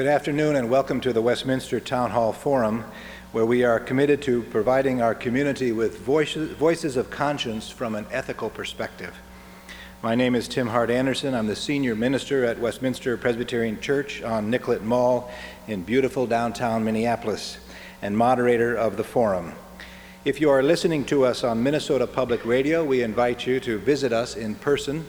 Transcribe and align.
Good 0.00 0.06
afternoon 0.06 0.56
and 0.56 0.70
welcome 0.70 1.02
to 1.02 1.12
the 1.12 1.20
Westminster 1.20 1.78
Town 1.78 2.12
Hall 2.12 2.32
Forum, 2.32 2.86
where 3.32 3.44
we 3.44 3.64
are 3.64 3.78
committed 3.78 4.22
to 4.22 4.42
providing 4.44 5.02
our 5.02 5.14
community 5.14 5.72
with 5.72 5.98
voices, 5.98 6.52
voices 6.52 6.96
of 6.96 7.10
conscience 7.10 7.68
from 7.68 7.94
an 7.94 8.06
ethical 8.10 8.48
perspective. 8.48 9.14
My 10.02 10.14
name 10.14 10.34
is 10.34 10.48
Tim 10.48 10.68
Hart 10.68 10.88
Andersen. 10.88 11.34
I'm 11.34 11.48
the 11.48 11.54
senior 11.54 11.94
minister 11.94 12.46
at 12.46 12.58
Westminster 12.58 13.18
Presbyterian 13.18 13.78
Church 13.78 14.22
on 14.22 14.48
Nicollet 14.48 14.82
Mall 14.82 15.30
in 15.68 15.82
beautiful 15.82 16.26
downtown 16.26 16.82
Minneapolis 16.82 17.58
and 18.00 18.16
moderator 18.16 18.74
of 18.74 18.96
the 18.96 19.04
forum. 19.04 19.52
If 20.24 20.40
you 20.40 20.48
are 20.48 20.62
listening 20.62 21.04
to 21.06 21.26
us 21.26 21.44
on 21.44 21.62
Minnesota 21.62 22.06
Public 22.06 22.46
Radio, 22.46 22.82
we 22.82 23.02
invite 23.02 23.46
you 23.46 23.60
to 23.60 23.78
visit 23.78 24.14
us 24.14 24.34
in 24.34 24.54
person. 24.54 25.04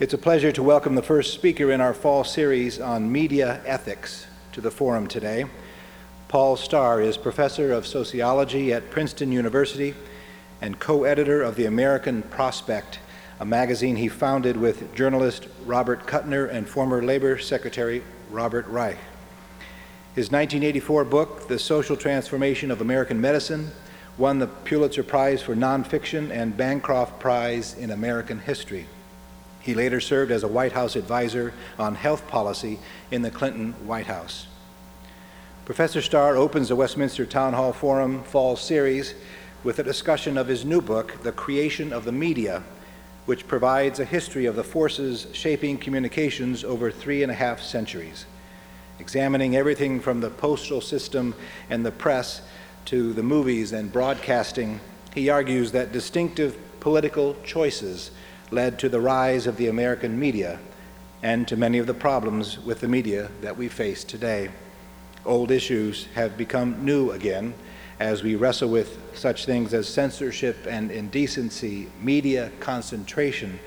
It's 0.00 0.14
a 0.14 0.18
pleasure 0.18 0.52
to 0.52 0.62
welcome 0.62 0.94
the 0.94 1.02
first 1.02 1.34
speaker 1.34 1.70
in 1.70 1.82
our 1.82 1.92
fall 1.92 2.24
series 2.24 2.80
on 2.80 3.12
media 3.12 3.60
ethics 3.66 4.26
to 4.52 4.62
the 4.62 4.70
forum 4.70 5.06
today. 5.06 5.44
Paul 6.28 6.56
Starr 6.56 7.02
is 7.02 7.18
professor 7.18 7.74
of 7.74 7.86
sociology 7.86 8.72
at 8.72 8.90
Princeton 8.90 9.30
University 9.30 9.94
and 10.62 10.78
co 10.78 11.04
editor 11.04 11.42
of 11.42 11.56
The 11.56 11.66
American 11.66 12.22
Prospect, 12.22 13.00
a 13.38 13.44
magazine 13.44 13.96
he 13.96 14.08
founded 14.08 14.56
with 14.56 14.94
journalist 14.94 15.46
Robert 15.66 16.06
Kuttner 16.06 16.50
and 16.50 16.66
former 16.66 17.02
Labor 17.02 17.36
Secretary 17.36 18.02
Robert 18.30 18.66
Reich. 18.68 18.96
His 20.16 20.32
1984 20.32 21.04
book, 21.04 21.46
The 21.46 21.58
Social 21.58 21.94
Transformation 21.94 22.70
of 22.70 22.80
American 22.80 23.20
Medicine, 23.20 23.70
won 24.16 24.38
the 24.38 24.46
Pulitzer 24.46 25.02
Prize 25.02 25.42
for 25.42 25.54
Nonfiction 25.54 26.30
and 26.30 26.56
Bancroft 26.56 27.20
Prize 27.20 27.76
in 27.76 27.90
American 27.90 28.38
History. 28.38 28.86
He 29.60 29.74
later 29.74 30.00
served 30.00 30.32
as 30.32 30.42
a 30.42 30.48
White 30.48 30.72
House 30.72 30.96
advisor 30.96 31.52
on 31.78 31.96
health 31.96 32.26
policy 32.28 32.78
in 33.10 33.20
the 33.20 33.30
Clinton 33.30 33.74
White 33.86 34.06
House. 34.06 34.46
Professor 35.66 36.00
Starr 36.00 36.34
opens 36.34 36.70
the 36.70 36.76
Westminster 36.76 37.26
Town 37.26 37.52
Hall 37.52 37.74
Forum 37.74 38.22
Fall 38.22 38.56
Series 38.56 39.12
with 39.62 39.78
a 39.80 39.82
discussion 39.82 40.38
of 40.38 40.48
his 40.48 40.64
new 40.64 40.80
book, 40.80 41.22
The 41.24 41.32
Creation 41.32 41.92
of 41.92 42.06
the 42.06 42.12
Media, 42.12 42.62
which 43.26 43.46
provides 43.46 44.00
a 44.00 44.06
history 44.06 44.46
of 44.46 44.56
the 44.56 44.64
forces 44.64 45.26
shaping 45.34 45.76
communications 45.76 46.64
over 46.64 46.90
three 46.90 47.22
and 47.22 47.30
a 47.30 47.34
half 47.34 47.60
centuries, 47.60 48.24
examining 48.98 49.56
everything 49.56 50.00
from 50.00 50.20
the 50.20 50.30
postal 50.30 50.80
system 50.80 51.34
and 51.70 51.84
the 51.84 51.90
press 51.90 52.42
to 52.86 53.12
the 53.12 53.22
movies 53.22 53.72
and 53.72 53.92
broadcasting. 53.92 54.80
He 55.14 55.28
argues 55.28 55.72
that 55.72 55.92
distinctive 55.92 56.56
political 56.80 57.36
choices 57.44 58.10
led 58.50 58.78
to 58.78 58.88
the 58.88 59.00
rise 59.00 59.46
of 59.46 59.56
the 59.56 59.68
American 59.68 60.18
media 60.18 60.58
and 61.22 61.48
to 61.48 61.56
many 61.56 61.78
of 61.78 61.86
the 61.86 61.94
problems 61.94 62.58
with 62.58 62.80
the 62.80 62.88
media 62.88 63.30
that 63.40 63.56
we 63.56 63.68
face 63.68 64.04
today 64.04 64.50
old 65.26 65.50
issues 65.50 66.06
have 66.14 66.36
become 66.36 66.84
new 66.84 67.10
again 67.10 67.52
as 67.98 68.22
we 68.22 68.36
wrestle 68.36 68.68
with 68.68 68.98
such 69.14 69.46
things 69.46 69.74
as 69.74 69.88
censorship 69.88 70.66
and 70.68 70.90
indecency, 70.90 71.88
media 72.00 72.50
concentration, 72.60 73.58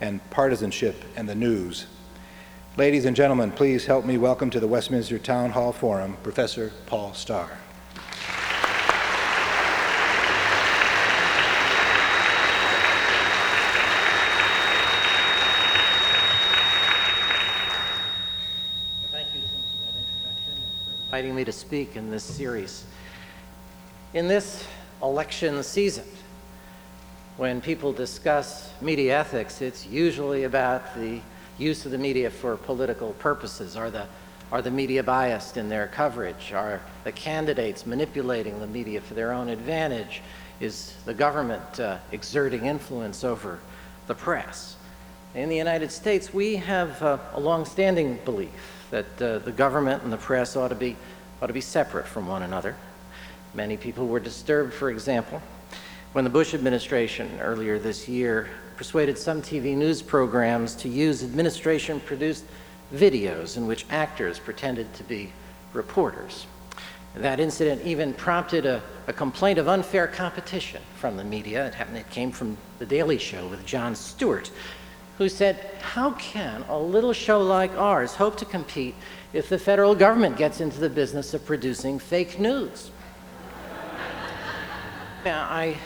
and 0.00 0.20
partisanship 0.30 0.96
and 1.14 1.28
the 1.28 1.34
news. 1.34 1.86
Ladies 2.78 3.06
and 3.06 3.16
gentlemen, 3.16 3.52
please 3.52 3.86
help 3.86 4.04
me 4.04 4.18
welcome 4.18 4.50
to 4.50 4.60
the 4.60 4.66
Westminster 4.66 5.18
Town 5.18 5.48
Hall 5.48 5.72
Forum 5.72 6.14
Professor 6.22 6.72
Paul 6.84 7.14
Starr. 7.14 7.48
Thank 19.10 19.28
you 19.34 19.40
for 19.40 21.04
inviting 21.06 21.34
me 21.34 21.46
to 21.46 21.52
speak 21.52 21.96
in 21.96 22.10
this 22.10 22.24
series. 22.24 22.84
In 24.12 24.28
this 24.28 24.66
election 25.02 25.62
season, 25.62 26.04
when 27.38 27.62
people 27.62 27.94
discuss 27.94 28.70
media 28.82 29.18
ethics, 29.18 29.62
it's 29.62 29.86
usually 29.86 30.44
about 30.44 30.94
the 30.94 31.22
use 31.58 31.86
of 31.86 31.92
the 31.92 31.98
media 31.98 32.30
for 32.30 32.56
political 32.56 33.12
purposes. 33.14 33.76
Are 33.76 33.90
the, 33.90 34.06
are 34.52 34.62
the 34.62 34.70
media 34.70 35.02
biased 35.02 35.56
in 35.56 35.68
their 35.68 35.88
coverage? 35.88 36.52
Are 36.52 36.80
the 37.04 37.12
candidates 37.12 37.86
manipulating 37.86 38.60
the 38.60 38.66
media 38.66 39.00
for 39.00 39.14
their 39.14 39.32
own 39.32 39.48
advantage? 39.48 40.22
Is 40.60 40.94
the 41.04 41.14
government 41.14 41.80
uh, 41.80 41.98
exerting 42.12 42.66
influence 42.66 43.24
over 43.24 43.58
the 44.06 44.14
press? 44.14 44.76
In 45.34 45.48
the 45.48 45.56
United 45.56 45.92
States, 45.92 46.32
we 46.32 46.56
have 46.56 47.02
uh, 47.02 47.18
a 47.34 47.40
long-standing 47.40 48.18
belief 48.24 48.88
that 48.90 49.22
uh, 49.22 49.38
the 49.40 49.52
government 49.52 50.02
and 50.02 50.12
the 50.12 50.16
press 50.16 50.56
ought 50.56 50.68
to 50.68 50.74
be 50.74 50.96
ought 51.42 51.48
to 51.48 51.52
be 51.52 51.60
separate 51.60 52.06
from 52.06 52.26
one 52.26 52.42
another. 52.42 52.74
Many 53.52 53.76
people 53.76 54.06
were 54.06 54.20
disturbed, 54.20 54.72
for 54.72 54.88
example, 54.88 55.42
when 56.12 56.24
the 56.24 56.30
Bush 56.30 56.54
administration 56.54 57.38
earlier 57.40 57.78
this 57.78 58.08
year 58.08 58.48
persuaded 58.76 59.16
some 59.16 59.40
TV 59.42 59.76
news 59.76 60.02
programs 60.02 60.74
to 60.76 60.88
use 60.88 61.22
administration 61.22 62.00
produced 62.00 62.44
videos 62.94 63.56
in 63.56 63.66
which 63.66 63.86
actors 63.90 64.38
pretended 64.38 64.92
to 64.94 65.02
be 65.04 65.32
reporters. 65.72 66.46
That 67.14 67.40
incident 67.40 67.82
even 67.82 68.12
prompted 68.12 68.66
a, 68.66 68.82
a, 69.06 69.12
complaint 69.12 69.58
of 69.58 69.68
unfair 69.68 70.06
competition 70.06 70.82
from 70.98 71.16
the 71.16 71.24
media. 71.24 71.66
It, 71.66 71.74
happened, 71.74 71.96
it 71.96 72.10
came 72.10 72.30
from 72.30 72.58
The 72.78 72.84
Daily 72.84 73.16
Show 73.16 73.46
with 73.48 73.64
Jon 73.64 73.94
Stewart, 73.94 74.50
who 75.16 75.30
said, 75.30 75.56
How 75.80 76.10
can 76.12 76.62
a 76.68 76.78
little 76.78 77.14
show 77.14 77.40
like 77.40 77.74
ours 77.78 78.14
hope 78.14 78.36
to 78.36 78.44
compete 78.44 78.94
if 79.32 79.48
the 79.48 79.58
federal 79.58 79.94
government 79.94 80.36
gets 80.36 80.60
into 80.60 80.78
the 80.78 80.90
business 80.90 81.32
of 81.32 81.46
producing 81.46 81.98
fake 81.98 82.38
news? 82.38 82.90
yeah, 85.24 85.46
I, 85.48 85.78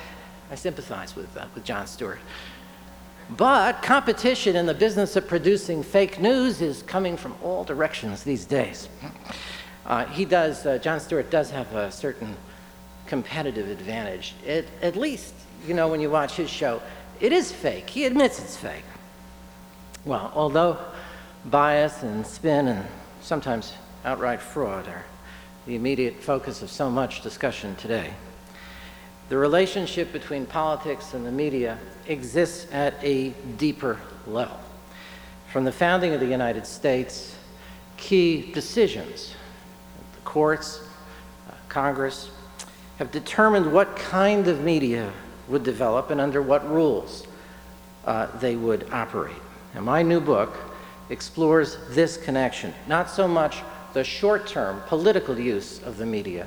I 0.51 0.57
sympathize 0.57 1.15
with, 1.15 1.35
uh, 1.37 1.47
with 1.55 1.65
Jon 1.65 1.87
Stewart. 1.87 2.19
But 3.37 3.83
competition 3.83 4.57
in 4.57 4.67
the 4.67 4.75
business 4.75 5.15
of 5.15 5.29
producing 5.29 5.85
fake 5.85 6.21
news 6.21 6.61
is 6.61 6.83
coming 6.83 7.17
from 7.17 7.35
all 7.43 7.63
directions 7.63 8.25
these 8.25 8.45
days. 8.45 8.89
Uh, 9.87 10.05
he 10.07 10.25
does, 10.25 10.67
uh, 10.67 10.79
Jon 10.79 10.99
Stewart 10.99 11.31
does 11.31 11.51
have 11.51 11.73
a 11.75 11.93
certain 11.93 12.37
competitive 13.07 13.69
advantage. 13.69 14.35
It, 14.45 14.67
at 14.83 14.97
least, 14.97 15.35
you 15.67 15.75
know, 15.75 15.89
when 15.89 16.01
you 16.01 16.11
watch 16.11 16.35
his 16.35 16.51
show, 16.51 16.83
it 17.21 17.33
is 17.33 17.53
fake. 17.53 17.89
He 17.89 18.05
admits 18.05 18.41
it's 18.41 18.57
fake. 18.57 18.85
Well, 20.05 20.33
although 20.35 20.79
bias 21.45 22.03
and 22.03 22.27
spin 22.27 22.67
and 22.69 22.87
sometimes 23.21 23.75
outright 24.05 24.41
fraud 24.41 24.89
are 24.89 25.05
the 25.67 25.77
immediate 25.77 26.21
focus 26.21 26.63
of 26.63 26.71
so 26.71 26.91
much 26.91 27.23
discussion 27.23 27.77
today, 27.77 28.11
the 29.29 29.37
relationship 29.37 30.13
between 30.13 30.47
politics 30.47 31.15
and 31.15 31.25
the 31.25 31.31
media 31.31 31.79
exists 32.11 32.67
at 32.73 32.95
a 33.03 33.31
deeper 33.57 33.99
level. 34.27 34.59
From 35.53 35.65
the 35.65 35.73
founding 35.73 36.13
of 36.13 36.21
the 36.21 36.27
United 36.27 36.67
States, 36.67 37.37
key 37.97 38.53
decisions, 38.53 39.35
the 40.15 40.21
courts, 40.23 40.83
uh, 41.49 41.55
Congress, 41.69 42.31
have 42.99 43.11
determined 43.11 43.73
what 43.73 43.97
kind 43.97 44.49
of 44.49 44.61
media 44.61 45.11
would 45.49 45.63
develop 45.63 46.11
and 46.11 46.21
under 46.21 46.43
what 46.43 46.69
rules 46.69 47.27
uh, 48.05 48.27
they 48.39 48.57
would 48.57 48.91
operate. 48.93 49.37
And 49.75 49.85
my 49.85 50.03
new 50.03 50.21
book 50.21 50.57
explores 51.11 51.79
this 51.91 52.17
connection, 52.17 52.75
not 52.89 53.09
so 53.09 53.27
much 53.27 53.59
the 53.93 54.05
short 54.05 54.47
term 54.47 54.83
political 54.87 55.39
use 55.39 55.83
of 55.83 55.97
the 55.97 56.07
media, 56.07 56.47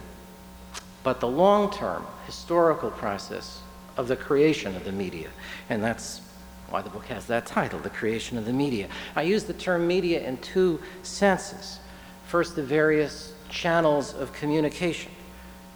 but 1.04 1.20
the 1.20 1.28
long 1.28 1.72
term 1.72 2.06
historical 2.26 2.92
process 2.92 3.63
of 3.98 4.08
the 4.08 4.16
creation 4.16 4.76
of 4.76 4.86
the 4.86 4.92
media. 4.92 5.30
And 5.70 5.84
that's 5.84 6.22
why 6.70 6.82
the 6.82 6.90
book 6.90 7.06
has 7.06 7.28
that 7.28 7.46
title, 7.46 7.80
The 7.80 7.90
Creation 7.90 8.38
of 8.38 8.46
the 8.46 8.54
Media. 8.54 8.88
I 9.16 9.22
use 9.24 9.44
the 9.44 9.54
term 9.54 9.86
media 9.88 10.28
in 10.28 10.38
two 10.38 10.82
senses. 11.04 11.80
First, 12.28 12.56
the 12.56 12.64
various 12.64 13.34
channels 13.50 14.14
of 14.14 14.34
communication 14.34 15.12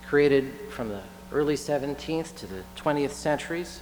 created 0.08 0.52
from 0.72 0.90
the 0.90 1.02
early 1.32 1.56
17th 1.56 2.36
to 2.38 2.48
the 2.48 2.64
20th 2.76 3.12
centuries 3.12 3.82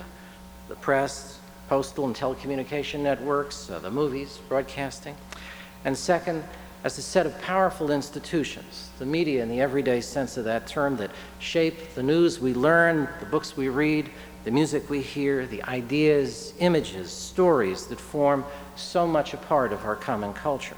the 0.67 0.75
press, 0.75 1.39
postal 1.69 2.05
and 2.05 2.15
telecommunication 2.15 2.99
networks, 2.99 3.69
uh, 3.69 3.79
the 3.79 3.91
movies, 3.91 4.39
broadcasting. 4.49 5.15
And 5.83 5.97
second, 5.97 6.43
as 6.85 6.99
a 6.99 7.01
set 7.01 7.25
of 7.25 7.41
powerful 7.41 7.89
institutions, 7.89 8.91
the 8.99 9.05
media 9.07 9.41
in 9.41 9.49
the 9.49 9.59
everyday 9.59 9.99
sense 9.99 10.37
of 10.37 10.45
that 10.45 10.67
term 10.67 10.95
that 10.95 11.09
shape 11.39 11.95
the 11.95 12.03
news 12.03 12.39
we 12.39 12.53
learn, 12.53 13.09
the 13.19 13.25
books 13.25 13.57
we 13.57 13.69
read, 13.69 14.07
the 14.43 14.51
music 14.51 14.87
we 14.87 15.01
hear, 15.01 15.47
the 15.47 15.63
ideas, 15.63 16.53
images, 16.59 17.11
stories 17.11 17.87
that 17.87 17.99
form 17.99 18.45
so 18.75 19.07
much 19.07 19.33
a 19.33 19.37
part 19.37 19.73
of 19.73 19.83
our 19.83 19.95
common 19.95 20.31
culture. 20.31 20.77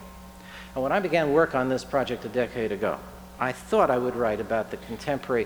And 0.74 0.82
when 0.82 0.94
I 0.94 1.02
began 1.02 1.34
work 1.34 1.56
on 1.56 1.68
this 1.68 1.84
project 1.84 2.24
a 2.24 2.30
decade 2.30 2.72
ago, 2.72 2.98
I 3.38 3.52
thought 3.52 3.92
I 3.92 3.98
would 3.98 4.16
write 4.16 4.40
about 4.40 4.72
the 4.72 4.78
contemporary 4.78 5.46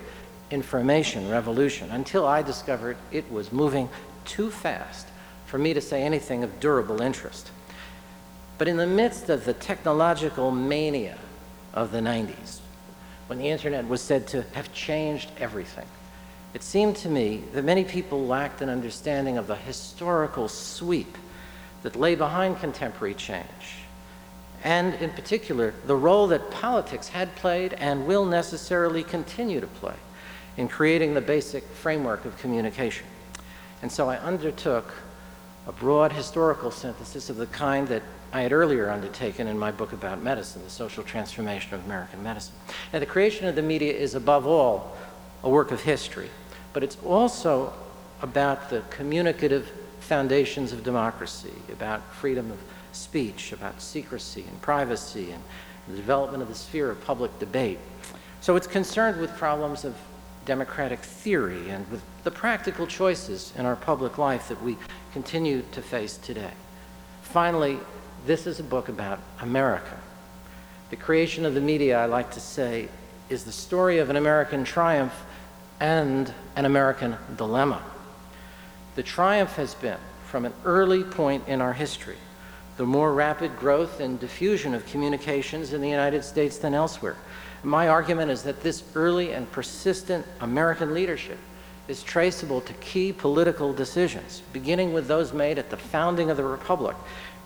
information 0.51 1.27
revolution 1.27 1.89
until 1.89 2.27
I 2.27 2.43
discovered 2.43 2.97
it 3.11 3.31
was 3.31 3.51
moving 3.51 3.89
too 4.25 4.51
fast 4.51 5.07
for 5.47 5.57
me 5.57 5.73
to 5.73 5.81
say 5.81 6.03
anything 6.03 6.43
of 6.43 6.59
durable 6.59 7.01
interest. 7.01 7.49
But 8.61 8.67
in 8.67 8.77
the 8.77 8.85
midst 8.85 9.31
of 9.31 9.45
the 9.45 9.55
technological 9.55 10.51
mania 10.51 11.17
of 11.73 11.91
the 11.91 11.97
90s, 11.97 12.59
when 13.25 13.39
the 13.39 13.49
internet 13.49 13.87
was 13.87 14.01
said 14.01 14.27
to 14.27 14.43
have 14.53 14.71
changed 14.71 15.31
everything, 15.39 15.87
it 16.53 16.61
seemed 16.61 16.95
to 16.97 17.09
me 17.09 17.41
that 17.53 17.65
many 17.65 17.83
people 17.83 18.27
lacked 18.27 18.61
an 18.61 18.69
understanding 18.69 19.39
of 19.39 19.47
the 19.47 19.55
historical 19.55 20.47
sweep 20.47 21.17
that 21.81 21.95
lay 21.95 22.13
behind 22.13 22.59
contemporary 22.59 23.15
change, 23.15 23.79
and 24.63 24.93
in 24.93 25.09
particular, 25.09 25.73
the 25.87 25.95
role 25.95 26.27
that 26.27 26.51
politics 26.51 27.07
had 27.07 27.35
played 27.37 27.73
and 27.73 28.05
will 28.05 28.25
necessarily 28.25 29.03
continue 29.03 29.59
to 29.59 29.65
play 29.65 29.95
in 30.57 30.67
creating 30.67 31.15
the 31.15 31.21
basic 31.21 31.63
framework 31.63 32.25
of 32.25 32.37
communication. 32.37 33.07
And 33.81 33.91
so 33.91 34.07
I 34.07 34.17
undertook 34.17 34.93
a 35.65 35.71
broad 35.71 36.11
historical 36.11 36.69
synthesis 36.69 37.27
of 37.31 37.37
the 37.37 37.47
kind 37.47 37.87
that 37.87 38.03
I 38.33 38.41
had 38.41 38.53
earlier 38.53 38.89
undertaken 38.89 39.47
in 39.47 39.59
my 39.59 39.71
book 39.71 39.91
about 39.91 40.23
medicine, 40.23 40.63
The 40.63 40.69
Social 40.69 41.03
Transformation 41.03 41.73
of 41.73 41.83
American 41.85 42.23
Medicine. 42.23 42.55
Now, 42.93 42.99
the 42.99 43.05
creation 43.05 43.45
of 43.45 43.55
the 43.55 43.61
media 43.61 43.93
is 43.93 44.15
above 44.15 44.47
all 44.47 44.95
a 45.43 45.49
work 45.49 45.71
of 45.71 45.81
history, 45.81 46.29
but 46.71 46.81
it's 46.81 46.97
also 47.05 47.73
about 48.21 48.69
the 48.69 48.83
communicative 48.89 49.69
foundations 49.99 50.71
of 50.71 50.81
democracy, 50.81 51.51
about 51.73 52.01
freedom 52.13 52.51
of 52.51 52.57
speech, 52.93 53.51
about 53.51 53.81
secrecy 53.81 54.45
and 54.47 54.61
privacy, 54.61 55.31
and 55.31 55.43
the 55.89 55.97
development 55.97 56.41
of 56.41 56.47
the 56.47 56.55
sphere 56.55 56.89
of 56.89 57.03
public 57.03 57.37
debate. 57.37 57.79
So 58.39 58.55
it's 58.55 58.67
concerned 58.67 59.19
with 59.19 59.35
problems 59.35 59.83
of 59.83 59.95
democratic 60.45 60.99
theory 60.99 61.69
and 61.69 61.87
with 61.91 62.01
the 62.23 62.31
practical 62.31 62.87
choices 62.87 63.51
in 63.57 63.65
our 63.65 63.75
public 63.75 64.17
life 64.17 64.47
that 64.47 64.63
we 64.63 64.77
continue 65.11 65.63
to 65.73 65.81
face 65.81 66.15
today. 66.17 66.51
Finally, 67.23 67.77
this 68.25 68.45
is 68.47 68.59
a 68.59 68.63
book 68.63 68.89
about 68.89 69.19
America. 69.39 69.97
The 70.89 70.95
creation 70.95 71.45
of 71.45 71.53
the 71.53 71.61
media, 71.61 71.99
I 71.99 72.05
like 72.05 72.31
to 72.31 72.39
say, 72.39 72.89
is 73.29 73.43
the 73.43 73.51
story 73.51 73.99
of 73.99 74.09
an 74.09 74.15
American 74.15 74.63
triumph 74.63 75.13
and 75.79 76.31
an 76.55 76.65
American 76.65 77.15
dilemma. 77.37 77.81
The 78.95 79.03
triumph 79.03 79.55
has 79.55 79.73
been, 79.75 79.97
from 80.25 80.45
an 80.45 80.53
early 80.65 81.03
point 81.03 81.47
in 81.47 81.61
our 81.61 81.73
history, 81.73 82.17
the 82.77 82.85
more 82.85 83.13
rapid 83.13 83.57
growth 83.57 83.99
and 83.99 84.19
diffusion 84.19 84.73
of 84.73 84.85
communications 84.85 85.73
in 85.73 85.81
the 85.81 85.89
United 85.89 86.23
States 86.23 86.57
than 86.57 86.73
elsewhere. 86.73 87.17
My 87.63 87.87
argument 87.87 88.31
is 88.31 88.43
that 88.43 88.61
this 88.61 88.83
early 88.95 89.33
and 89.33 89.51
persistent 89.51 90.25
American 90.39 90.93
leadership 90.93 91.37
is 91.87 92.03
traceable 92.03 92.61
to 92.61 92.73
key 92.73 93.11
political 93.11 93.73
decisions, 93.73 94.41
beginning 94.53 94.93
with 94.93 95.07
those 95.07 95.33
made 95.33 95.57
at 95.57 95.69
the 95.69 95.77
founding 95.77 96.29
of 96.29 96.37
the 96.37 96.43
Republic. 96.43 96.95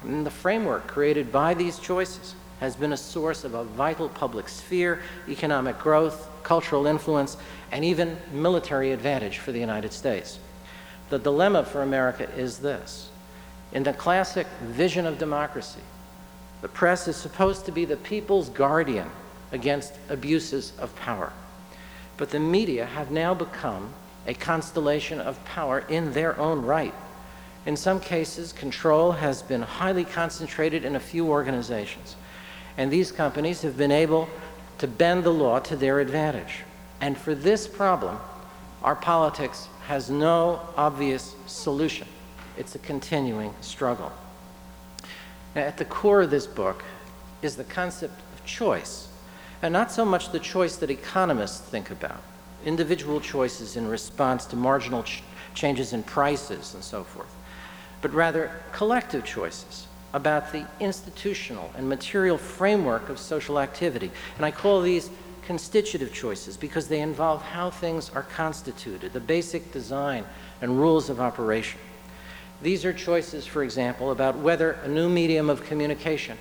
And 0.06 0.26
the 0.26 0.32
framework 0.32 0.88
created 0.88 1.32
by 1.32 1.54
these 1.54 1.80
choices 1.80 2.36
has 2.60 2.76
been 2.76 2.94
a 2.94 2.98
source 2.98 3.44
of 3.44 3.54
a 3.54 3.64
vital 3.64 4.08
public 4.08 4.48
sphere, 4.48 5.02
economic 5.28 5.78
growth, 5.80 6.30
cultural 6.44 6.88
influence, 6.88 7.38
and 7.72 7.84
even 7.84 8.18
military 8.32 8.92
advantage 8.92 9.40
for 9.40 9.52
the 9.52 9.60
United 9.60 9.92
States. 9.92 10.40
The 11.10 11.20
dilemma 11.20 11.66
for 11.66 11.82
America 11.82 12.30
is 12.36 12.60
this. 12.60 13.10
In 13.74 13.84
the 13.84 13.94
classic 13.94 14.48
vision 14.62 15.06
of 15.06 15.18
democracy, 15.18 15.82
the 16.62 16.68
press 16.68 17.08
is 17.08 17.16
supposed 17.16 17.66
to 17.66 17.72
be 17.72 17.86
the 17.86 17.98
people's 17.98 18.50
guardian 18.50 19.10
against 19.52 19.94
abuses 20.10 20.72
of 20.80 20.96
power. 20.96 21.34
But 22.18 22.30
the 22.30 22.40
media 22.40 22.86
have 22.86 23.12
now 23.12 23.34
become 23.34 23.94
a 24.28 24.34
constellation 24.34 25.20
of 25.20 25.44
power 25.46 25.80
in 25.90 26.14
their 26.14 26.40
own 26.40 26.62
right. 26.62 26.94
In 27.66 27.76
some 27.76 28.00
cases, 28.00 28.54
control 28.54 29.12
has 29.14 29.42
been 29.42 29.64
highly 29.64 30.06
concentrated 30.06 30.86
in 30.86 30.96
a 30.96 31.00
few 31.00 31.30
organizations, 31.30 32.16
and 32.78 32.92
these 32.92 33.12
companies 33.12 33.64
have 33.64 33.76
been 33.76 33.92
able 33.92 34.30
to 34.78 34.88
bend 34.88 35.24
the 35.24 35.34
law 35.34 35.60
to 35.60 35.76
their 35.76 36.00
advantage. 36.00 36.64
And 37.02 37.18
for 37.18 37.34
this 37.34 37.68
problem, 37.68 38.20
our 38.84 38.96
politics 38.96 39.68
has 39.88 40.10
no 40.10 40.62
obvious 40.78 41.36
solution. 41.48 42.08
It's 42.58 42.76
a 42.76 42.80
continuing 42.80 43.54
struggle. 43.62 44.12
Now, 45.56 45.62
at 45.62 45.78
the 45.78 45.86
core 45.86 46.22
of 46.22 46.30
this 46.30 46.46
book 46.46 46.84
is 47.42 47.56
the 47.56 47.64
concept 47.64 48.20
of 48.34 48.46
choice, 48.46 49.08
and 49.62 49.74
not 49.74 49.92
so 49.92 50.06
much 50.06 50.32
the 50.32 50.40
choice 50.40 50.76
that 50.78 50.92
economists 50.92 51.60
think 51.60 51.90
about, 51.90 52.22
individual 52.64 53.20
choices 53.20 53.76
in 53.76 53.88
response 53.88 54.46
to 54.48 54.56
marginal 54.56 55.04
ch 55.04 55.24
changes 55.56 55.94
in 55.94 56.04
prices 56.04 56.74
and 56.74 56.84
so 56.84 57.04
forth, 57.04 57.34
but 58.06 58.14
rather 58.14 58.52
collective 58.72 59.26
choices 59.26 59.88
about 60.14 60.52
the 60.52 60.64
institutional 60.80 61.72
and 61.76 61.90
material 61.90 62.38
framework 62.38 63.10
of 63.10 63.18
social 63.18 63.60
activity. 63.60 64.12
And 64.36 64.46
I 64.46 64.52
call 64.52 64.84
these 64.84 65.10
constitutive 65.48 66.14
choices 66.14 66.56
because 66.56 66.88
they 66.88 67.02
involve 67.02 67.42
how 67.42 67.72
things 67.72 68.12
are 68.12 68.22
constituted, 68.22 69.12
the 69.12 69.20
basic 69.20 69.72
design 69.72 70.24
and 70.62 70.80
rules 70.80 71.10
of 71.10 71.20
operation. 71.20 71.80
These 72.62 72.86
are 72.86 72.94
choices, 72.94 73.48
for 73.48 73.64
example, 73.64 74.12
about 74.12 74.38
whether 74.38 74.74
a 74.84 74.88
new 74.88 75.10
medium 75.10 75.50
of 75.50 75.66
communication 75.66 76.38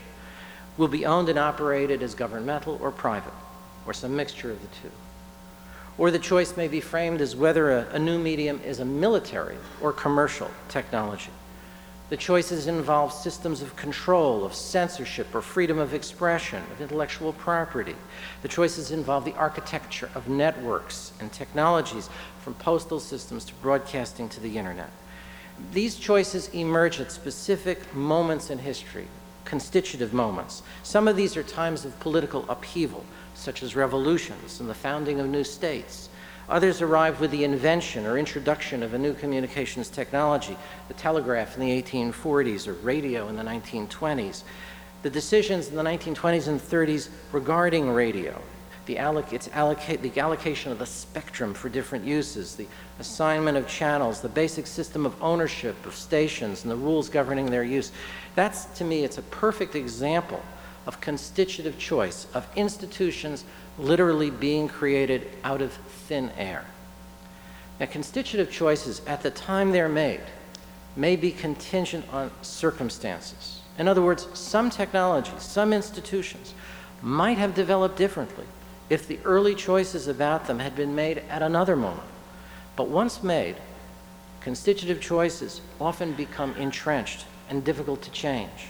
will 0.77 0.89
be 0.89 1.07
owned 1.07 1.31
and 1.31 1.39
operated 1.39 2.03
as 2.03 2.15
governmental 2.15 2.79
or 2.83 2.91
private, 2.91 3.33
or 3.87 3.95
some 3.95 4.15
mixture 4.15 4.51
of 4.51 4.61
the 4.61 4.69
two. 4.83 4.91
Or 5.97 6.11
the 6.11 6.19
choice 6.19 6.59
may 6.59 6.69
be 6.69 6.83
framed 6.83 7.23
as 7.23 7.35
whether 7.35 7.71
a, 7.71 7.89
a 7.93 7.99
new 7.99 8.19
medium 8.19 8.61
is 8.67 8.81
a 8.81 8.85
military 8.85 9.57
or 9.81 9.95
commercial 9.95 10.51
technology. 10.69 11.31
The 12.11 12.17
choices 12.19 12.67
involve 12.67 13.13
systems 13.13 13.63
of 13.63 13.77
control, 13.77 14.45
of 14.45 14.55
censorship, 14.55 15.35
or 15.35 15.41
freedom 15.41 15.79
of 15.79 15.95
expression, 15.95 16.63
of 16.73 16.81
intellectual 16.81 17.33
property. 17.33 17.97
The 18.43 18.49
choices 18.49 18.91
involve 18.91 19.25
the 19.25 19.35
architecture 19.35 20.11
of 20.15 20.29
networks 20.29 21.13
and 21.19 21.33
technologies, 21.33 22.11
from 22.41 22.55
postal 22.55 23.01
systems 23.01 23.47
to 23.47 23.55
broadcasting 23.55 24.29
to 24.29 24.41
the 24.41 24.59
internet. 24.59 24.91
These 25.73 25.97
choices 25.97 26.49
emerge 26.49 27.01
at 27.01 27.11
specific 27.11 27.95
moments 27.95 28.51
in 28.51 28.59
history, 28.59 29.09
constitutive 29.47 30.13
moments. 30.13 30.63
Some 30.83 31.09
of 31.09 31.17
these 31.17 31.39
are 31.39 31.43
times 31.43 31.87
of 31.87 31.99
political 32.01 32.45
upheaval, 32.51 33.05
such 33.35 33.63
as 33.63 33.75
revolutions 33.75 34.61
and 34.61 34.69
the 34.69 34.75
founding 34.75 35.21
of 35.21 35.29
new 35.29 35.45
states. 35.45 36.11
Others 36.49 36.83
arrive 36.83 37.21
with 37.21 37.31
the 37.31 37.45
invention 37.45 38.05
or 38.05 38.19
introduction 38.19 38.83
of 38.83 38.93
a 38.93 38.99
new 38.99 39.15
communications 39.15 39.89
technology, 39.89 40.57
the 40.89 40.95
telegraph 40.95 41.57
in 41.57 41.61
the 41.61 41.83
1840s 41.83 42.69
or 42.69 42.75
radio 42.75 43.29
in 43.29 43.37
the 43.37 43.43
1920s. 43.43 44.43
The 45.03 45.11
decisions 45.11 45.69
in 45.69 45.77
the 45.77 45.83
1920s 45.83 46.49
and 46.49 46.61
30s 46.61 47.09
regarding 47.33 47.91
radio, 47.91 48.41
the, 48.85 48.97
alloc 48.97 49.31
the 49.31 50.21
allocation 50.21 50.71
of 50.71 50.79
the 50.79 50.87
spectrum 50.87 51.55
for 51.55 51.71
different 51.71 52.05
uses, 52.05 52.57
the 52.57 52.67
assignment 52.99 53.57
of 53.57 53.67
channels, 53.67 54.21
the 54.21 54.29
basic 54.29 54.67
system 54.67 55.07
of 55.07 55.15
ownership 55.23 55.87
of 55.87 55.95
stations 55.95 56.63
and 56.63 56.71
the 56.71 56.77
rules 56.77 57.09
governing 57.09 57.47
their 57.47 57.65
use. 57.65 57.91
That's, 58.35 58.67
to 58.79 58.85
me, 58.85 59.05
it's 59.05 59.17
a 59.17 59.23
perfect 59.23 59.75
example 59.77 60.43
of 60.87 61.01
constitutive 61.01 61.79
choice, 61.79 62.27
of 62.35 62.47
institutions 62.57 63.45
literally 63.79 64.31
being 64.31 64.69
created 64.69 65.29
out 65.43 65.61
of 65.61 65.73
thin 65.73 66.31
air. 66.37 66.65
Now, 67.81 67.87
constitutive 67.87 68.51
choices, 68.51 69.03
at 69.07 69.23
the 69.23 69.31
time 69.31 69.73
they're 69.73 69.89
made, 69.89 70.21
may 70.97 71.17
be 71.17 71.33
contingent 71.33 72.05
on 72.13 72.31
circumstances. 72.43 73.61
In 73.79 73.89
other 73.89 74.03
words, 74.03 74.29
some 74.35 74.71
technologies, 74.71 75.43
some 75.43 75.73
institutions 75.73 76.55
might 77.03 77.39
have 77.39 77.55
developed 77.55 77.97
differently 77.97 78.47
if 78.89 79.09
the 79.09 79.19
early 79.25 79.55
choices 79.55 80.07
about 80.07 80.47
them 80.47 80.61
had 80.61 80.77
been 80.77 80.95
made 80.95 81.19
at 81.29 81.43
another 81.43 81.75
moment. 81.75 82.07
But 82.77 82.89
once 82.89 83.23
made, 83.23 83.57
constitutive 84.41 85.01
choices 85.01 85.61
often 85.81 86.13
become 86.13 86.55
entrenched 86.57 87.25
and 87.49 87.65
difficult 87.65 88.03
to 88.03 88.11
change, 88.11 88.69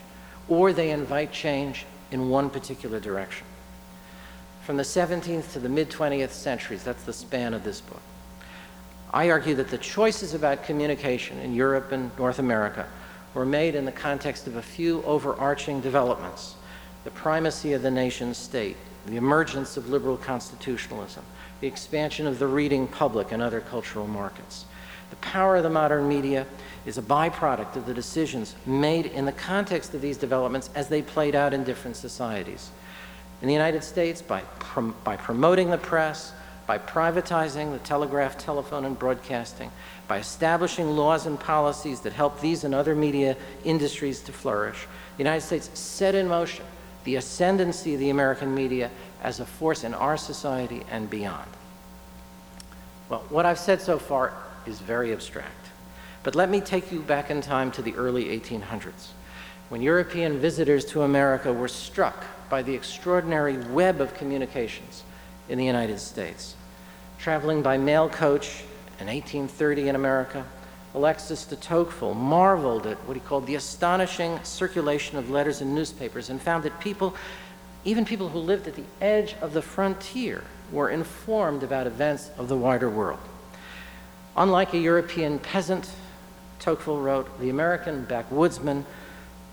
or 0.48 0.72
they 0.72 0.90
invite 0.90 1.32
change 1.32 1.84
in 2.10 2.30
one 2.30 2.48
particular 2.48 3.00
direction. 3.00 3.46
From 4.64 4.78
the 4.78 4.82
17th 4.82 5.52
to 5.52 5.60
the 5.60 5.68
mid 5.68 5.90
20th 5.90 6.30
centuries, 6.30 6.82
that's 6.82 7.04
the 7.04 7.12
span 7.12 7.52
of 7.52 7.64
this 7.64 7.82
book. 7.82 8.00
I 9.12 9.28
argue 9.28 9.54
that 9.56 9.68
the 9.68 9.76
choices 9.76 10.32
about 10.32 10.64
communication 10.64 11.38
in 11.40 11.54
Europe 11.54 11.92
and 11.92 12.10
North 12.16 12.38
America 12.38 12.88
were 13.34 13.44
made 13.44 13.74
in 13.74 13.84
the 13.84 13.92
context 13.92 14.46
of 14.46 14.56
a 14.56 14.62
few 14.62 15.02
overarching 15.02 15.82
developments 15.82 16.54
the 17.04 17.10
primacy 17.10 17.74
of 17.74 17.82
the 17.82 17.90
nation 17.90 18.32
state, 18.32 18.78
the 19.04 19.16
emergence 19.16 19.76
of 19.76 19.90
liberal 19.90 20.16
constitutionalism, 20.16 21.22
the 21.60 21.66
expansion 21.66 22.26
of 22.26 22.38
the 22.38 22.46
reading 22.46 22.88
public 22.88 23.32
and 23.32 23.42
other 23.42 23.60
cultural 23.60 24.06
markets. 24.06 24.64
The 25.10 25.16
power 25.16 25.56
of 25.56 25.62
the 25.62 25.68
modern 25.68 26.08
media 26.08 26.46
is 26.86 26.96
a 26.96 27.02
byproduct 27.02 27.76
of 27.76 27.84
the 27.84 27.92
decisions 27.92 28.54
made 28.64 29.04
in 29.04 29.26
the 29.26 29.32
context 29.32 29.92
of 29.92 30.00
these 30.00 30.16
developments 30.16 30.70
as 30.74 30.88
they 30.88 31.02
played 31.02 31.34
out 31.34 31.52
in 31.52 31.64
different 31.64 31.96
societies. 31.96 32.70
In 33.42 33.48
the 33.48 33.54
United 33.54 33.84
States, 33.84 34.22
by, 34.22 34.40
prom 34.58 34.94
by 35.04 35.16
promoting 35.16 35.70
the 35.70 35.78
press, 35.78 36.32
by 36.66 36.78
privatizing 36.78 37.72
the 37.72 37.78
telegraph, 37.78 38.38
telephone, 38.38 38.84
and 38.84 38.98
broadcasting, 38.98 39.70
by 40.08 40.18
establishing 40.18 40.96
laws 40.96 41.26
and 41.26 41.38
policies 41.38 42.00
that 42.00 42.12
help 42.12 42.40
these 42.40 42.64
and 42.64 42.74
other 42.74 42.94
media 42.94 43.36
industries 43.64 44.20
to 44.22 44.32
flourish, 44.32 44.86
the 45.16 45.22
United 45.22 45.42
States 45.42 45.70
set 45.78 46.14
in 46.14 46.28
motion 46.28 46.64
the 47.04 47.16
ascendancy 47.16 47.94
of 47.94 48.00
the 48.00 48.10
American 48.10 48.54
media 48.54 48.90
as 49.22 49.40
a 49.40 49.44
force 49.44 49.84
in 49.84 49.94
our 49.94 50.16
society 50.16 50.82
and 50.90 51.10
beyond. 51.10 51.50
Well, 53.08 53.24
what 53.28 53.44
I've 53.44 53.58
said 53.58 53.80
so 53.80 53.98
far 53.98 54.32
is 54.66 54.80
very 54.80 55.12
abstract, 55.12 55.66
but 56.22 56.34
let 56.34 56.48
me 56.48 56.60
take 56.60 56.90
you 56.90 57.00
back 57.00 57.30
in 57.30 57.42
time 57.42 57.70
to 57.72 57.82
the 57.82 57.94
early 57.94 58.24
1800s, 58.38 59.08
when 59.68 59.82
European 59.82 60.38
visitors 60.38 60.86
to 60.86 61.02
America 61.02 61.52
were 61.52 61.68
struck 61.68 62.24
by 62.48 62.62
the 62.62 62.74
extraordinary 62.74 63.56
web 63.56 64.00
of 64.00 64.14
communications 64.14 65.02
in 65.48 65.58
the 65.58 65.64
United 65.64 65.98
States. 65.98 66.54
Traveling 67.18 67.62
by 67.62 67.76
mail 67.76 68.08
coach 68.08 68.64
in 69.00 69.06
1830 69.06 69.88
in 69.88 69.96
America, 69.96 70.44
Alexis 70.94 71.44
de 71.44 71.56
Tocqueville 71.56 72.14
marveled 72.14 72.86
at 72.86 72.96
what 73.06 73.16
he 73.16 73.20
called 73.20 73.46
the 73.46 73.56
astonishing 73.56 74.38
circulation 74.44 75.18
of 75.18 75.28
letters 75.28 75.60
and 75.60 75.74
newspapers 75.74 76.30
and 76.30 76.40
found 76.40 76.62
that 76.62 76.78
people, 76.80 77.16
even 77.84 78.04
people 78.04 78.28
who 78.28 78.38
lived 78.38 78.68
at 78.68 78.76
the 78.76 78.84
edge 79.00 79.34
of 79.40 79.52
the 79.52 79.62
frontier, 79.62 80.44
were 80.70 80.88
informed 80.88 81.62
about 81.62 81.86
events 81.86 82.30
of 82.38 82.48
the 82.48 82.56
wider 82.56 82.88
world. 82.88 83.18
Unlike 84.36 84.74
a 84.74 84.78
European 84.78 85.38
peasant, 85.38 85.90
Tocqueville 86.60 87.00
wrote, 87.00 87.40
the 87.40 87.50
American 87.50 88.06
backwoodsman 88.06 88.84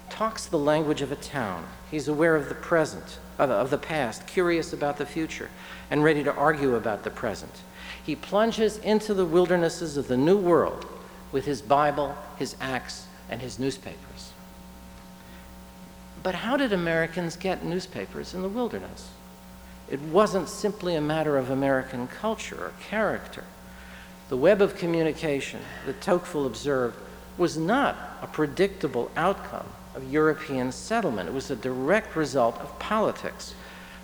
talks 0.10 0.46
the 0.46 0.58
language 0.58 1.02
of 1.02 1.12
a 1.12 1.16
town. 1.16 1.66
He's 1.92 2.08
aware 2.08 2.38
of 2.38 2.48
the 2.48 2.56
present, 2.56 3.20
of, 3.38 3.70
the 3.70 3.78
past, 3.78 4.26
curious 4.26 4.72
about 4.72 4.98
the 4.98 5.06
future, 5.06 5.50
and 5.92 6.02
ready 6.02 6.24
to 6.24 6.34
argue 6.34 6.76
about 6.76 7.04
the 7.04 7.10
present. 7.10 7.52
He 8.02 8.16
plunges 8.16 8.78
into 8.78 9.14
the 9.14 9.26
wildernesses 9.26 9.98
of 9.98 10.08
the 10.08 10.16
New 10.16 10.38
World 10.38 10.86
with 11.34 11.44
his 11.44 11.62
Bible, 11.62 12.16
his 12.38 12.56
axe, 12.62 13.08
and 13.30 13.42
his 13.42 13.60
newspapers. 13.60 14.32
But 16.24 16.36
how 16.36 16.56
did 16.56 16.72
Americans 16.72 17.36
get 17.36 17.66
newspapers 17.66 18.34
in 18.34 18.42
the 18.42 18.50
wilderness? 18.50 19.10
It 19.90 20.00
wasn't 20.00 20.48
simply 20.48 20.96
a 20.96 21.02
matter 21.02 21.38
of 21.38 21.50
American 21.50 22.08
culture 22.08 22.68
or 22.68 22.74
character. 22.80 23.44
The 24.30 24.38
web 24.38 24.62
of 24.62 24.78
communication 24.78 25.60
that 25.86 26.00
Tocqueville 26.00 26.46
observed 26.46 26.98
was 27.38 27.58
not 27.58 27.98
a 28.22 28.28
predictable 28.28 29.12
outcome 29.18 29.68
of 29.96 30.12
European 30.12 30.72
settlement. 30.72 31.30
It 31.30 31.34
was 31.34 31.52
a 31.52 31.56
direct 31.56 32.16
result 32.16 32.58
of 32.60 32.78
politics. 32.80 33.54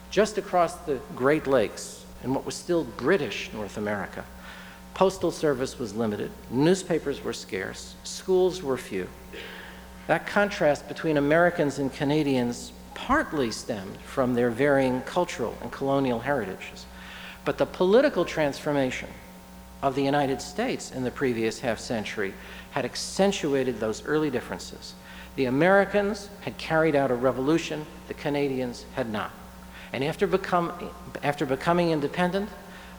Just 0.10 0.38
across 0.38 0.75
the 0.75 1.00
Great 1.15 1.48
Lakes, 1.48 2.06
in 2.24 2.34
what 2.34 2.46
was 2.46 2.56
still 2.56 2.84
British 2.84 3.51
North 3.53 3.77
America, 3.77 4.24
postal 4.94 5.32
service 5.32 5.77
was 5.77 5.94
limited, 5.96 6.32
newspapers 6.50 7.24
were 7.24 7.34
scarce, 7.34 7.96
schools 8.03 8.63
were 8.63 8.77
few. 8.77 9.08
That 10.08 10.25
contrast 10.25 10.88
between 10.88 11.17
Americans 11.17 11.79
and 11.79 11.94
Canadians 11.94 12.72
partly 12.94 13.51
stemmed 13.51 13.98
from 13.98 14.34
their 14.34 14.50
varying 14.50 15.01
cultural 15.01 15.56
and 15.62 15.72
colonial 15.72 16.20
heritages. 16.20 16.86
But 17.46 17.58
the 17.58 17.65
political 17.65 18.25
transformation 18.25 19.10
of 19.84 19.96
the 19.96 20.03
United 20.03 20.41
States 20.41 20.91
in 20.91 21.03
the 21.03 21.12
previous 21.12 21.60
half 21.60 21.79
century 21.79 22.34
had 22.72 22.86
accentuated 22.86 23.79
those 23.79 24.03
early 24.06 24.29
differences. 24.29 24.96
The 25.38 25.46
Americans 25.46 26.29
had 26.41 26.58
carried 26.58 26.96
out 26.96 27.12
a 27.12 27.15
revolution, 27.15 27.86
the 28.08 28.15
Canadians 28.15 28.86
had 28.96 29.12
not. 29.12 29.32
And 29.94 30.03
after, 30.03 30.25
become, 30.25 30.74
after 31.22 31.46
becoming 31.46 31.91
independent, 31.91 32.50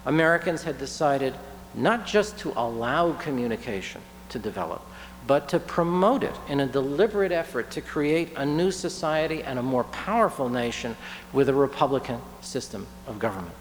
Americans 0.06 0.62
had 0.62 0.78
decided 0.78 1.34
not 1.74 2.06
just 2.06 2.38
to 2.38 2.52
allow 2.56 3.12
communication 3.14 4.00
to 4.28 4.38
develop, 4.38 4.82
but 5.26 5.48
to 5.48 5.58
promote 5.58 6.22
it 6.22 6.34
in 6.48 6.60
a 6.60 6.66
deliberate 6.66 7.32
effort 7.32 7.72
to 7.72 7.80
create 7.80 8.32
a 8.36 8.46
new 8.46 8.70
society 8.70 9.42
and 9.42 9.58
a 9.58 9.62
more 9.62 9.84
powerful 9.84 10.48
nation 10.48 10.96
with 11.32 11.48
a 11.48 11.54
republican 11.54 12.20
system 12.40 12.86
of 13.08 13.18
government. 13.18 13.54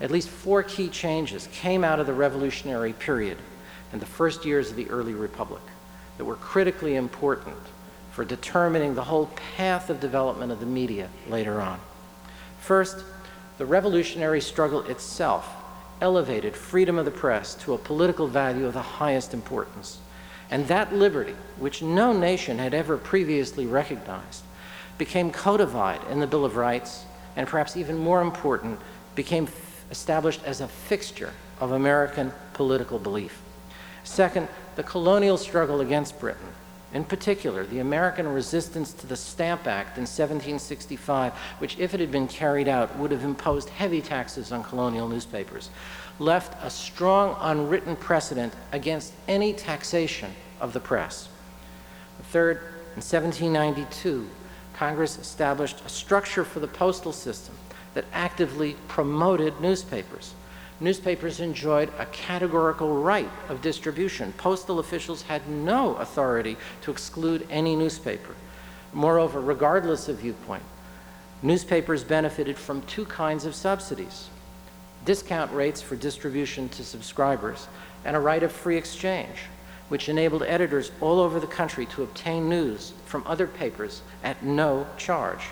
At 0.00 0.12
least 0.12 0.28
four 0.28 0.62
key 0.62 0.88
changes 0.88 1.48
came 1.52 1.82
out 1.82 1.98
of 1.98 2.06
the 2.06 2.14
revolutionary 2.14 2.92
period 2.92 3.38
and 3.90 4.00
the 4.00 4.06
first 4.06 4.44
years 4.44 4.70
of 4.70 4.76
the 4.76 4.88
early 4.90 5.14
republic 5.14 5.62
that 6.18 6.24
were 6.24 6.36
critically 6.36 6.96
important 6.96 7.56
for 8.12 8.24
determining 8.24 8.94
the 8.94 9.04
whole 9.04 9.26
path 9.56 9.90
of 9.90 10.00
development 10.00 10.52
of 10.52 10.60
the 10.60 10.66
media 10.66 11.08
later 11.28 11.60
on. 11.60 11.80
First, 12.60 13.04
the 13.58 13.66
revolutionary 13.66 14.40
struggle 14.40 14.82
itself 14.86 15.48
elevated 16.00 16.54
freedom 16.54 16.98
of 16.98 17.04
the 17.04 17.10
press 17.10 17.54
to 17.54 17.74
a 17.74 17.78
political 17.78 18.26
value 18.26 18.66
of 18.66 18.72
the 18.72 18.82
highest 18.82 19.34
importance. 19.34 19.98
And 20.50 20.68
that 20.68 20.94
liberty, 20.94 21.34
which 21.58 21.82
no 21.82 22.12
nation 22.12 22.58
had 22.58 22.74
ever 22.74 22.96
previously 22.96 23.66
recognized, 23.66 24.44
became 24.98 25.30
codified 25.30 26.00
in 26.10 26.20
the 26.20 26.26
Bill 26.26 26.44
of 26.44 26.56
Rights, 26.56 27.04
and 27.36 27.48
perhaps 27.48 27.76
even 27.76 27.96
more 27.96 28.20
important, 28.20 28.78
became 29.14 29.48
established 29.90 30.42
as 30.44 30.60
a 30.60 30.68
fixture 30.68 31.32
of 31.60 31.72
American 31.72 32.32
political 32.52 32.98
belief. 32.98 33.40
Second, 34.04 34.48
the 34.76 34.82
colonial 34.82 35.36
struggle 35.36 35.80
against 35.80 36.18
Britain, 36.18 36.48
in 36.94 37.04
particular, 37.04 37.64
the 37.64 37.80
American 37.80 38.28
resistance 38.28 38.92
to 38.92 39.06
the 39.08 39.16
Stamp 39.16 39.66
Act 39.66 39.98
in 39.98 40.02
1765, 40.02 41.32
which, 41.58 41.76
if 41.76 41.92
it 41.92 41.98
had 41.98 42.12
been 42.12 42.28
carried 42.28 42.68
out, 42.68 42.96
would 42.96 43.10
have 43.10 43.24
imposed 43.24 43.68
heavy 43.68 44.00
taxes 44.00 44.52
on 44.52 44.62
colonial 44.62 45.08
newspapers, 45.08 45.70
left 46.20 46.56
a 46.64 46.70
strong 46.70 47.36
unwritten 47.40 47.96
precedent 47.96 48.54
against 48.70 49.12
any 49.26 49.52
taxation 49.52 50.30
of 50.60 50.72
the 50.72 50.78
press. 50.78 51.28
Third, 52.30 52.58
in 52.94 53.02
1792, 53.02 54.28
Congress 54.74 55.18
established 55.18 55.82
a 55.84 55.88
structure 55.88 56.44
for 56.44 56.60
the 56.60 56.68
postal 56.68 57.12
system 57.12 57.56
that 57.94 58.04
actively 58.12 58.76
promoted 58.86 59.60
newspapers. 59.60 60.34
Newspapers 60.80 61.38
enjoyed 61.38 61.90
a 61.98 62.06
categorical 62.06 62.96
right 62.96 63.30
of 63.48 63.62
distribution. 63.62 64.32
Postal 64.32 64.80
officials 64.80 65.22
had 65.22 65.48
no 65.48 65.94
authority 65.96 66.56
to 66.82 66.90
exclude 66.90 67.46
any 67.48 67.76
newspaper. 67.76 68.34
Moreover, 68.92 69.40
regardless 69.40 70.08
of 70.08 70.18
viewpoint, 70.18 70.64
newspapers 71.42 72.02
benefited 72.02 72.58
from 72.58 72.82
two 72.82 73.04
kinds 73.04 73.44
of 73.44 73.54
subsidies 73.54 74.28
discount 75.04 75.52
rates 75.52 75.82
for 75.82 75.96
distribution 75.96 76.66
to 76.70 76.82
subscribers 76.82 77.68
and 78.06 78.16
a 78.16 78.20
right 78.20 78.42
of 78.42 78.50
free 78.50 78.76
exchange, 78.78 79.44
which 79.90 80.08
enabled 80.08 80.42
editors 80.42 80.90
all 81.00 81.20
over 81.20 81.38
the 81.38 81.46
country 81.46 81.84
to 81.84 82.02
obtain 82.02 82.48
news 82.48 82.94
from 83.04 83.22
other 83.26 83.46
papers 83.46 84.00
at 84.22 84.42
no 84.42 84.86
charge. 84.96 85.42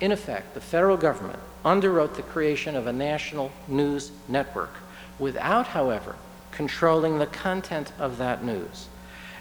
In 0.00 0.12
effect, 0.12 0.54
the 0.54 0.60
federal 0.60 0.96
government 0.96 1.40
underwrote 1.66 2.14
the 2.14 2.22
creation 2.22 2.76
of 2.76 2.86
a 2.86 2.92
national 2.92 3.50
news 3.66 4.12
network 4.28 4.70
without, 5.18 5.66
however, 5.66 6.14
controlling 6.52 7.18
the 7.18 7.26
content 7.26 7.92
of 7.98 8.18
that 8.18 8.44
news, 8.44 8.86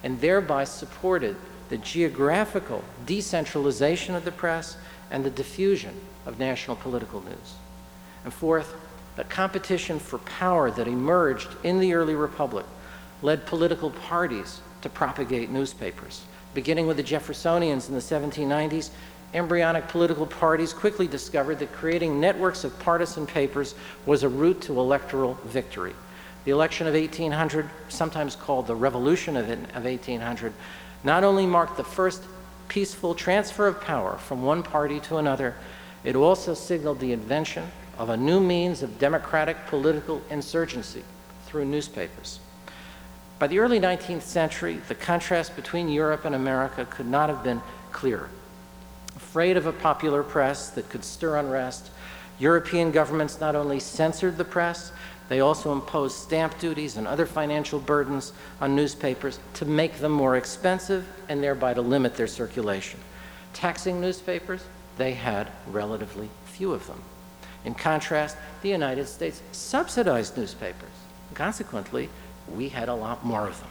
and 0.04 0.20
thereby 0.20 0.64
supported 0.64 1.36
the 1.70 1.78
geographical 1.78 2.84
decentralization 3.06 4.16
of 4.16 4.26
the 4.26 4.32
press 4.32 4.76
and 5.12 5.24
the 5.24 5.30
diffusion 5.30 5.94
of 6.26 6.40
national 6.40 6.76
political 6.76 7.22
news. 7.22 7.54
And 8.24 8.34
fourth, 8.34 8.74
the 9.16 9.24
competition 9.24 10.00
for 10.00 10.18
power 10.18 10.72
that 10.72 10.88
emerged 10.88 11.50
in 11.64 11.80
the 11.80 11.94
early 11.94 12.16
republic 12.16 12.66
led 13.22 13.46
political 13.46 13.92
parties 13.92 14.62
to 14.82 14.90
propagate 14.90 15.52
newspapers. 15.52 16.26
Beginning 16.56 16.88
with 16.88 16.98
the 16.98 17.04
Jeffersonians 17.04 17.88
in 17.88 17.94
the 17.94 18.00
1790s, 18.02 18.90
embryonic 19.34 19.88
political 19.88 20.26
parties 20.26 20.74
quickly 20.74 21.08
discovered 21.08 21.60
that 21.60 21.74
creating 21.74 22.20
networks 22.20 22.64
of 22.64 22.78
partisan 22.80 23.26
papers 23.26 23.76
was 24.06 24.24
a 24.24 24.30
route 24.30 24.62
to 24.62 24.80
electoral 24.80 25.34
victory. 25.46 25.94
The 26.46 26.52
election 26.52 26.88
of 26.88 26.94
1800, 26.94 27.70
sometimes 27.90 28.36
called 28.36 28.68
the 28.68 28.76
Revolution 28.76 29.36
of 29.36 29.48
1800, 29.48 30.54
not 31.04 31.24
only 31.24 31.46
marked 31.46 31.78
the 31.78 31.84
first 31.84 32.24
peaceful 32.68 33.16
transfer 33.16 33.68
of 33.68 33.82
power 33.82 34.18
from 34.18 34.44
one 34.44 34.64
party 34.64 35.00
to 35.02 35.18
another, 35.18 35.56
it 36.04 36.16
also 36.16 36.54
signaled 36.54 37.00
the 37.00 37.12
invention 37.12 37.64
of 37.98 38.10
a 38.10 38.18
new 38.18 38.40
means 38.40 38.84
of 38.84 39.00
democratic 39.00 39.66
political 39.68 40.22
insurgency 40.30 41.04
through 41.46 41.66
newspapers. 41.66 42.40
By 43.38 43.48
the 43.48 43.60
early 43.60 43.80
19th 43.80 44.22
century, 44.22 44.80
the 44.88 44.96
contrast 44.96 45.56
between 45.56 45.90
Europe 45.90 46.26
and 46.26 46.36
America 46.36 46.86
could 46.86 47.08
not 47.08 47.30
have 47.30 47.44
been 47.44 47.62
clearer. 47.92 48.30
Afraid 49.36 49.58
of 49.58 49.66
a 49.66 49.74
popular 49.74 50.24
press 50.24 50.70
that 50.70 50.88
could 50.88 51.04
stir 51.04 51.36
unrest, 51.36 51.92
European 52.40 52.92
governments 52.92 53.42
not 53.42 53.54
only 53.54 53.82
censored 53.82 54.38
the 54.38 54.46
press, 54.46 54.94
they 55.28 55.42
also 55.42 55.74
imposed 55.74 56.16
stamp 56.16 56.58
duties 56.58 56.96
and 56.96 57.06
other 57.06 57.26
financial 57.26 57.78
burdens 57.78 58.32
on 58.62 58.78
newspapers 58.78 59.38
to 59.56 59.66
make 59.66 59.98
them 59.98 60.14
more 60.14 60.38
expensive 60.38 61.06
and 61.28 61.44
thereby 61.44 61.74
to 61.74 61.82
limit 61.82 62.16
their 62.16 62.28
circulation. 62.28 62.98
Taxing 63.52 64.00
newspapers, 64.00 64.64
they 64.98 65.12
had 65.12 65.52
relatively 65.68 66.30
few 66.46 66.72
of 66.72 66.88
them. 66.88 67.02
In 67.66 67.74
contrast, 67.74 68.38
the 68.62 68.70
United 68.70 69.06
States 69.06 69.42
subsidized 69.52 70.38
newspapers. 70.38 70.96
Consequently, 71.34 72.08
we 72.56 72.70
had 72.70 72.88
a 72.88 72.96
lot 72.96 73.26
more 73.26 73.50
of 73.50 73.60
them. 73.60 73.70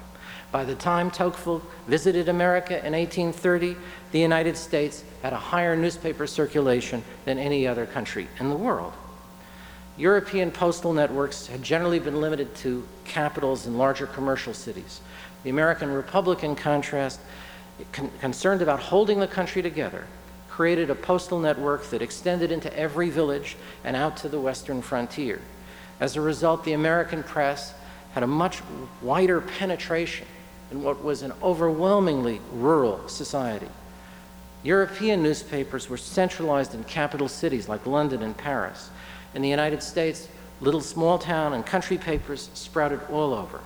By 0.53 0.65
the 0.65 0.77
time 0.77 1.11
Tocqueville 1.11 1.63
visited 1.89 2.29
America 2.29 2.75
in 2.87 2.93
1830, 2.93 3.77
the 4.15 4.21
United 4.21 4.57
States 4.57 5.03
had 5.23 5.33
a 5.33 5.37
higher 5.37 5.75
newspaper 5.75 6.25
circulation 6.25 7.03
than 7.25 7.37
any 7.37 7.67
other 7.67 7.85
country 7.85 8.29
in 8.39 8.49
the 8.49 8.55
world. 8.55 8.93
European 9.97 10.53
postal 10.53 10.93
networks 10.93 11.49
had 11.49 11.65
generally 11.65 11.99
been 11.99 12.21
limited 12.21 12.55
to 12.55 12.87
capitals 13.05 13.67
and 13.67 13.77
larger 13.77 14.07
commercial 14.07 14.55
cities. 14.55 15.01
The 15.43 15.51
American 15.51 15.91
Republic, 15.93 16.45
in 16.45 16.55
contrast, 16.55 17.19
con 17.91 18.09
concerned 18.21 18.63
about 18.63 18.79
holding 18.79 19.19
the 19.19 19.27
country 19.27 19.63
together, 19.63 20.07
created 20.49 20.91
a 20.91 20.95
postal 20.95 21.41
network 21.41 21.83
that 21.91 22.01
extended 22.01 22.53
into 22.53 22.73
every 22.79 23.11
village 23.11 23.57
and 23.83 23.97
out 23.97 24.17
to 24.19 24.29
the 24.29 24.39
western 24.39 24.81
frontier. 24.81 25.41
As 25.99 26.15
a 26.15 26.21
result, 26.21 26.63
the 26.63 26.75
American 26.75 27.25
press 27.25 27.75
had 28.13 28.23
a 28.23 28.29
much 28.29 28.63
wider 29.03 29.41
penetration 29.41 30.29
in 30.71 30.85
what 30.85 31.03
was 31.03 31.23
an 31.23 31.33
overwhelmingly 31.43 32.41
rural 32.53 33.09
society. 33.09 33.67
European 34.65 35.23
newspapers 35.23 35.91
were 35.91 35.99
centralized 35.99 36.75
in 36.75 36.83
capital 36.85 37.29
cities 37.29 37.69
like 37.69 37.87
London 37.87 38.23
and 38.23 38.37
Paris. 38.37 38.91
In 39.35 39.43
the 39.43 39.49
United 39.49 39.83
States, 39.83 40.29
little 40.61 40.81
small 40.81 41.19
town 41.19 41.53
and 41.53 41.67
country 41.67 41.99
papers 41.99 42.49
sprouted 42.55 43.01
all 43.11 43.35
over. 43.35 43.61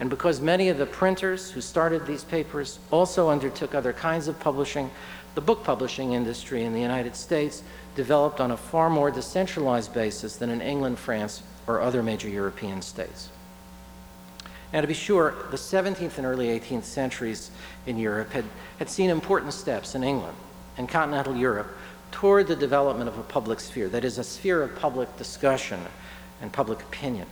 And 0.00 0.10
because 0.10 0.40
many 0.40 0.68
of 0.68 0.78
the 0.78 0.86
printers 0.86 1.52
who 1.52 1.60
started 1.60 2.04
these 2.04 2.24
papers 2.24 2.80
also 2.90 3.28
undertook 3.28 3.74
other 3.74 3.92
kinds 3.92 4.26
of 4.26 4.40
publishing, 4.40 4.90
the 5.36 5.40
book 5.40 5.62
publishing 5.62 6.14
industry 6.14 6.64
in 6.64 6.72
the 6.72 6.80
United 6.80 7.14
States 7.14 7.62
developed 7.94 8.40
on 8.40 8.50
a 8.50 8.56
far 8.56 8.90
more 8.90 9.10
decentralized 9.10 9.94
basis 9.94 10.36
than 10.36 10.50
in 10.50 10.60
England, 10.60 10.98
France, 10.98 11.44
or 11.68 11.80
other 11.80 12.02
major 12.02 12.28
European 12.28 12.82
states. 12.82 13.28
Now, 14.72 14.80
to 14.80 14.86
be 14.86 14.94
sure, 14.94 15.34
the 15.50 15.56
17th 15.56 16.18
and 16.18 16.26
early 16.26 16.46
18th 16.58 16.84
centuries 16.84 17.50
in 17.86 17.98
Europe 17.98 18.30
had, 18.32 18.44
had 18.78 18.88
seen 18.88 19.10
important 19.10 19.52
steps 19.52 19.94
in 19.94 20.04
England 20.04 20.36
and 20.76 20.88
continental 20.88 21.36
Europe 21.36 21.76
toward 22.12 22.46
the 22.46 22.56
development 22.56 23.08
of 23.08 23.18
a 23.18 23.22
public 23.22 23.60
sphere, 23.60 23.88
that 23.88 24.04
is, 24.04 24.18
a 24.18 24.24
sphere 24.24 24.62
of 24.62 24.76
public 24.76 25.16
discussion 25.16 25.80
and 26.40 26.52
public 26.52 26.80
opinion. 26.82 27.26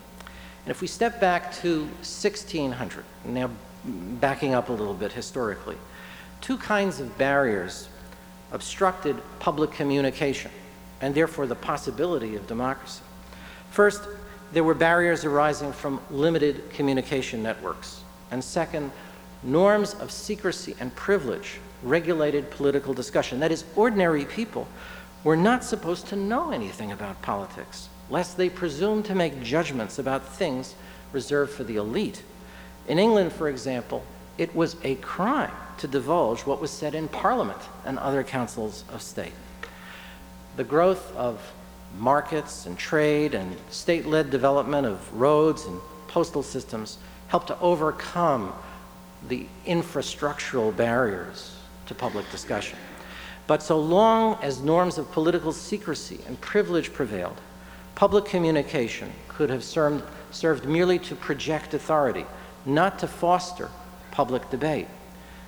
And 0.64 0.71
if 0.71 0.80
we 0.80 0.87
step 0.87 1.21
back 1.21 1.52
to 1.62 1.83
1600, 1.83 3.04
now 3.25 3.50
backing 3.85 4.54
up 4.54 4.68
a 4.68 4.73
little 4.73 4.95
bit 4.95 5.12
historically, 5.12 5.76
two 6.40 6.59
kinds 6.59 7.00
of 7.00 7.16
barriers 7.18 7.88
obstructed 8.52 9.16
public 9.38 9.71
communication 9.73 10.50
and 11.00 11.14
therefore 11.14 11.47
the 11.47 11.54
possibility 11.54 12.35
of 12.35 12.47
democracy. 12.47 13.02
First, 13.71 14.02
there 14.52 14.64
were 14.64 14.75
barriers 14.75 15.25
arising 15.25 15.73
from 15.73 16.00
limited 16.11 16.71
communication 16.71 17.43
networks. 17.43 18.02
And 18.31 18.43
second, 18.43 18.90
norms 19.43 19.95
of 19.95 20.11
secrecy 20.11 20.75
and 20.81 20.95
privilege 20.95 21.59
regulated 21.83 22.50
political 22.50 22.95
discussion. 22.95 23.40
That 23.40 23.52
is, 23.52 23.64
ordinary 23.76 24.25
people 24.25 24.67
were 25.25 25.37
not 25.37 25.64
supposed 25.64 26.07
to 26.09 26.17
know 26.17 26.50
anything 26.50 26.93
about 26.93 27.21
politics, 27.23 27.88
lest 28.11 28.37
they 28.37 28.49
presume 28.49 29.02
to 29.05 29.14
make 29.14 29.43
judgments 29.43 29.99
about 29.99 30.26
things 30.26 30.75
reserved 31.12 31.52
for 31.52 31.64
the 31.64 31.76
elite. 31.76 32.23
In 32.87 32.99
England, 32.99 33.33
for 33.33 33.49
example, 33.49 34.05
it 34.38 34.55
was 34.55 34.76
a 34.83 34.95
crime 34.97 35.52
to 35.78 35.88
divulge 35.88 36.40
what 36.47 36.61
was 36.61 36.71
said 36.71 36.95
in 36.95 37.09
Parliament 37.09 37.61
and 37.85 37.99
other 37.99 38.23
councils 38.23 38.85
of 38.93 39.02
state. 39.02 39.33
The 40.57 40.64
growth 40.64 41.14
of 41.17 41.40
markets 41.97 42.66
and 42.66 42.78
trade 42.78 43.35
and 43.35 43.57
state-led 43.71 44.30
development 44.30 44.87
of 44.87 45.12
roads 45.14 45.64
and 45.64 45.80
postal 46.09 46.42
systems 46.42 46.99
helped 47.28 47.49
to 47.49 47.59
overcome 47.61 48.52
the 49.29 49.46
infrastructural 49.66 50.74
barriers 50.74 51.57
to 51.87 51.94
public 51.94 52.31
discussion. 52.31 52.79
But 53.46 53.62
so 53.62 53.79
long 53.79 54.38
as 54.42 54.61
norms 54.61 54.98
of 54.98 55.11
political 55.11 55.53
secrecy 55.53 56.20
and 56.27 56.40
privilege 56.40 56.92
prevailed, 56.92 57.40
public 57.94 58.27
communication 58.27 59.11
could 59.27 59.51
have 59.51 59.64
served, 59.64 60.05
served 60.31 60.66
merely 60.66 60.98
to 61.01 61.14
project 61.16 61.74
authority, 61.74 62.27
not 62.66 62.98
to 63.01 63.07
foster 63.07 63.70
public 64.11 64.48
debate. 64.51 64.87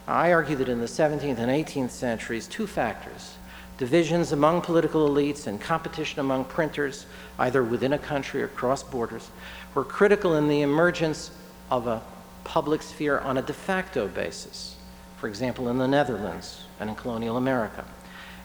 I 0.09 0.33
argue 0.33 0.57
that 0.57 0.69
in 0.69 0.81
the 0.81 0.87
17th 0.87 1.39
and 1.39 1.51
18th 1.51 1.91
centuries, 1.91 2.47
two 2.47 2.67
factors 2.67 3.35
divisions 3.81 4.33
among 4.33 4.61
political 4.61 5.09
elites 5.09 5.47
and 5.47 5.59
competition 5.59 6.21
among 6.21 6.45
printers, 6.45 7.07
either 7.39 7.65
within 7.65 7.95
a 7.95 7.99
country 7.99 8.43
or 8.43 8.45
across 8.45 8.83
borders, 8.83 9.31
were 9.75 9.83
critical 9.83 10.37
in 10.37 10.49
the 10.49 10.61
emergence 10.61 11.31
of 11.71 11.87
a 11.87 12.03
public 12.45 12.83
sphere 12.83 13.21
on 13.21 13.39
a 13.39 13.43
de 13.43 13.55
facto 13.55 14.07
basis, 14.07 14.77
for 15.17 15.29
example, 15.29 15.71
in 15.71 15.79
the 15.79 15.89
Netherlands 15.89 16.65
and 16.79 16.91
in 16.91 16.95
colonial 16.95 17.39
America. 17.39 17.83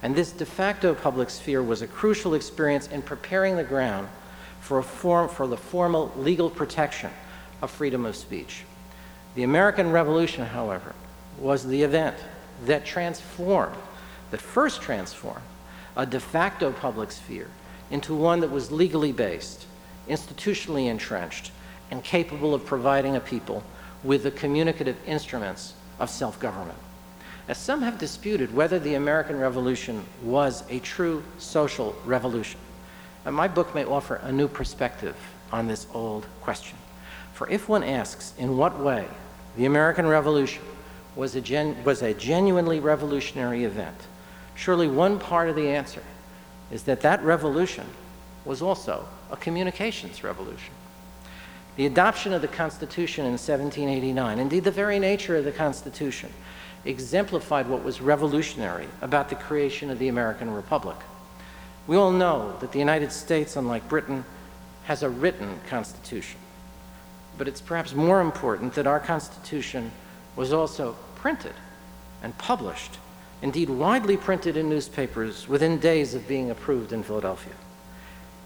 And 0.01 0.15
this 0.15 0.31
de 0.31 0.45
facto 0.45 0.95
public 0.95 1.29
sphere 1.29 1.61
was 1.61 1.81
a 1.81 1.87
crucial 1.87 2.33
experience 2.33 2.87
in 2.87 3.01
preparing 3.01 3.57
the 3.57 3.63
ground 3.63 4.07
for, 4.61 4.81
form, 4.81 5.27
for 5.27 5.47
the 5.47 5.57
formal 5.57 6.13
legal 6.15 6.49
protection 6.49 7.11
of 7.61 7.71
freedom 7.71 8.05
of 8.05 8.15
speech. 8.15 8.63
The 9.35 9.43
American 9.43 9.91
Revolution, 9.91 10.45
however, 10.45 10.95
was 11.39 11.67
the 11.67 11.83
event 11.83 12.15
that 12.63 12.85
transformed 12.85 13.75
that 14.31 14.41
first 14.41 14.81
transformed 14.81 15.43
a 15.95 16.05
de 16.05 16.19
facto 16.19 16.71
public 16.71 17.11
sphere 17.11 17.47
into 17.91 18.13
one 18.13 18.39
that 18.39 18.51
was 18.51 18.71
legally 18.71 19.11
based, 19.11 19.65
institutionally 20.09 20.87
entrenched, 20.87 21.51
and 21.91 22.03
capable 22.03 22.53
of 22.53 22.65
providing 22.65 23.15
a 23.15 23.19
people 23.19 23.63
with 24.03 24.23
the 24.23 24.31
communicative 24.31 24.97
instruments 25.05 25.73
of 25.99 26.09
self-government. 26.09 26.77
As 27.47 27.57
some 27.57 27.81
have 27.83 27.99
disputed 27.99 28.53
whether 28.53 28.79
the 28.79 28.95
American 28.95 29.39
Revolution 29.39 30.03
was 30.23 30.63
a 30.69 30.79
true 30.79 31.23
social 31.37 31.95
revolution, 32.03 32.59
and 33.23 33.35
my 33.35 33.47
book 33.47 33.73
may 33.75 33.85
offer 33.85 34.15
a 34.15 34.31
new 34.31 34.47
perspective 34.47 35.15
on 35.51 35.67
this 35.67 35.87
old 35.93 36.25
question. 36.41 36.77
For 37.33 37.49
if 37.49 37.69
one 37.69 37.83
asks 37.83 38.33
in 38.37 38.57
what 38.57 38.79
way 38.79 39.07
the 39.57 39.65
American 39.65 40.07
Revolution 40.07 40.63
was 41.15 41.35
a, 41.35 41.41
gen 41.41 41.83
was 41.83 42.01
a 42.01 42.13
genuinely 42.13 42.79
revolutionary 42.79 43.63
event, 43.63 43.95
Surely 44.55 44.87
one 44.87 45.19
part 45.19 45.49
of 45.49 45.55
the 45.55 45.69
answer 45.69 46.01
is 46.71 46.83
that 46.83 47.01
that 47.01 47.23
revolution 47.23 47.85
was 48.45 48.61
also 48.61 49.07
a 49.31 49.35
communications 49.37 50.23
revolution. 50.23 50.73
The 51.75 51.85
adoption 51.85 52.31
of 52.31 52.41
the 52.41 52.47
Constitution 52.47 53.25
in 53.25 53.33
1789, 53.33 54.39
indeed 54.39 54.63
the 54.63 54.71
very 54.71 54.97
nature 54.97 55.35
of 55.35 55.43
the 55.43 55.51
Constitution, 55.51 56.31
exemplified 56.85 57.67
what 57.67 57.83
was 57.83 57.99
revolutionary 57.99 58.87
about 59.01 59.29
the 59.29 59.35
creation 59.35 59.89
of 59.89 59.99
the 59.99 60.07
American 60.07 60.51
Republic. 60.51 60.97
We 61.87 61.97
all 61.97 62.11
know 62.11 62.55
that 62.61 62.71
the 62.71 62.79
United 62.79 63.11
States, 63.11 63.55
unlike 63.55 63.89
Britain, 63.89 64.23
has 64.85 65.03
a 65.03 65.09
written 65.09 65.59
Constitution. 65.67 66.39
But 67.37 67.47
it's 67.47 67.61
perhaps 67.61 67.93
more 67.93 68.21
important 68.21 68.73
that 68.75 68.87
our 68.87 68.99
Constitution 68.99 69.91
was 70.35 70.53
also 70.53 70.95
printed 71.15 71.53
and 72.23 72.37
published 72.37 72.97
indeed 73.45 73.69
widely 73.69 74.17
printed 74.17 74.57
in 74.57 74.67
newspapers 74.67 75.47
within 75.47 75.77
days 75.77 76.15
of 76.15 76.27
being 76.27 76.49
approved 76.49 76.91
in 76.91 77.03
Philadelphia. 77.03 77.53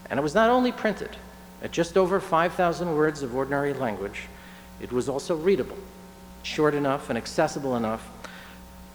And 0.09 0.19
it 0.19 0.21
was 0.21 0.35
not 0.35 0.49
only 0.49 0.73
printed 0.73 1.15
at 1.63 1.71
just 1.71 1.95
over 1.95 2.19
5,000 2.19 2.93
words 2.93 3.23
of 3.23 3.33
ordinary 3.33 3.71
language, 3.71 4.27
it 4.81 4.91
was 4.91 5.07
also 5.07 5.37
readable, 5.37 5.77
short 6.43 6.73
enough 6.73 7.07
and 7.07 7.17
accessible 7.17 7.77
enough 7.77 8.09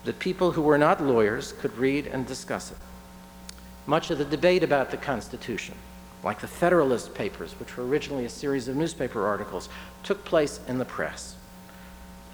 that 0.05 0.19
people 0.19 0.53
who 0.53 0.61
were 0.61 0.77
not 0.77 1.03
lawyers 1.03 1.55
could 1.55 1.75
read 1.79 2.07
and 2.07 2.27
discuss 2.27 2.71
it. 2.71 2.77
Much 3.87 4.11
of 4.11 4.19
the 4.19 4.27
debate 4.27 4.63
about 4.63 4.91
the 4.91 4.99
Constitution, 4.99 5.75
like 6.23 6.39
the 6.39 6.47
Federalist 6.47 7.15
Papers, 7.15 7.53
which 7.59 7.79
were 7.79 7.87
originally 7.87 8.27
a 8.27 8.29
series 8.29 8.69
of 8.69 8.77
newspaper 8.77 9.27
articles, 9.27 9.71
took 10.03 10.23
place 10.27 10.61
in 10.69 10.77
the 10.77 10.85
press. 10.85 11.37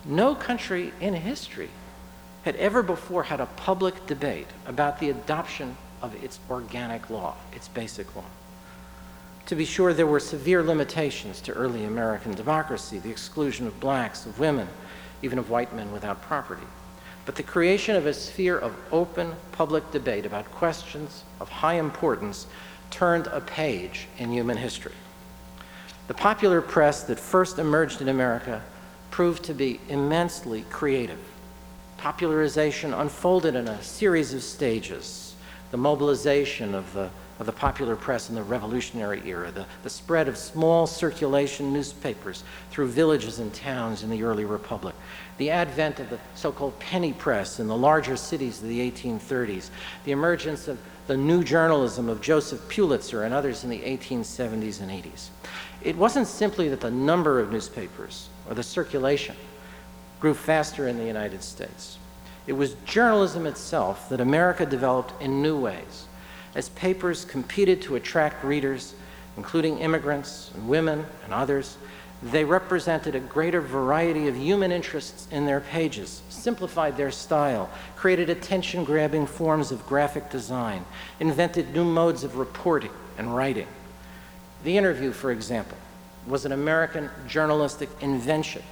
No 0.04 0.34
country 0.34 0.92
in 1.00 1.14
history 1.14 1.70
had 2.44 2.56
ever 2.56 2.82
before 2.82 3.24
had 3.24 3.40
a 3.40 3.46
public 3.46 4.06
debate 4.06 4.48
about 4.66 4.98
the 4.98 5.10
adoption 5.10 5.76
of 6.02 6.14
its 6.24 6.38
organic 6.48 7.10
law, 7.10 7.34
its 7.52 7.68
basic 7.68 8.14
law. 8.16 8.24
To 9.46 9.54
be 9.54 9.64
sure, 9.64 9.92
there 9.92 10.06
were 10.06 10.20
severe 10.20 10.62
limitations 10.62 11.40
to 11.42 11.52
early 11.52 11.84
American 11.84 12.32
democracy, 12.32 12.98
the 12.98 13.10
exclusion 13.10 13.66
of 13.66 13.80
blacks, 13.80 14.24
of 14.24 14.38
women, 14.38 14.68
even 15.22 15.38
of 15.38 15.50
white 15.50 15.74
men 15.74 15.92
without 15.92 16.22
property. 16.22 16.66
But 17.26 17.36
the 17.36 17.42
creation 17.42 17.96
of 17.96 18.06
a 18.06 18.14
sphere 18.14 18.58
of 18.58 18.74
open 18.90 19.34
public 19.52 19.90
debate 19.90 20.24
about 20.24 20.50
questions 20.52 21.24
of 21.40 21.48
high 21.48 21.74
importance 21.74 22.46
turned 22.90 23.26
a 23.26 23.40
page 23.40 24.08
in 24.18 24.32
human 24.32 24.56
history. 24.56 24.94
The 26.08 26.14
popular 26.14 26.60
press 26.62 27.02
that 27.04 27.20
first 27.20 27.58
emerged 27.58 28.00
in 28.00 28.08
America 28.08 28.62
proved 29.10 29.44
to 29.44 29.54
be 29.54 29.80
immensely 29.88 30.64
creative 30.70 31.18
popularization 32.00 32.94
unfolded 32.94 33.54
in 33.54 33.68
a 33.68 33.82
series 33.82 34.32
of 34.32 34.42
stages. 34.42 35.34
The 35.70 35.76
mobilization 35.76 36.74
of 36.74 36.92
the 36.94 37.10
of 37.40 37.46
the 37.46 37.52
popular 37.52 37.96
press 37.96 38.28
in 38.28 38.34
the 38.34 38.42
Revolutionary 38.42 39.22
era, 39.24 39.50
the, 39.50 39.64
the 39.82 39.88
spread 39.88 40.28
of 40.28 40.36
small 40.36 40.86
circulation 40.86 41.72
newspapers 41.72 42.44
through 42.70 42.88
villages 42.88 43.38
and 43.38 43.52
towns 43.54 44.02
in 44.02 44.10
the 44.10 44.22
early 44.22 44.44
Republic, 44.44 44.94
the 45.38 45.48
advent 45.48 45.98
of 46.00 46.10
the 46.10 46.18
so-called 46.34 46.78
penny 46.80 47.14
press 47.14 47.58
in 47.58 47.66
the 47.66 47.76
larger 47.76 48.14
cities 48.14 48.62
of 48.62 48.68
the 48.68 48.90
1830s, 48.90 49.70
the 50.04 50.12
emergence 50.12 50.68
of 50.68 50.78
the 51.06 51.16
new 51.16 51.42
journalism 51.42 52.10
of 52.10 52.20
Joseph 52.20 52.60
Pulitzer 52.68 53.24
and 53.24 53.32
others 53.32 53.64
in 53.64 53.70
the 53.70 53.80
1870s 53.80 54.82
and 54.82 54.90
80s. 54.90 55.28
It 55.80 55.96
wasn't 55.96 56.26
simply 56.26 56.68
that 56.68 56.82
the 56.82 56.90
number 56.90 57.40
of 57.40 57.50
newspapers 57.50 58.28
or 58.46 58.54
the 58.54 58.62
circulation 58.62 59.34
grew 60.20 60.34
faster 60.34 60.86
in 60.86 60.98
the 60.98 61.04
United 61.04 61.42
States. 61.42 61.98
It 62.46 62.52
was 62.52 62.74
journalism 62.84 63.46
itself 63.46 64.08
that 64.10 64.20
America 64.20 64.66
developed 64.66 65.20
in 65.22 65.42
new 65.42 65.58
ways 65.58 66.06
as 66.54 66.68
papers 66.70 67.24
competed 67.24 67.80
to 67.82 67.96
attract 67.96 68.44
readers, 68.44 68.94
including 69.36 69.78
immigrants 69.78 70.50
and 70.54 70.68
women 70.68 71.04
and 71.24 71.32
others, 71.32 71.76
they 72.22 72.44
represented 72.44 73.14
a 73.14 73.20
greater 73.20 73.62
variety 73.62 74.28
of 74.28 74.36
human 74.36 74.70
interests 74.70 75.26
in 75.30 75.46
their 75.46 75.60
pages, 75.60 76.20
simplified 76.28 76.96
their 76.96 77.10
style, 77.10 77.70
created 77.96 78.28
attention 78.28 78.84
grabbing 78.84 79.26
forms 79.26 79.72
of 79.72 79.86
graphic 79.86 80.28
design, 80.28 80.84
invented 81.18 81.72
new 81.72 81.84
modes 81.84 82.24
of 82.24 82.36
reporting 82.36 82.90
and 83.16 83.34
writing. 83.34 83.68
The 84.64 84.76
interview, 84.76 85.12
for 85.12 85.30
example, 85.30 85.78
was 86.26 86.44
an 86.44 86.52
American 86.52 87.08
journalistic 87.26 87.88
invention 88.02 88.62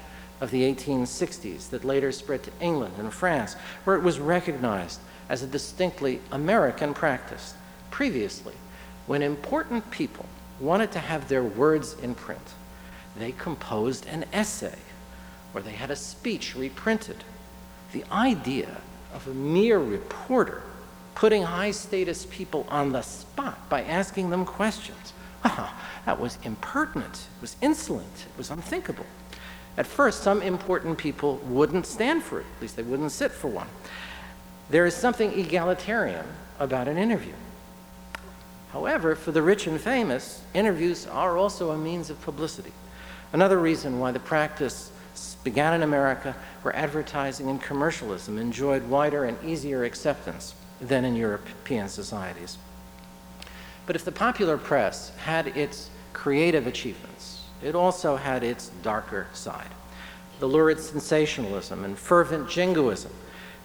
of 0.40 0.50
the 0.50 0.62
1860s 0.62 1.70
that 1.70 1.84
later 1.84 2.12
spread 2.12 2.42
to 2.44 2.50
England 2.60 2.94
and 2.98 3.12
France, 3.12 3.54
where 3.84 3.96
it 3.96 4.02
was 4.02 4.18
recognized 4.20 5.00
as 5.28 5.42
a 5.42 5.46
distinctly 5.46 6.20
American 6.32 6.94
practice. 6.94 7.54
Previously, 7.90 8.54
when 9.06 9.22
important 9.22 9.90
people 9.90 10.26
wanted 10.60 10.92
to 10.92 10.98
have 10.98 11.28
their 11.28 11.42
words 11.42 11.96
in 12.02 12.14
print, 12.14 12.54
they 13.16 13.32
composed 13.32 14.06
an 14.06 14.24
essay 14.32 14.78
or 15.54 15.60
they 15.60 15.72
had 15.72 15.90
a 15.90 15.96
speech 15.96 16.54
reprinted. 16.54 17.24
The 17.92 18.04
idea 18.12 18.78
of 19.14 19.26
a 19.26 19.34
mere 19.34 19.78
reporter 19.78 20.62
putting 21.14 21.42
high 21.42 21.72
status 21.72 22.26
people 22.30 22.66
on 22.68 22.92
the 22.92 23.02
spot 23.02 23.68
by 23.68 23.82
asking 23.82 24.30
them 24.30 24.44
questions, 24.44 25.12
well, 25.44 25.70
that 26.06 26.20
was 26.20 26.38
impertinent, 26.44 27.26
it 27.36 27.40
was 27.40 27.56
insolent, 27.60 28.26
it 28.26 28.38
was 28.38 28.50
unthinkable. 28.50 29.06
At 29.78 29.86
first, 29.86 30.24
some 30.24 30.42
important 30.42 30.98
people 30.98 31.36
wouldn't 31.44 31.86
stand 31.86 32.24
for 32.24 32.40
it, 32.40 32.46
at 32.56 32.62
least 32.62 32.74
they 32.74 32.82
wouldn't 32.82 33.12
sit 33.12 33.30
for 33.30 33.46
one. 33.46 33.68
There 34.70 34.84
is 34.86 34.94
something 34.94 35.38
egalitarian 35.38 36.26
about 36.58 36.88
an 36.88 36.98
interview. 36.98 37.34
However, 38.72 39.14
for 39.14 39.30
the 39.30 39.40
rich 39.40 39.68
and 39.68 39.80
famous, 39.80 40.42
interviews 40.52 41.06
are 41.06 41.38
also 41.38 41.70
a 41.70 41.78
means 41.78 42.10
of 42.10 42.20
publicity. 42.22 42.72
Another 43.32 43.56
reason 43.56 44.00
why 44.00 44.10
the 44.10 44.18
practice 44.18 44.90
began 45.44 45.74
in 45.74 45.84
America 45.84 46.34
where 46.62 46.74
advertising 46.74 47.48
and 47.48 47.62
commercialism 47.62 48.36
enjoyed 48.36 48.82
wider 48.88 49.26
and 49.26 49.38
easier 49.44 49.84
acceptance 49.84 50.56
than 50.80 51.04
in 51.04 51.14
European 51.14 51.88
societies. 51.88 52.58
But 53.86 53.94
if 53.94 54.04
the 54.04 54.12
popular 54.12 54.58
press 54.58 55.14
had 55.18 55.46
its 55.56 55.88
creative 56.12 56.66
achievements, 56.66 57.37
it 57.62 57.74
also 57.74 58.16
had 58.16 58.42
its 58.42 58.68
darker 58.82 59.26
side. 59.32 59.70
The 60.40 60.46
lurid 60.46 60.80
sensationalism 60.80 61.84
and 61.84 61.98
fervent 61.98 62.48
jingoism 62.48 63.12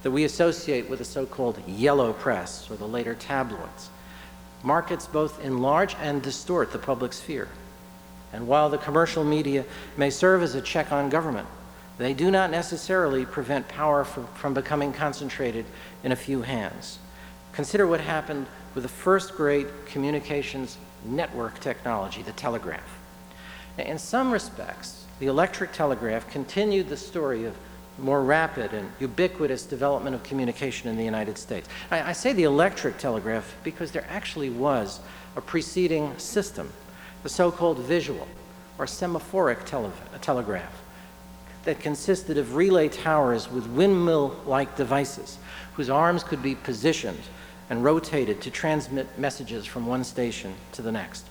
that 0.02 0.10
we 0.10 0.24
associate 0.24 0.88
with 0.90 0.98
the 0.98 1.04
so-called 1.04 1.58
yellow 1.66 2.12
press 2.12 2.70
or 2.70 2.76
the 2.76 2.86
later 2.86 3.14
tabloids 3.14 3.90
markets 4.64 5.06
both 5.06 5.44
enlarge 5.44 5.94
and 6.00 6.22
distort 6.22 6.72
the 6.72 6.78
public 6.78 7.12
sphere. 7.12 7.48
And 8.32 8.48
while 8.48 8.70
the 8.70 8.78
commercial 8.78 9.22
media 9.22 9.64
may 9.96 10.10
serve 10.10 10.42
as 10.42 10.54
a 10.54 10.60
check 10.60 10.90
on 10.90 11.10
government, 11.10 11.46
they 11.98 12.14
do 12.14 12.30
not 12.30 12.50
necessarily 12.50 13.24
prevent 13.24 13.68
power 13.68 14.04
from, 14.04 14.26
from 14.28 14.54
becoming 14.54 14.92
concentrated 14.92 15.66
in 16.02 16.10
a 16.10 16.16
few 16.16 16.42
hands. 16.42 16.98
Consider 17.52 17.86
what 17.86 18.00
happened 18.00 18.46
with 18.74 18.82
the 18.82 18.88
first 18.88 19.36
great 19.36 19.86
communications 19.86 20.76
network 21.04 21.60
technology, 21.60 22.22
the 22.22 22.32
telegraph. 22.32 23.03
In 23.78 23.98
some 23.98 24.30
respects, 24.30 25.04
the 25.18 25.26
electric 25.26 25.72
telegraph 25.72 26.28
continued 26.30 26.88
the 26.88 26.96
story 26.96 27.44
of 27.44 27.56
more 27.98 28.22
rapid 28.22 28.72
and 28.72 28.90
ubiquitous 28.98 29.64
development 29.64 30.14
of 30.14 30.22
communication 30.22 30.88
in 30.88 30.96
the 30.96 31.04
United 31.04 31.38
States. 31.38 31.68
I, 31.90 32.10
I, 32.10 32.12
say 32.12 32.32
the 32.32 32.42
electric 32.44 32.98
telegraph 32.98 33.54
because 33.62 33.92
there 33.92 34.06
actually 34.08 34.50
was 34.50 35.00
a 35.36 35.40
preceding 35.40 36.16
system, 36.18 36.72
the 37.22 37.28
so-called 37.28 37.78
visual 37.78 38.26
or 38.78 38.86
semaphoric 38.86 39.64
tele 39.64 39.92
telegraph 40.20 40.82
that 41.64 41.80
consisted 41.80 42.36
of 42.36 42.56
relay 42.56 42.88
towers 42.88 43.50
with 43.50 43.66
windmill-like 43.68 44.76
devices 44.76 45.38
whose 45.74 45.88
arms 45.88 46.22
could 46.22 46.42
be 46.42 46.54
positioned 46.54 47.22
and 47.70 47.82
rotated 47.82 48.40
to 48.42 48.50
transmit 48.50 49.18
messages 49.18 49.64
from 49.64 49.86
one 49.86 50.04
station 50.04 50.52
to 50.72 50.82
the 50.82 50.92
next. 50.92 51.26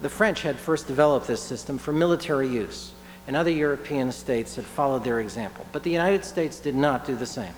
The 0.00 0.08
French 0.08 0.42
had 0.42 0.58
first 0.58 0.86
developed 0.86 1.26
this 1.26 1.42
system 1.42 1.78
for 1.78 1.92
military 1.92 2.48
use 2.48 2.92
and 3.26 3.36
other 3.36 3.50
European 3.50 4.12
states 4.12 4.56
had 4.56 4.64
followed 4.64 5.04
their 5.04 5.20
example. 5.20 5.64
But 5.72 5.82
the 5.82 5.90
United 5.90 6.24
States 6.24 6.58
did 6.58 6.74
not 6.74 7.06
do 7.06 7.14
the 7.14 7.26
same. 7.26 7.54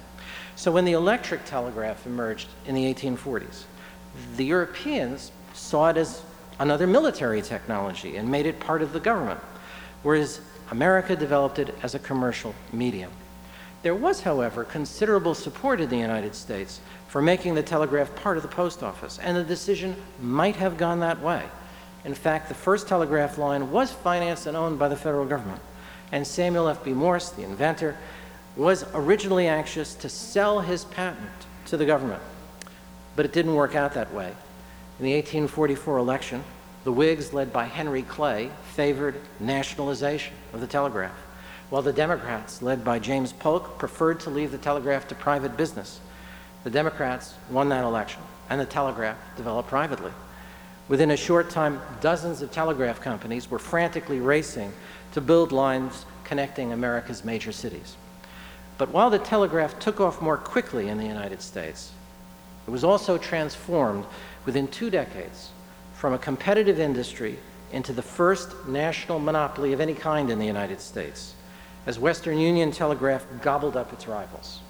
So 0.54 0.70
when 0.70 0.84
the 0.84 0.92
electric 0.92 1.44
telegraph 1.44 2.06
emerged 2.06 2.48
in 2.66 2.74
the 2.74 2.94
1840s, 2.94 3.64
the 4.36 4.44
Europeans 4.44 5.32
saw 5.54 5.88
it 5.88 5.96
as 5.96 6.22
another 6.58 6.86
military 6.86 7.42
technology 7.42 8.16
and 8.16 8.30
made 8.30 8.46
it 8.46 8.60
part 8.60 8.80
of 8.80 8.92
the 8.92 9.00
government, 9.00 9.40
whereas 10.02 10.40
America 10.70 11.14
developed 11.16 11.58
it 11.58 11.74
as 11.82 11.94
a 11.94 11.98
commercial 11.98 12.54
medium. 12.72 13.10
There 13.82 13.94
was, 13.94 14.22
however, 14.22 14.64
considerable 14.64 15.34
support 15.34 15.80
in 15.80 15.90
the 15.90 15.98
United 15.98 16.34
States 16.34 16.80
for 17.08 17.20
making 17.20 17.54
the 17.54 17.62
telegraph 17.62 18.14
part 18.16 18.36
of 18.36 18.42
the 18.42 18.48
post 18.48 18.82
office, 18.82 19.18
and 19.18 19.36
the 19.36 19.44
decision 19.44 19.94
might 20.20 20.56
have 20.56 20.78
gone 20.78 21.00
that 21.00 21.20
way. 21.20 21.44
In 22.06 22.14
fact, 22.14 22.48
the 22.48 22.54
first 22.54 22.86
telegraph 22.86 23.36
line 23.36 23.72
was 23.72 23.90
financed 23.90 24.46
and 24.46 24.56
owned 24.56 24.78
by 24.78 24.86
the 24.86 24.94
federal 24.94 25.26
government. 25.26 25.60
And 26.12 26.24
Samuel 26.24 26.68
F.B. 26.68 26.92
Morse, 26.92 27.30
the 27.30 27.42
inventor, 27.42 27.96
was 28.56 28.86
originally 28.94 29.48
anxious 29.48 29.92
to 29.96 30.08
sell 30.08 30.60
his 30.60 30.84
patent 30.84 31.28
to 31.64 31.76
the 31.76 31.84
government. 31.84 32.22
But 33.16 33.24
it 33.24 33.32
didn't 33.32 33.56
work 33.56 33.74
out 33.74 33.94
that 33.94 34.14
way. 34.14 34.28
In 35.00 35.04
the 35.04 35.14
1844 35.14 35.98
election, 35.98 36.44
the 36.84 36.92
Whigs, 36.92 37.32
led 37.32 37.52
by 37.52 37.64
Henry 37.64 38.02
Clay, 38.02 38.50
favored 38.74 39.20
nationalization 39.40 40.32
of 40.52 40.60
the 40.60 40.68
telegraph, 40.68 41.18
while 41.70 41.82
the 41.82 41.92
Democrats, 41.92 42.62
led 42.62 42.84
by 42.84 43.00
James 43.00 43.32
Polk, 43.32 43.78
preferred 43.78 44.20
to 44.20 44.30
leave 44.30 44.52
the 44.52 44.58
telegraph 44.58 45.08
to 45.08 45.16
private 45.16 45.56
business. 45.56 45.98
The 46.62 46.70
Democrats 46.70 47.34
won 47.50 47.68
that 47.70 47.82
election, 47.82 48.22
and 48.48 48.60
the 48.60 48.64
telegraph 48.64 49.18
developed 49.36 49.68
privately. 49.68 50.12
Within 50.88 51.10
a 51.10 51.16
short 51.16 51.50
time, 51.50 51.80
dozens 52.00 52.42
of 52.42 52.52
telegraph 52.52 53.00
companies 53.00 53.50
were 53.50 53.58
frantically 53.58 54.20
racing 54.20 54.72
to 55.12 55.20
build 55.20 55.50
lines 55.50 56.04
connecting 56.24 56.72
America's 56.72 57.24
major 57.24 57.50
cities. 57.50 57.96
But 58.78 58.90
while 58.90 59.10
the 59.10 59.18
telegraph 59.18 59.78
took 59.78 60.00
off 60.00 60.20
more 60.20 60.36
quickly 60.36 60.88
in 60.88 60.98
the 60.98 61.06
United 61.06 61.42
States, 61.42 61.90
it 62.66 62.70
was 62.70 62.84
also 62.84 63.18
transformed 63.18 64.04
within 64.44 64.68
two 64.68 64.90
decades 64.90 65.50
from 65.94 66.12
a 66.12 66.18
competitive 66.18 66.78
industry 66.78 67.38
into 67.72 67.92
the 67.92 68.02
first 68.02 68.66
national 68.66 69.18
monopoly 69.18 69.72
of 69.72 69.80
any 69.80 69.94
kind 69.94 70.30
in 70.30 70.38
the 70.38 70.46
United 70.46 70.80
States, 70.80 71.34
as 71.86 71.98
Western 71.98 72.38
Union 72.38 72.70
Telegraph 72.70 73.26
gobbled 73.42 73.76
up 73.76 73.92
its 73.92 74.06
rivals. 74.06 74.60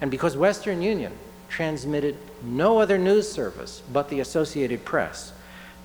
And 0.00 0.10
because 0.10 0.36
Western 0.36 0.80
Union 0.80 1.12
transmitted 1.48 2.16
no 2.42 2.78
other 2.78 2.96
news 2.96 3.30
service 3.30 3.82
but 3.92 4.08
the 4.08 4.20
Associated 4.20 4.84
Press, 4.84 5.32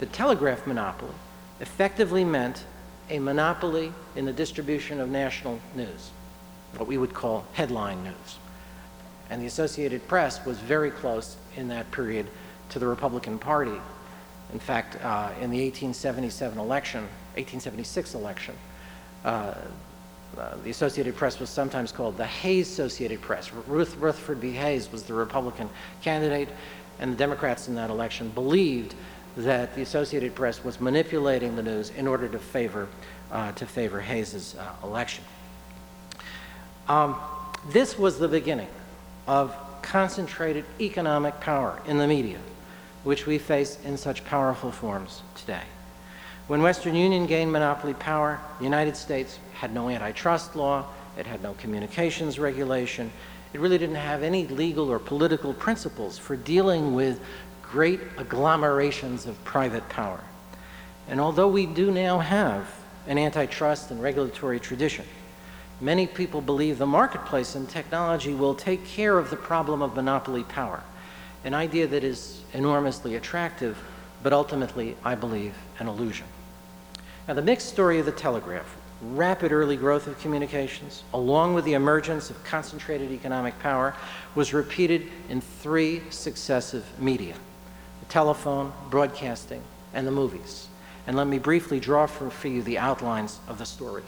the 0.04 0.10
telegraph 0.10 0.68
monopoly 0.68 1.14
effectively 1.62 2.26
meant 2.26 2.66
a 3.10 3.20
monopoly 3.20 3.94
in 4.18 4.26
the 4.26 4.34
distribution 4.34 5.00
of 5.00 5.08
national 5.08 5.58
news, 5.76 6.12
what 6.76 6.90
we 6.90 6.98
would 6.98 7.14
call 7.14 7.46
headline 7.54 8.04
news. 8.04 8.38
And 9.30 9.42
the 9.42 9.46
Associated 9.46 10.06
Press 10.10 10.46
was 10.46 10.58
very 10.60 10.92
close 10.92 11.38
in 11.56 11.70
that 11.70 11.90
period 11.92 12.28
to 12.72 12.80
the 12.80 12.86
Republican 12.86 13.40
Party. 13.40 13.80
In 14.52 14.60
fact, 14.60 14.98
uh, 15.06 15.30
in 15.40 15.50
the 15.52 15.64
1877 15.64 16.60
election, 16.60 17.04
1876 17.36 18.14
election, 18.14 18.56
uh, 19.24 19.54
uh, 20.38 20.56
the 20.66 20.70
Associated 20.70 21.16
Press 21.16 21.40
was 21.40 21.50
sometimes 21.50 21.94
called 21.94 22.18
the 22.18 22.28
Hayes 22.28 22.70
Associated 22.70 23.22
Press. 23.22 23.54
Ruth 23.54 23.96
Rutherford 23.96 24.42
B. 24.42 24.52
Hayes 24.52 24.92
was 24.92 25.04
the 25.04 25.14
Republican 25.14 25.70
candidate, 26.02 26.50
and 27.00 27.14
the 27.14 27.18
Democrats 27.18 27.70
in 27.70 27.76
that 27.76 27.90
election 27.90 28.28
believed 28.32 28.96
that 29.38 29.76
the 29.76 29.82
Associated 29.82 30.36
Press 30.36 30.64
was 30.64 30.80
manipulating 30.80 31.56
the 31.56 31.64
news 31.64 31.90
in 31.92 32.08
order 32.08 32.28
to 32.28 32.40
favor, 32.40 32.88
uh, 33.32 33.52
to 33.54 33.66
favor 33.66 34.00
Hayes's 34.00 34.56
uh, 34.56 34.86
election. 34.86 35.24
Um, 36.88 37.16
this 37.70 37.98
was 37.98 38.20
the 38.20 38.28
beginning 38.28 38.70
of 39.28 39.56
concentrated 39.82 40.66
economic 40.80 41.40
power 41.40 41.82
in 41.88 41.98
the 41.98 42.08
media. 42.08 42.40
which 43.04 43.26
we 43.26 43.38
face 43.38 43.78
in 43.84 43.98
such 43.98 44.24
powerful 44.26 44.72
forms 44.72 45.22
today. 45.36 45.64
When 46.48 46.62
Western 46.62 46.96
Union 46.96 47.26
gained 47.26 47.52
monopoly 47.52 47.94
power, 47.94 48.40
the 48.58 48.64
United 48.64 48.96
States 48.98 49.40
had 49.54 49.74
no 49.74 49.90
antitrust 49.90 50.56
law, 50.56 50.86
it 51.18 51.26
had 51.26 51.42
no 51.42 51.54
communications 51.54 52.40
regulation, 52.40 53.12
it 53.54 53.60
really 53.60 53.78
didn't 53.78 53.96
have 53.96 54.24
any 54.24 54.48
legal 54.48 54.90
or 54.90 55.00
political 55.00 55.54
principles 55.54 56.18
for 56.18 56.36
dealing 56.36 56.96
with 56.96 57.20
great 57.74 58.00
agglomerations 58.18 59.26
of 59.26 59.44
private 59.44 59.90
power. 59.90 60.20
And 61.08 61.20
although 61.20 61.48
we 61.48 61.66
do 61.66 61.90
now 61.90 62.20
have 62.20 62.72
an 63.08 63.18
antitrust 63.18 63.90
and 63.90 64.00
regulatory 64.00 64.60
tradition, 64.60 65.06
many 65.82 66.06
people 66.06 66.40
believe 66.40 66.78
the 66.78 66.86
marketplace 66.86 67.56
and 67.56 67.68
technology 67.68 68.32
will 68.36 68.54
take 68.54 68.86
care 68.86 69.18
of 69.18 69.32
the 69.32 69.36
problem 69.36 69.82
of 69.82 69.96
monopoly 69.96 70.44
power, 70.44 70.84
an 71.46 71.56
idea 71.56 71.88
that 71.88 72.04
is 72.04 72.44
enormously 72.54 73.16
attractive, 73.16 73.76
but 74.22 74.34
ultimately, 74.34 74.96
I 75.04 75.16
believe, 75.16 75.56
an 75.80 75.88
illusion. 75.88 76.28
Now, 77.28 77.34
the 77.34 77.42
mixed 77.42 77.70
story 77.70 77.98
of 77.98 78.06
the 78.06 78.12
telegraph, 78.12 78.78
rapid 79.02 79.52
early 79.52 79.78
growth 79.78 80.06
of 80.06 80.20
communications, 80.20 81.02
along 81.12 81.56
with 81.56 81.66
the 81.66 81.74
emergence 81.74 82.30
of 82.30 82.44
concentrated 82.44 83.12
economic 83.12 83.58
power, 83.58 83.96
was 84.36 84.54
repeated 84.54 85.08
in 85.28 85.42
three 85.42 86.04
successive 86.12 86.86
media 87.00 87.34
telephone, 88.06 88.74
broadcasting, 88.90 89.62
and 89.94 90.06
the 90.08 90.12
movies. 90.12 90.68
And 91.08 91.16
let 91.16 91.28
me 91.28 91.40
briefly 91.40 91.80
draw 91.80 92.06
for, 92.06 92.30
for 92.30 92.48
you 92.48 92.62
the 92.62 92.78
outlines 92.78 93.40
of 93.48 93.58
the 93.58 93.66
story. 93.66 94.04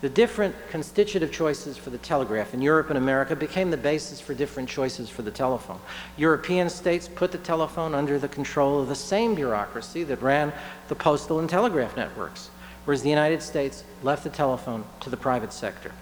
The 0.00 0.08
different 0.08 0.56
constitutive 0.70 1.30
choices 1.30 1.76
for 1.76 1.90
the 1.90 1.98
telegraph 1.98 2.54
in 2.54 2.62
Europe 2.62 2.88
and 2.88 2.96
America 2.96 3.36
became 3.36 3.70
the 3.70 3.76
basis 3.76 4.18
for 4.18 4.32
different 4.32 4.68
choices 4.68 5.10
for 5.10 5.20
the 5.20 5.30
telephone. 5.30 5.78
European 6.16 6.70
states 6.70 7.06
put 7.06 7.32
the 7.32 7.38
telephone 7.38 7.94
under 7.94 8.18
the 8.18 8.28
control 8.28 8.80
of 8.80 8.88
the 8.88 8.94
same 8.94 9.34
bureaucracy 9.34 10.02
that 10.04 10.22
ran 10.22 10.54
the 10.88 10.94
postal 10.94 11.38
and 11.38 11.50
telegraph 11.50 11.96
networks, 11.96 12.48
whereas 12.86 13.02
the 13.02 13.10
United 13.10 13.42
States 13.42 13.84
left 14.02 14.24
the 14.24 14.30
telephone 14.30 14.84
to 15.00 15.10
the 15.10 15.18
private 15.18 15.52
sector. 15.52 15.92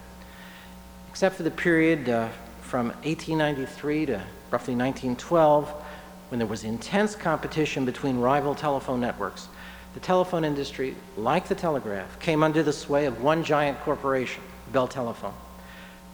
Except 1.10 1.34
for 1.34 1.42
the 1.42 1.50
period 1.50 2.08
uh, 2.08 2.28
from 2.60 2.88
1893 3.02 4.06
to 4.06 4.12
roughly 4.52 4.76
1912, 4.76 5.84
when 6.28 6.38
there 6.38 6.46
was 6.46 6.64
intense 6.64 7.14
competition 7.14 7.84
between 7.84 8.18
rival 8.18 8.54
telephone 8.54 9.00
networks, 9.00 9.48
the 9.94 10.00
telephone 10.00 10.44
industry, 10.44 10.94
like 11.16 11.48
the 11.48 11.54
telegraph, 11.54 12.18
came 12.20 12.42
under 12.42 12.62
the 12.62 12.72
sway 12.72 13.06
of 13.06 13.22
one 13.22 13.42
giant 13.42 13.80
corporation, 13.80 14.42
Bell 14.72 14.86
Telephone. 14.86 15.34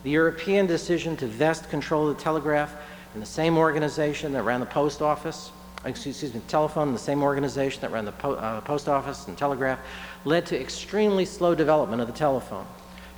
The 0.04 0.10
European 0.10 0.66
decision 0.66 1.16
to 1.16 1.26
vest 1.26 1.68
control 1.70 2.08
of 2.08 2.16
the 2.16 2.22
telegraph 2.22 2.74
in 3.14 3.20
the 3.20 3.26
same 3.26 3.58
organization 3.58 4.32
that 4.32 4.42
ran 4.42 4.60
the 4.60 4.66
post 4.66 5.02
office, 5.02 5.50
excuse 5.84 6.34
me, 6.34 6.40
telephone, 6.48 6.92
the 6.92 6.98
same 6.98 7.22
organization 7.22 7.80
that 7.80 7.90
ran 7.90 8.04
the 8.04 8.12
po 8.12 8.34
uh, 8.34 8.60
post 8.60 8.88
office 8.88 9.26
and 9.28 9.36
telegraph, 9.36 9.78
led 10.24 10.46
to 10.46 10.60
extremely 10.60 11.24
slow 11.24 11.54
development 11.54 12.00
of 12.00 12.06
the 12.06 12.14
telephone. 12.14 12.66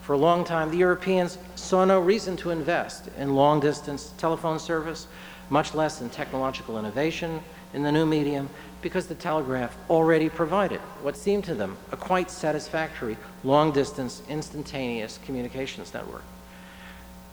For 0.03 0.13
a 0.13 0.19
long 0.19 0.45
time, 0.45 0.71
the 0.71 0.79
Europeans 0.79 1.39
saw 1.57 1.85
no 1.85 1.99
reason 2.01 2.37
to 2.39 2.51
invest 2.51 3.09
in 3.19 3.35
long 3.35 3.59
distance 3.59 4.13
telephone 4.19 4.59
service, 4.59 5.09
much 5.51 5.75
less 5.75 6.01
in 6.01 6.11
technological 6.11 6.79
innovation 6.79 7.41
in 7.75 7.83
the 7.83 7.93
new 7.93 8.07
medium, 8.07 8.49
because 8.83 9.07
the 9.07 9.15
telegraph 9.15 9.77
already 9.91 10.29
provided 10.29 10.81
what 11.03 11.17
seemed 11.17 11.45
to 11.45 11.55
them 11.55 11.77
a 11.93 11.97
quite 11.97 12.31
satisfactory 12.31 13.17
long 13.45 13.73
distance 13.73 14.23
instantaneous 14.29 15.19
communications 15.25 15.93
network. 15.93 16.23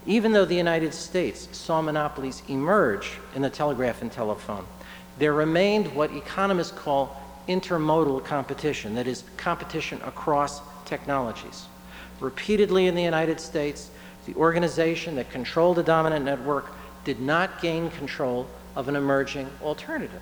Even 0.05 0.33
though 0.33 0.45
the 0.45 0.55
United 0.55 0.93
States 0.93 1.47
saw 1.51 1.81
monopolies 1.81 2.43
emerge 2.49 3.11
in 3.35 3.41
the 3.41 3.49
telegraph 3.49 4.01
and 4.01 4.11
telephone, 4.11 4.65
there 5.17 5.33
remained 5.33 5.93
what 5.95 6.11
economists 6.11 6.71
call 6.71 7.15
intermodal 7.47 8.23
competition, 8.23 8.95
that 8.95 9.07
is, 9.07 9.23
competition 9.37 10.01
across 10.03 10.61
technologies. 10.85 11.67
Repeatedly 12.19 12.87
in 12.87 12.95
the 12.95 13.03
United 13.03 13.39
States, 13.39 13.91
the 14.25 14.33
organization 14.35 15.15
that 15.15 15.29
controlled 15.29 15.77
the 15.77 15.83
dominant 15.83 16.25
network 16.25 16.71
did 17.03 17.19
not 17.19 17.61
gain 17.61 17.89
control 17.91 18.47
of 18.75 18.87
an 18.87 18.95
emerging 18.95 19.49
alternative. 19.61 20.21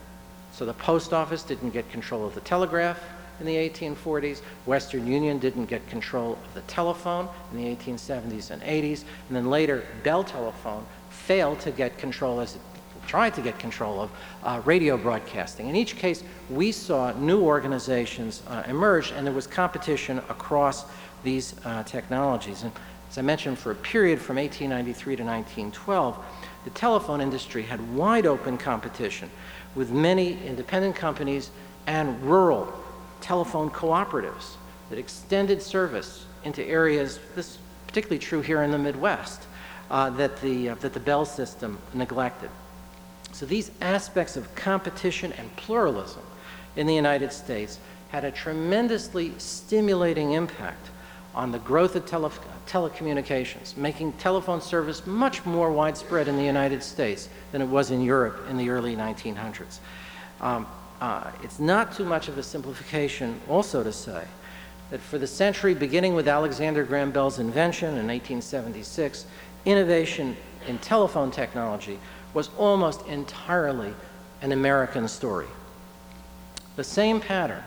So 0.51 0.65
the 0.65 0.73
post 0.73 1.13
office 1.13 1.43
didn't 1.43 1.69
get 1.71 1.89
control 1.89 2.25
of 2.25 2.35
the 2.35 2.41
telegraph 2.41 2.99
in 3.39 3.45
the 3.45 3.55
1840s. 3.55 4.41
Western 4.65 5.07
Union 5.07 5.39
didn't 5.39 5.65
get 5.65 5.87
control 5.87 6.33
of 6.33 6.53
the 6.53 6.61
telephone 6.61 7.27
in 7.51 7.57
the 7.57 7.75
1870s 7.75 8.51
and 8.51 8.61
80s. 8.61 9.03
And 9.27 9.37
then 9.37 9.49
later, 9.49 9.85
Bell 10.03 10.23
Telephone 10.23 10.85
failed 11.09 11.59
to 11.61 11.71
get 11.71 11.97
control 11.97 12.39
as 12.39 12.55
it 12.55 12.61
tried 13.07 13.33
to 13.33 13.41
get 13.41 13.57
control 13.59 13.99
of 13.99 14.11
uh, 14.43 14.61
radio 14.63 14.95
broadcasting. 14.95 15.67
In 15.67 15.75
each 15.75 15.97
case, 15.97 16.23
we 16.49 16.71
saw 16.71 17.11
new 17.13 17.41
organizations 17.41 18.43
uh, 18.47 18.63
emerge 18.67 19.11
and 19.11 19.25
there 19.25 19.33
was 19.33 19.47
competition 19.47 20.19
across 20.29 20.85
these 21.23 21.55
uh, 21.65 21.83
technologies. 21.83 22.63
And 22.63 22.71
as 23.09 23.17
I 23.17 23.21
mentioned, 23.21 23.57
for 23.57 23.71
a 23.71 23.75
period 23.75 24.21
from 24.21 24.37
1893 24.37 25.15
to 25.17 25.23
1912, 25.23 26.25
the 26.63 26.69
telephone 26.71 27.21
industry 27.21 27.63
had 27.63 27.95
wide 27.95 28.25
open 28.25 28.57
competition 28.57 29.29
with 29.75 29.91
many 29.91 30.37
independent 30.45 30.95
companies 30.95 31.51
and 31.87 32.21
rural 32.23 32.71
telephone 33.21 33.69
cooperatives 33.69 34.55
that 34.89 34.99
extended 34.99 35.61
service 35.61 36.25
into 36.43 36.63
areas, 36.65 37.19
this 37.35 37.51
is 37.51 37.57
particularly 37.87 38.19
true 38.19 38.41
here 38.41 38.63
in 38.63 38.71
the 38.71 38.77
Midwest, 38.77 39.43
uh, 39.89 40.09
that, 40.11 40.39
the, 40.41 40.69
uh, 40.69 40.75
that 40.75 40.93
the 40.93 40.99
Bell 40.99 41.25
system 41.25 41.77
neglected. 41.93 42.49
So 43.31 43.45
these 43.45 43.71
aspects 43.81 44.37
of 44.37 44.53
competition 44.55 45.33
and 45.33 45.55
pluralism 45.55 46.21
in 46.75 46.87
the 46.87 46.95
United 46.95 47.31
States 47.31 47.79
had 48.09 48.25
a 48.25 48.31
tremendously 48.31 49.33
stimulating 49.37 50.33
impact 50.33 50.90
on 51.33 51.51
the 51.51 51.59
growth 51.59 51.95
of 51.95 52.05
tele 52.05 52.31
telecommunications, 52.67 53.75
making 53.75 54.13
telephone 54.13 54.61
service 54.61 55.05
much 55.05 55.45
more 55.45 55.71
widespread 55.71 56.27
in 56.27 56.37
the 56.37 56.43
United 56.43 56.83
States 56.83 57.29
than 57.51 57.61
it 57.61 57.67
was 57.67 57.91
in 57.91 58.01
Europe 58.01 58.45
in 58.49 58.57
the 58.57 58.69
early 58.69 58.95
1900s. 58.95 59.79
Um, 60.39 60.67
uh, 60.99 61.31
it's 61.43 61.59
not 61.59 61.93
too 61.93 62.05
much 62.05 62.27
of 62.27 62.37
a 62.37 62.43
simplification 62.43 63.39
also 63.49 63.83
to 63.83 63.91
say 63.91 64.23
that 64.91 64.99
for 64.99 65.17
the 65.17 65.27
century 65.27 65.73
beginning 65.73 66.13
with 66.13 66.27
Alexander 66.27 66.83
Graham 66.83 67.11
Bell's 67.11 67.39
invention 67.39 67.89
in 67.89 68.07
1876, 68.07 69.25
innovation 69.65 70.37
in 70.67 70.77
telephone 70.79 71.31
technology 71.31 71.99
was 72.33 72.49
almost 72.57 73.05
entirely 73.07 73.93
an 74.41 74.51
American 74.51 75.07
story. 75.07 75.47
The 76.75 76.83
same 76.83 77.19
pattern 77.19 77.63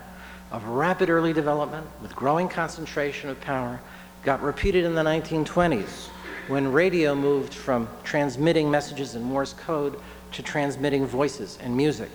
of 0.55 0.65
rapid 0.69 1.11
early 1.11 1.33
development 1.33 1.85
with 2.01 2.15
growing 2.15 2.49
concentration 2.49 3.29
of 3.29 3.41
power 3.41 3.81
got 4.23 4.41
repeated 4.41 4.85
in 4.85 4.95
the 4.95 5.03
1920s 5.03 6.07
when 6.47 6.71
radio 6.71 7.13
moved 7.13 7.53
from 7.53 7.89
transmitting 8.05 8.71
messages 8.71 9.17
in 9.17 9.23
Morse 9.25 9.53
code 9.53 9.99
to 10.31 10.45
transmitting 10.45 11.07
voices 11.07 11.59
and 11.61 11.77
music. 11.77 12.11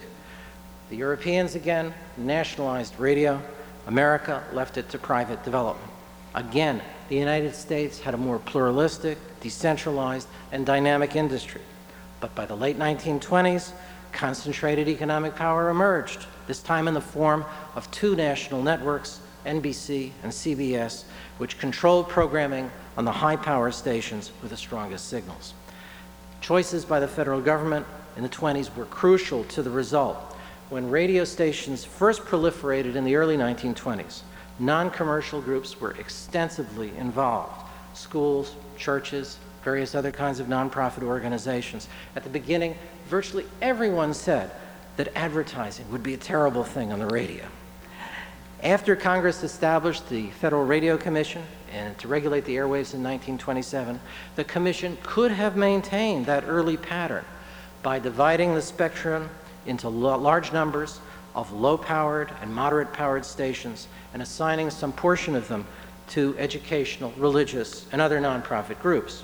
The 0.90 0.96
Europeans 0.96 1.56
again 1.56 1.94
nationalized 2.16 2.98
radio. 2.98 3.42
America 3.88 4.42
left 4.54 4.78
it 4.78 4.88
to 4.92 4.98
private 4.98 5.44
development. 5.44 5.92
Again, 6.34 6.82
the 7.10 7.18
United 7.18 7.54
States 7.54 8.00
had 8.00 8.14
a 8.14 8.18
more 8.18 8.40
pluralistic, 8.40 9.18
decentralized, 9.42 10.30
and 10.54 10.66
dynamic 10.66 11.18
industry. 11.18 11.62
But 12.22 12.36
by 12.36 12.46
the 12.46 12.56
late 12.56 12.80
1920s, 12.80 13.74
concentrated 14.12 14.88
economic 14.88 15.36
power 15.36 15.70
emerged, 15.70 16.26
this 16.48 16.62
time 16.62 16.88
in 16.88 16.94
the 16.94 17.02
form 17.02 17.46
of 17.76 17.90
two 17.92 18.16
national 18.16 18.62
networks, 18.62 19.20
NBC 19.46 20.12
and 20.24 20.32
CBS, 20.32 21.04
which 21.38 21.60
controlled 21.60 22.10
programming 22.10 22.70
on 22.98 23.06
the 23.06 23.12
high 23.12 23.36
power 23.36 23.72
stations 23.72 24.32
with 24.42 24.52
the 24.52 24.58
strongest 24.58 25.08
signals. 25.08 25.54
Choices 26.42 26.86
by 26.86 27.00
the 27.00 27.08
federal 27.08 27.42
government 27.42 27.86
in 28.16 28.24
the 28.24 28.30
20s 28.30 28.76
were 28.76 28.86
crucial 28.86 29.44
to 29.46 29.62
the 29.62 29.70
result. 29.70 30.18
When 30.70 30.90
radio 30.90 31.24
stations 31.24 31.84
first 31.84 32.22
proliferated 32.24 32.96
in 32.96 33.04
the 33.04 33.16
early 33.16 33.38
1920s, 33.38 34.22
non-commercial 34.60 35.42
groups 35.42 35.80
were 35.80 35.92
extensively 35.92 36.92
involved. 36.98 37.66
Schools, 37.94 38.56
churches, 38.78 39.38
various 39.64 39.96
other 39.96 40.12
kinds 40.12 40.40
of 40.40 40.48
nonprofit 40.48 41.04
organizations. 41.04 41.88
At 42.16 42.24
the 42.24 42.30
beginning, 42.30 42.78
virtually 43.10 43.46
everyone 43.62 44.14
said 44.14 44.52
that 44.98 45.10
advertising 45.16 45.90
would 45.92 46.04
be 46.04 46.14
a 46.14 46.18
terrible 46.18 46.64
thing 46.64 46.92
on 46.92 47.00
the 47.00 47.08
radio. 47.08 47.44
After 48.62 48.96
Congress 48.96 49.44
established 49.44 50.10
the 50.10 50.30
Federal 50.32 50.66
Radio 50.66 50.98
Commission 50.98 51.44
and 51.72 51.98
to 51.98 52.08
regulate 52.08 52.46
the 52.46 52.56
airwaves 52.56 52.94
in 52.94 53.02
1927, 53.02 54.00
the 54.36 54.44
commission 54.44 54.98
could 55.02 55.32
have 55.32 55.56
maintained 55.56 56.26
that 56.26 56.44
early 56.46 56.78
pattern 56.78 57.26
by 57.82 58.00
dividing 58.00 58.54
the 58.54 58.62
spectrum 58.62 59.30
into 59.66 59.88
large 59.88 60.52
numbers 60.52 61.00
of 61.36 61.52
low-powered 61.54 62.32
and 62.42 62.54
moderate-powered 62.54 63.24
stations 63.24 63.88
and 64.14 64.22
assigning 64.22 64.70
some 64.70 64.92
portion 64.92 65.36
of 65.36 65.48
them 65.48 65.66
to 66.10 66.36
educational, 66.38 67.14
religious, 67.18 67.86
and 67.92 68.02
other 68.02 68.20
nonprofit 68.20 68.80
groups. 68.82 69.24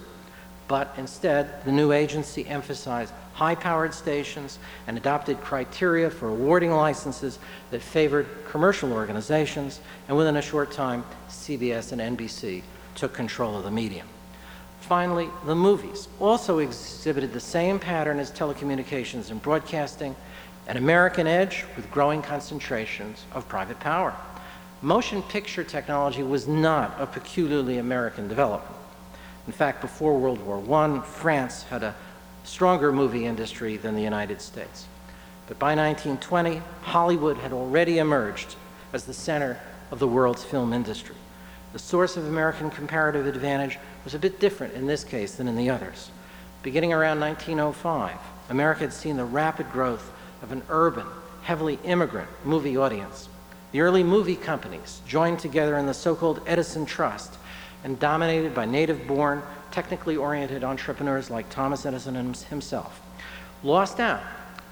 But 0.67 0.93
instead, 0.98 1.65
the 1.65 1.71
new 1.71 1.91
agency 1.91 2.48
emphasized 2.48 3.13
high-powered 3.36 3.93
stations 3.93 4.60
and 4.88 4.98
adopted 4.98 5.39
criteria 5.41 6.10
for 6.10 6.30
awarding 6.30 6.71
licenses 6.71 7.38
that 7.69 7.82
favored 7.82 8.26
commercial 8.50 8.93
organizations, 8.93 9.82
and 10.08 10.15
within 10.17 10.38
a 10.38 10.41
short 10.41 10.71
time, 10.71 11.04
CBS 11.30 11.91
and 11.91 12.17
NBC 12.17 12.63
took 12.95 13.13
control 13.13 13.58
of 13.58 13.65
the 13.65 13.71
medium. 13.71 14.08
Finally, 14.80 15.28
the 15.45 15.56
movies 15.56 16.08
also 16.19 16.60
exhibited 16.60 17.34
the 17.34 17.39
same 17.39 17.78
pattern 17.78 18.19
as 18.19 18.32
telecommunications 18.32 19.32
and 19.32 19.41
broadcasting, 19.41 20.15
an 20.67 20.78
American 20.78 21.28
edge 21.28 21.65
with 21.76 21.91
growing 21.91 22.21
concentrations 22.21 23.26
of 23.34 23.48
private 23.50 23.80
power. 23.82 24.15
Motion 24.82 25.21
picture 25.24 25.63
technology 25.63 26.24
was 26.24 26.48
not 26.48 26.95
a 27.00 27.06
peculiarly 27.06 27.80
American 27.80 28.28
development. 28.28 28.76
In 29.48 29.54
fact, 29.54 29.82
before 29.82 30.17
World 30.17 30.41
War 30.41 30.63
I, 30.80 31.02
France 31.02 31.63
had 31.63 31.84
a 31.84 31.95
stronger 32.45 32.91
movie 32.91 33.25
industry 33.25 33.77
than 33.77 33.95
the 33.95 34.01
United 34.01 34.41
States. 34.41 34.86
But 35.47 35.60
by 35.60 35.75
1920, 35.75 36.62
Hollywood 36.81 37.38
had 37.38 37.53
already 37.53 37.99
emerged 37.99 38.55
as 38.93 39.05
the 39.05 39.13
center 39.13 39.60
of 39.91 39.99
the 39.99 40.08
world's 40.08 40.43
film 40.43 40.73
industry. 40.73 41.15
The 41.73 41.79
source 41.79 42.17
of 42.17 42.25
American 42.25 42.69
comparative 42.71 43.27
advantage 43.27 43.77
was 44.03 44.13
a 44.13 44.19
bit 44.19 44.39
different 44.39 44.73
in 44.73 44.88
this 44.88 45.03
case 45.03 45.36
than 45.36 45.47
in 45.47 45.55
the 45.55 45.69
others. 45.69 46.10
Beginning 46.63 46.93
around 46.93 47.19
1905, 47.19 48.17
America 48.49 48.81
had 48.81 48.93
seen 48.93 49.17
the 49.17 49.25
rapid 49.25 49.71
growth 49.71 50.12
of 50.41 50.51
an 50.51 50.63
urban, 50.69 51.05
heavily 51.43 51.77
immigrant 51.84 52.29
movie 52.43 52.77
audience. 52.77 53.29
The 53.71 53.81
early 53.81 54.03
movie 54.03 54.36
companies 54.36 55.01
joined 55.08 55.39
together 55.39 55.77
in 55.77 55.86
the 55.86 55.93
so-called 55.93 56.41
Edison 56.47 56.86
Trust 56.86 57.36
and 57.84 57.99
dominated 57.99 58.55
by 58.55 58.65
native-born, 58.65 59.43
technically 59.75 60.15
oriented 60.15 60.63
entrepreneurs 60.63 61.29
like 61.29 61.49
Thomas 61.49 61.85
Edison 61.85 62.15
himself, 62.45 63.01
lost 63.61 63.99
out 63.99 64.23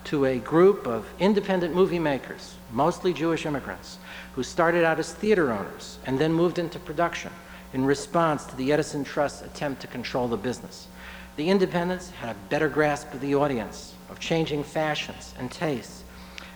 to 0.05 0.23
a 0.23 0.39
group 0.39 0.87
of 0.87 1.05
independent 1.19 1.75
movie 1.75 1.99
makers, 1.99 2.55
mostly 2.71 3.11
Jewish 3.11 3.45
immigrants, 3.45 3.97
who 4.33 4.43
started 4.43 4.85
out 4.85 4.99
as 4.99 5.11
theater 5.11 5.51
owners 5.51 5.97
and 6.05 6.17
then 6.17 6.31
moved 6.31 6.57
into 6.57 6.79
production 6.79 7.33
in 7.73 7.83
response 7.83 8.45
to 8.45 8.55
the 8.55 8.71
Edison 8.71 9.03
Trust's 9.03 9.41
attempt 9.41 9.81
to 9.81 9.87
control 9.87 10.29
the 10.29 10.37
business. 10.37 10.87
The 11.35 11.49
independents 11.49 12.09
had 12.11 12.29
a 12.29 12.39
better 12.47 12.69
grasp 12.69 13.13
of 13.13 13.19
the 13.19 13.35
audience, 13.35 13.95
of 14.09 14.21
changing 14.21 14.63
fashions 14.63 15.33
and 15.37 15.51
tastes, 15.51 16.05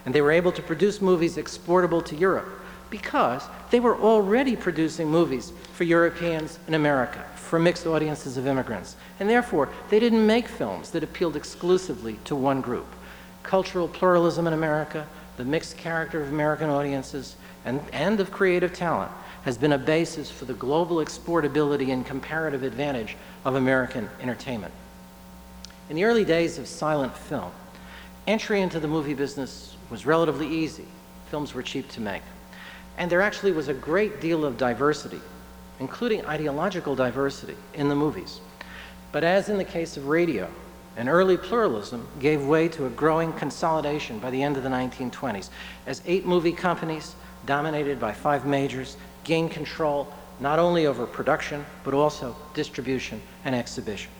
and 0.06 0.16
they 0.16 0.22
were 0.22 0.32
able 0.32 0.54
to 0.54 0.62
produce 0.62 1.02
movies 1.02 1.38
exportable 1.38 2.02
to 2.04 2.16
Europe 2.16 2.48
because 2.90 3.44
they 3.72 3.82
were 3.82 3.98
already 3.98 4.56
producing 4.56 5.10
movies 5.10 5.52
for 5.74 5.84
Europeans 5.84 6.60
in 6.70 6.76
America, 6.76 7.26
for 7.48 7.58
mixed 7.58 7.88
audiences 7.88 8.38
of 8.38 8.46
immigrants, 8.46 8.96
and 9.20 9.30
therefore 9.30 9.70
they 9.90 10.00
didn't 10.00 10.26
make 10.26 10.48
films 10.48 10.92
that 10.92 11.04
appealed 11.04 11.36
exclusively 11.36 12.20
to 12.26 12.36
one 12.36 12.62
group. 12.62 12.88
Cultural 13.44 13.88
pluralism 13.88 14.46
in 14.48 14.54
America, 14.54 15.08
the 15.38 15.46
mixed 15.46 15.78
character 15.78 16.22
of 16.22 16.30
American 16.30 16.70
audiences, 16.70 17.36
and, 17.66 17.82
and 17.94 18.20
of 18.20 18.32
creative 18.32 18.74
talent 18.74 19.12
has 19.44 19.58
been 19.58 19.72
a 19.72 19.78
basis 19.78 20.30
for 20.30 20.46
the 20.46 20.54
global 20.54 20.98
exportability 20.98 21.94
and 21.94 22.06
comparative 22.06 22.64
advantage 22.64 23.16
of 23.46 23.56
American 23.56 24.10
entertainment. 24.22 24.74
In 25.90 25.96
the 25.96 26.04
early 26.04 26.26
days 26.26 26.58
of 26.58 26.68
silent 26.68 27.16
film, 27.16 27.52
entry 28.28 28.62
into 28.62 28.80
the 28.80 28.90
movie 28.90 29.14
business 29.14 29.78
was 29.90 30.06
relatively 30.06 30.48
easy. 30.48 30.86
Films 31.32 31.54
were 31.54 31.64
cheap 31.64 31.90
to 31.92 32.02
make. 32.02 32.24
And 32.98 33.10
there 33.10 33.22
actually 33.22 33.54
was 33.54 33.70
a 33.70 33.74
great 33.74 34.20
deal 34.20 34.44
of 34.44 34.58
diversity, 34.58 35.22
including 35.80 36.26
ideological 36.26 36.96
diversity, 36.96 37.56
in 37.74 37.90
the 37.90 37.96
movies. 37.96 38.40
But 39.12 39.24
as 39.24 39.50
in 39.50 39.58
the 39.58 39.64
case 39.64 39.98
of 39.98 40.08
radio, 40.08 40.50
an 40.96 41.08
early 41.08 41.38
pluralism 41.38 42.08
gave 42.20 42.46
way 42.46 42.68
to 42.70 42.88
a 42.88 42.90
growing 42.90 43.32
consolidation 43.34 44.20
by 44.20 44.32
the 44.32 44.42
end 44.42 44.58
of 44.58 44.64
the 44.64 44.70
1920s 44.70 45.50
as 45.86 46.02
eight 46.06 46.26
movie 46.26 46.52
companies, 46.52 47.16
dominated 47.46 48.00
by 48.00 48.12
five 48.12 48.46
majors, 48.46 48.98
gained 49.24 49.52
control 49.52 50.12
not 50.40 50.60
only 50.60 50.86
over 50.86 51.06
production, 51.06 51.66
but 51.84 51.94
also 51.94 52.36
distribution 52.54 53.22
and 53.46 53.56
exhibition. 53.56 54.12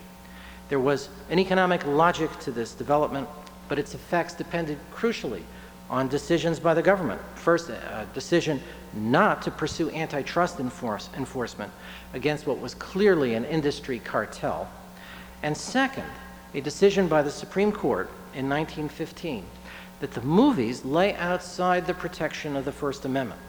There 0.68 0.80
was 0.80 1.08
an 1.30 1.38
economic 1.38 1.84
logic 1.86 2.30
to 2.40 2.50
this 2.50 2.72
development, 2.74 3.28
but 3.68 3.78
its 3.78 3.94
effects 3.94 4.34
depended 4.34 4.78
crucially 4.92 5.42
on 5.90 6.08
decisions 6.08 6.60
by 6.60 6.74
the 6.74 6.82
government. 6.82 7.20
First, 7.34 7.70
a 7.70 8.06
decision 8.14 8.60
not 8.94 9.42
to 9.42 9.50
pursue 9.50 9.90
antitrust 9.90 10.60
enforce, 10.60 11.08
enforcement 11.16 11.72
against 12.14 12.46
what 12.46 12.58
was 12.58 12.74
clearly 12.74 13.34
an 13.34 13.44
industry 13.44 13.98
cartel. 13.98 14.68
And 15.42 15.56
second, 15.56 16.06
a 16.54 16.60
decision 16.60 17.08
by 17.08 17.22
the 17.22 17.30
Supreme 17.30 17.72
Court 17.72 18.08
in 18.34 18.48
1915 18.48 19.44
that 20.00 20.12
the 20.12 20.22
movies 20.22 20.84
lay 20.84 21.14
outside 21.16 21.86
the 21.86 21.94
protection 21.94 22.56
of 22.56 22.64
the 22.64 22.72
First 22.72 23.04
Amendment. 23.04 23.40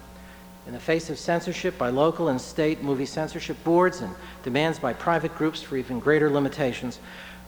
In 0.67 0.73
the 0.73 0.79
face 0.79 1.09
of 1.09 1.17
censorship 1.17 1.77
by 1.77 1.89
local 1.89 2.29
and 2.29 2.39
state 2.39 2.83
movie 2.83 3.05
censorship 3.05 3.63
boards 3.63 4.01
and 4.01 4.13
demands 4.43 4.77
by 4.77 4.93
private 4.93 5.35
groups 5.35 5.61
for 5.61 5.77
even 5.77 5.99
greater 5.99 6.29
limitations, 6.29 6.99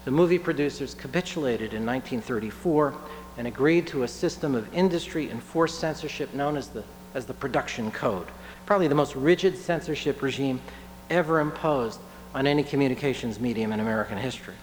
the 0.06 0.12
movie 0.12 0.40
producers 0.40 0.96
capitulated 0.96 1.74
in 1.74 1.86
1934 1.86 2.96
and 3.38 3.48
agreed 3.48 3.88
to 3.88 4.04
a 4.04 4.08
system 4.08 4.56
of 4.56 4.74
industry 4.74 5.30
enforced 5.30 5.80
censorship 5.80 6.34
known 6.34 6.58
as 6.58 6.68
the, 6.68 6.84
as 7.14 7.26
the 7.26 7.34
Production 7.34 7.92
Code, 7.92 8.28
probably 8.66 8.88
the 8.88 8.96
most 8.96 9.16
rigid 9.16 9.58
censorship 9.58 10.22
regime 10.22 10.62
ever 11.10 11.40
imposed 11.40 12.00
on 12.34 12.48
any 12.48 12.64
communications 12.64 13.40
medium 13.40 13.72
in 13.72 13.80
American 13.80 14.18
history. 14.18 14.56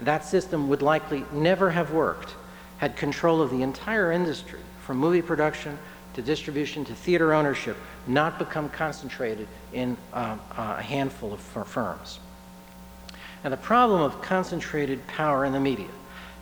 That 0.00 0.24
system 0.24 0.68
would 0.68 0.82
likely 0.82 1.24
never 1.32 1.70
have 1.70 1.92
worked 1.92 2.34
had 2.78 2.96
control 2.96 3.40
of 3.40 3.50
the 3.50 3.62
entire 3.62 4.12
industry, 4.12 4.60
from 4.82 4.98
movie 4.98 5.22
production 5.22 5.78
to 6.14 6.22
distribution 6.22 6.84
to 6.84 6.94
theater 6.94 7.32
ownership, 7.32 7.76
not 8.06 8.38
become 8.38 8.68
concentrated 8.68 9.48
in 9.72 9.96
uh, 10.12 10.36
a 10.56 10.82
handful 10.82 11.32
of 11.32 11.40
firms. 11.40 12.20
Now, 13.42 13.50
the 13.50 13.56
problem 13.56 14.00
of 14.02 14.20
concentrated 14.22 15.06
power 15.06 15.44
in 15.44 15.52
the 15.52 15.60
media 15.60 15.88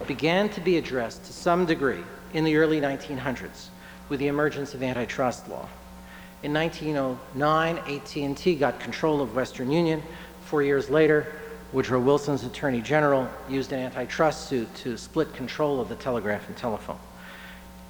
began 0.07 0.49
to 0.51 0.61
be 0.61 0.77
addressed 0.77 1.25
to 1.25 1.33
some 1.33 1.67
degree 1.67 2.03
in 2.33 2.45
the 2.45 2.57
early 2.57 2.81
1900s 2.81 3.69
with 4.09 4.21
the 4.21 4.27
emergence 4.27 4.75
of 4.75 4.83
antitrust 4.83 5.49
law. 5.49 5.69
In 6.43 6.53
1909, 6.53 7.79
AT&T 7.79 8.55
got 8.57 8.79
control 8.79 9.23
of 9.23 9.35
Western 9.35 9.71
Union. 9.71 10.03
Four 10.43 10.63
years 10.63 10.91
later, 10.91 11.33
Woodrow 11.73 12.01
Wilson's 12.01 12.45
Attorney 12.45 12.83
General 12.83 13.29
used 13.49 13.73
an 13.73 13.81
antitrust 13.81 14.49
suit 14.49 14.73
to 14.77 14.97
split 14.99 15.33
control 15.35 15.81
of 15.81 15.89
the 15.89 15.97
telegraph 15.97 16.47
and 16.49 16.57
telephone. 16.57 16.99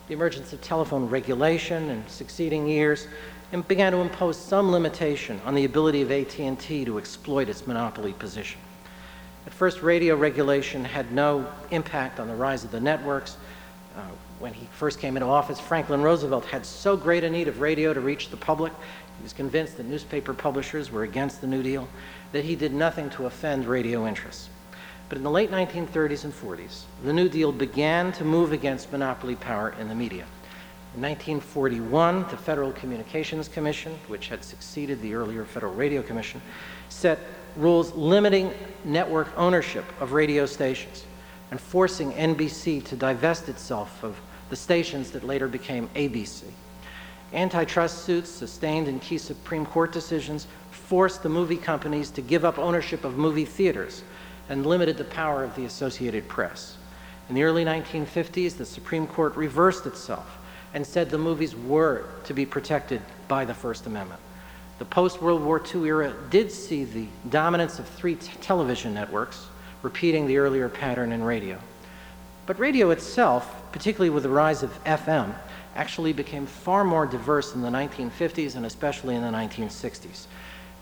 The 0.06 0.14
emergence 0.14 0.52
of 0.52 0.62
telephone 0.62 1.08
regulation 1.08 1.90
in 1.90 2.06
succeeding 2.06 2.68
years 2.68 3.08
and 3.52 3.66
began 3.66 3.92
to 3.92 3.98
impose 3.98 4.38
some 4.38 4.70
limitation 4.70 5.40
on 5.44 5.54
the 5.54 5.64
ability 5.64 6.02
of 6.02 6.10
AT&T 6.10 6.84
to 6.84 6.98
exploit 6.98 7.48
its 7.48 7.66
monopoly 7.66 8.12
position. 8.12 8.60
First, 9.56 9.82
radio 9.82 10.16
regulation 10.16 10.84
had 10.84 11.12
no 11.12 11.46
impact 11.70 12.18
on 12.18 12.26
the 12.26 12.34
rise 12.34 12.64
of 12.64 12.72
the 12.72 12.80
networks. 12.80 13.36
Uh, 13.96 14.00
when 14.40 14.52
he 14.52 14.66
first 14.72 14.98
came 14.98 15.16
into 15.16 15.28
office, 15.28 15.60
Franklin 15.60 16.02
Roosevelt 16.02 16.44
had 16.46 16.66
so 16.66 16.96
great 16.96 17.22
a 17.22 17.30
need 17.30 17.46
of 17.46 17.60
radio 17.60 17.94
to 17.94 18.00
reach 18.00 18.30
the 18.30 18.36
public, 18.36 18.72
he 19.16 19.22
was 19.22 19.32
convinced 19.32 19.76
that 19.76 19.86
newspaper 19.86 20.34
publishers 20.34 20.90
were 20.90 21.04
against 21.04 21.40
the 21.40 21.46
New 21.46 21.62
Deal, 21.62 21.88
that 22.32 22.44
he 22.44 22.56
did 22.56 22.74
nothing 22.74 23.08
to 23.10 23.26
offend 23.26 23.66
radio 23.66 24.08
interests. 24.08 24.48
But 25.08 25.18
in 25.18 25.24
the 25.24 25.30
late 25.30 25.52
1930s 25.52 26.24
and 26.24 26.32
40s, 26.32 26.82
the 27.04 27.12
New 27.12 27.28
Deal 27.28 27.52
began 27.52 28.10
to 28.12 28.24
move 28.24 28.52
against 28.52 28.90
monopoly 28.90 29.36
power 29.36 29.72
in 29.78 29.88
the 29.88 29.94
media. 29.94 30.24
In 30.96 31.02
1941, 31.02 32.22
the 32.28 32.36
Federal 32.36 32.72
Communications 32.72 33.46
Commission, 33.46 33.96
which 34.08 34.28
had 34.28 34.42
succeeded 34.42 35.00
the 35.00 35.14
earlier 35.14 35.44
Federal 35.44 35.74
Radio 35.74 36.02
Commission, 36.02 36.42
set 36.88 37.20
rules 37.56 37.92
limiting 37.94 38.52
network 38.84 39.28
ownership 39.36 39.84
of 40.00 40.12
radio 40.12 40.46
stations 40.46 41.04
and 41.50 41.60
forcing 41.60 42.12
NBC 42.12 42.84
to 42.84 42.96
divest 42.96 43.48
itself 43.48 44.02
of 44.02 44.20
the 44.50 44.57
stations 44.57 45.11
that 45.12 45.24
later 45.24 45.48
became 45.48 45.88
ABC. 45.94 46.44
Antitrust 47.32 48.05
suits 48.05 48.30
sustained 48.30 48.88
in 48.88 49.00
key 49.00 49.18
Supreme 49.18 49.66
Court 49.66 49.92
decisions 49.92 50.46
forced 50.70 51.22
the 51.22 51.28
movie 51.28 51.57
companies 51.57 52.11
to 52.11 52.22
give 52.22 52.44
up 52.44 52.59
ownership 52.59 53.05
of 53.05 53.16
movie 53.16 53.44
theaters 53.44 54.02
and 54.48 54.66
limited 54.66 54.96
the 54.96 55.05
power 55.05 55.42
of 55.42 55.55
the 55.57 55.64
Associated 55.64 56.28
Press. 56.28 56.76
In 57.28 57.34
the 57.34 57.42
early 57.42 57.64
1950s, 57.64 58.57
the 58.57 58.66
Supreme 58.66 59.07
Court 59.07 59.34
reversed 59.36 59.86
itself 59.86 60.38
and 60.74 60.86
said 60.86 61.09
the 61.09 61.18
movies 61.18 61.57
were 61.57 62.05
to 62.24 62.34
be 62.34 62.44
protected 62.44 63.00
by 63.28 63.44
the 63.44 63.55
First 63.55 63.86
Amendment. 63.86 64.20
The 64.79 64.85
post-World 64.85 65.43
War 65.43 65.62
II 65.72 65.85
era 65.85 66.12
did 66.31 66.51
see 66.51 66.85
the 66.85 67.07
dominance 67.31 67.79
of 67.79 67.89
three 67.89 68.16
television 68.16 68.93
networks, 68.93 69.47
repeating 69.83 70.27
the 70.27 70.39
earlier 70.39 70.68
pattern 70.68 71.12
in 71.12 71.22
radio. 71.22 71.59
But 72.47 72.59
radio 72.59 72.91
itself, 72.91 73.55
particularly 73.72 74.11
with 74.11 74.25
the 74.25 74.29
rise 74.29 74.62
of 74.62 74.85
FM, 74.85 75.35
actually 75.77 76.12
became 76.12 76.47
far 76.47 76.85
more 76.85 77.07
diverse 77.07 77.55
in 77.55 77.62
the 77.62 77.68
1950s 77.68 78.57
and 78.57 78.66
especially 78.66 79.14
in 79.14 79.22
the 79.22 79.29
1960s. 79.29 80.27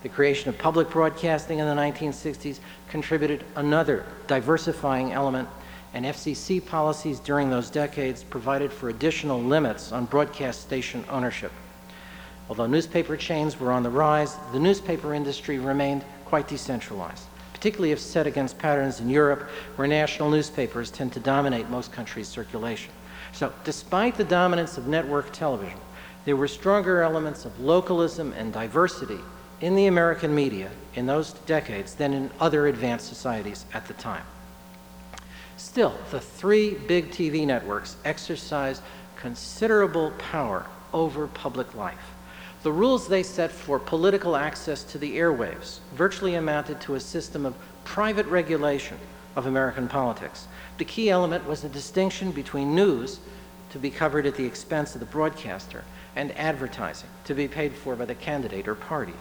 The 0.02 0.08
creation 0.08 0.48
of 0.48 0.58
public 0.58 0.90
broadcasting 0.90 1.58
in 1.58 1.66
the 1.66 1.80
1960s 1.80 2.58
contributed 2.88 3.44
another 3.56 4.04
diversifying 4.26 5.12
element 5.12 5.48
and 5.94 6.04
FCC 6.06 6.64
policies 6.64 7.20
during 7.20 7.50
those 7.50 7.70
decades 7.70 8.24
provided 8.24 8.72
for 8.72 8.88
additional 8.88 9.40
limits 9.40 9.92
on 9.92 10.06
broadcast 10.06 10.62
station 10.62 11.04
ownership. 11.08 11.52
Although 12.52 12.66
newspaper 12.66 13.16
chains 13.16 13.58
were 13.58 13.72
on 13.72 13.82
the 13.82 13.88
rise, 13.88 14.36
the 14.52 14.60
newspaper 14.60 15.14
industry 15.14 15.58
remained 15.58 16.04
quite 16.26 16.48
decentralized, 16.48 17.24
particularly 17.54 17.92
if 17.92 17.98
set 17.98 18.26
against 18.26 18.58
patterns 18.58 19.00
in 19.00 19.08
Europe 19.08 19.48
where 19.76 19.88
national 19.88 20.28
newspapers 20.28 20.90
tend 20.90 21.14
to 21.14 21.20
dominate 21.20 21.70
most 21.70 21.92
countries' 21.92 22.28
circulation. 22.28 22.92
So, 23.32 23.54
despite 23.64 24.16
the 24.16 24.24
dominance 24.24 24.76
of 24.76 24.86
network 24.86 25.32
television, 25.32 25.78
there 26.26 26.36
were 26.36 26.46
stronger 26.46 27.00
elements 27.00 27.46
of 27.46 27.58
localism 27.58 28.34
and 28.34 28.52
diversity 28.52 29.20
in 29.62 29.74
the 29.74 29.86
American 29.86 30.34
media 30.34 30.68
in 30.94 31.06
those 31.06 31.32
decades 31.46 31.94
than 31.94 32.12
in 32.12 32.30
other 32.38 32.66
advanced 32.66 33.08
societies 33.08 33.64
at 33.72 33.86
the 33.86 33.94
time. 33.94 34.26
Still, 35.56 35.94
the 36.10 36.20
three 36.20 36.74
big 36.74 37.12
TV 37.12 37.46
networks 37.46 37.96
exercised 38.04 38.82
considerable 39.16 40.10
power 40.18 40.66
over 40.92 41.28
public 41.28 41.74
life. 41.74 42.12
The 42.62 42.72
rules 42.72 43.08
they 43.08 43.24
set 43.24 43.50
for 43.50 43.80
political 43.80 44.36
access 44.36 44.84
to 44.84 44.98
the 44.98 45.16
airwaves 45.16 45.80
virtually 45.94 46.36
amounted 46.36 46.80
to 46.82 46.94
a 46.94 47.00
system 47.00 47.44
of 47.44 47.56
private 47.84 48.26
regulation 48.26 48.98
of 49.34 49.46
American 49.46 49.88
politics. 49.88 50.46
The 50.78 50.84
key 50.84 51.10
element 51.10 51.44
was 51.46 51.64
a 51.64 51.68
distinction 51.68 52.30
between 52.30 52.74
news, 52.74 53.18
to 53.70 53.78
be 53.78 53.90
covered 53.90 54.26
at 54.26 54.36
the 54.36 54.44
expense 54.44 54.94
of 54.94 55.00
the 55.00 55.06
broadcaster, 55.06 55.82
and 56.14 56.30
advertising, 56.38 57.08
to 57.24 57.34
be 57.34 57.48
paid 57.48 57.72
for 57.72 57.96
by 57.96 58.04
the 58.04 58.14
candidate 58.14 58.68
or 58.68 58.76
party. 58.76 59.14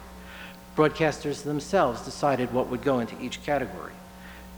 Broadcasters 0.75 1.43
themselves 1.43 2.01
decided 2.01 2.53
what 2.53 2.67
would 2.67 2.83
go 2.83 2.99
into 2.99 3.19
each 3.19 3.41
category. 3.43 3.93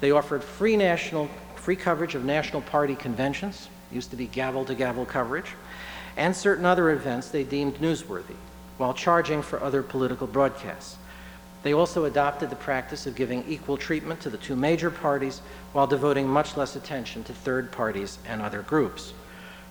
They 0.01 0.11
offered 0.11 0.43
free 0.43 0.75
national 0.75 1.29
free 1.55 1.75
coverage 1.77 2.15
of 2.15 2.25
national 2.25 2.61
party 2.63 2.95
conventions, 2.95 3.69
used 3.89 4.09
to 4.09 4.17
be 4.17 4.27
gavel 4.27 4.65
to 4.65 4.75
gavel 4.75 5.05
coverage, 5.05 5.51
and 6.17 6.35
certain 6.35 6.65
other 6.65 6.89
events 6.89 7.29
they 7.29 7.45
deemed 7.45 7.75
newsworthy, 7.75 8.35
while 8.83 8.93
charging 8.93 9.41
for 9.41 9.63
other 9.63 9.81
political 9.81 10.27
broadcasts. 10.27 10.97
They 11.63 11.71
also 11.71 12.03
adopted 12.03 12.49
the 12.49 12.57
practice 12.57 13.07
of 13.07 13.15
giving 13.15 13.45
equal 13.47 13.77
treatment 13.77 14.19
to 14.19 14.29
the 14.29 14.37
two 14.37 14.57
major 14.57 14.91
parties 14.91 15.41
while 15.71 15.87
devoting 15.87 16.27
much 16.27 16.57
less 16.57 16.75
attention 16.75 17.23
to 17.23 17.33
third 17.33 17.71
parties 17.71 18.17
and 18.27 18.41
other 18.41 18.61
groups. 18.61 19.13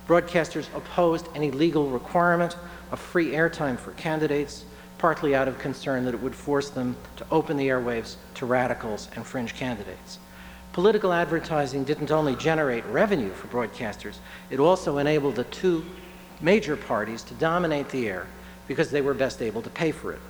Broadcasters 0.08 0.74
opposed 0.74 1.28
any 1.34 1.50
legal 1.50 1.90
requirement 1.90 2.56
of 2.90 2.98
free 2.98 3.32
airtime 3.32 3.78
for 3.78 3.90
candidates, 3.92 4.64
partly 4.96 5.34
out 5.34 5.46
of 5.46 5.58
concern 5.58 6.06
that 6.06 6.14
it 6.14 6.22
would 6.22 6.34
force 6.34 6.70
them 6.70 6.96
to 7.16 7.26
open 7.30 7.58
the 7.58 7.68
airwaves 7.68 8.16
to 8.36 8.46
radicals 8.46 9.10
and 9.14 9.26
fringe 9.26 9.54
candidates. 9.54 10.20
Political 10.72 11.12
advertising 11.12 11.84
didn't 11.84 12.10
only 12.10 12.34
generate 12.36 12.86
revenue 12.86 13.34
for 13.34 13.48
broadcasters, 13.48 14.16
it 14.48 14.58
also 14.58 14.96
enabled 14.96 15.36
the 15.36 15.44
two 15.44 15.84
major 16.40 16.78
parties 16.78 17.22
to 17.24 17.34
dominate 17.34 17.90
the 17.90 18.08
air 18.08 18.26
because 18.72 18.90
they 18.90 19.02
were 19.02 19.12
best 19.12 19.42
able 19.42 19.60
to 19.60 19.68
pay 19.68 19.92
for 19.92 20.12
it. 20.12 20.20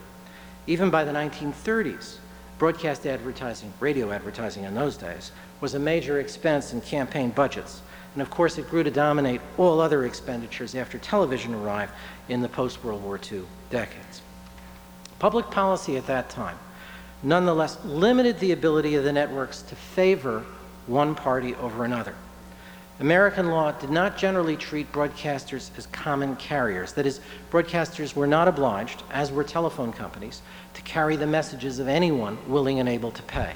Even 0.66 0.90
by 0.90 1.04
the 1.04 1.12
1930s, 1.12 2.16
broadcast 2.58 3.06
advertising, 3.06 3.72
radio 3.78 4.10
advertising 4.10 4.64
in 4.64 4.74
those 4.74 4.96
days, 4.96 5.30
was 5.60 5.74
a 5.74 5.78
major 5.78 6.18
expense 6.18 6.72
in 6.72 6.80
campaign 6.80 7.30
budgets. 7.30 7.82
And 8.14 8.20
of 8.20 8.30
course, 8.30 8.58
it 8.58 8.68
grew 8.68 8.82
to 8.82 8.90
dominate 8.90 9.40
all 9.58 9.80
other 9.80 10.04
expenditures 10.06 10.74
after 10.74 10.98
television 10.98 11.54
arrived 11.54 11.92
in 12.28 12.42
the 12.42 12.48
post 12.48 12.82
World 12.82 13.04
War 13.04 13.20
II 13.30 13.42
decades. 13.70 14.22
Public 15.20 15.48
policy 15.52 15.96
at 15.96 16.08
that 16.08 16.28
time 16.28 16.58
nonetheless 17.22 17.78
limited 17.84 18.40
the 18.40 18.50
ability 18.50 18.96
of 18.96 19.04
the 19.04 19.12
networks 19.12 19.62
to 19.62 19.76
favor 19.76 20.44
one 20.88 21.14
party 21.14 21.54
over 21.54 21.84
another. 21.84 22.16
American 23.02 23.48
law 23.48 23.72
did 23.72 23.90
not 23.90 24.16
generally 24.16 24.56
treat 24.56 24.92
broadcasters 24.92 25.76
as 25.76 25.86
common 25.86 26.36
carriers. 26.36 26.92
That 26.92 27.04
is, 27.04 27.18
broadcasters 27.50 28.14
were 28.14 28.28
not 28.28 28.46
obliged, 28.46 29.02
as 29.10 29.32
were 29.32 29.42
telephone 29.42 29.92
companies, 29.92 30.40
to 30.74 30.82
carry 30.82 31.16
the 31.16 31.26
messages 31.26 31.80
of 31.80 31.88
anyone 31.88 32.38
willing 32.46 32.78
and 32.78 32.88
able 32.88 33.10
to 33.10 33.22
pay. 33.24 33.54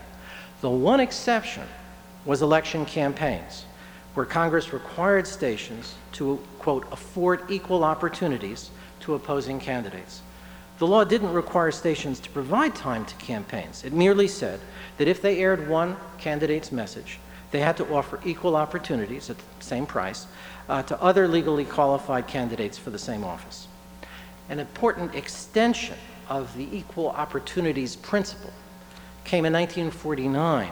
The 0.62 0.70
one 0.70 0.98
exception 0.98 1.62
was 2.24 2.42
election 2.42 2.84
campaigns, 2.86 3.66
where 4.14 4.26
Congress 4.26 4.72
required 4.72 5.28
stations 5.28 5.94
to, 6.14 6.40
quote, 6.58 6.84
afford 6.90 7.48
equal 7.48 7.84
opportunities 7.84 8.70
to 8.98 9.14
opposing 9.14 9.60
candidates. 9.60 10.22
The 10.80 10.88
law 10.88 11.04
didn't 11.04 11.32
require 11.32 11.70
stations 11.70 12.18
to 12.18 12.30
provide 12.30 12.74
time 12.74 13.04
to 13.04 13.14
campaigns. 13.14 13.84
It 13.84 13.92
merely 13.92 14.26
said 14.26 14.58
that 14.98 15.06
if 15.06 15.22
they 15.22 15.38
aired 15.38 15.68
one 15.68 15.96
candidate's 16.18 16.72
message, 16.72 17.20
they 17.56 17.62
had 17.62 17.78
to 17.78 17.90
offer 17.90 18.20
equal 18.22 18.54
opportunities 18.54 19.30
at 19.30 19.38
the 19.38 19.64
same 19.64 19.86
price 19.86 20.26
uh, 20.68 20.82
to 20.82 21.02
other 21.02 21.26
legally 21.26 21.64
qualified 21.64 22.26
candidates 22.26 22.76
for 22.76 22.90
the 22.90 22.98
same 22.98 23.24
office. 23.24 23.66
An 24.50 24.58
important 24.58 25.14
extension 25.14 25.96
of 26.28 26.54
the 26.54 26.68
equal 26.76 27.08
opportunities 27.08 27.96
principle 27.96 28.52
came 29.24 29.46
in 29.46 29.54
1949 29.54 30.70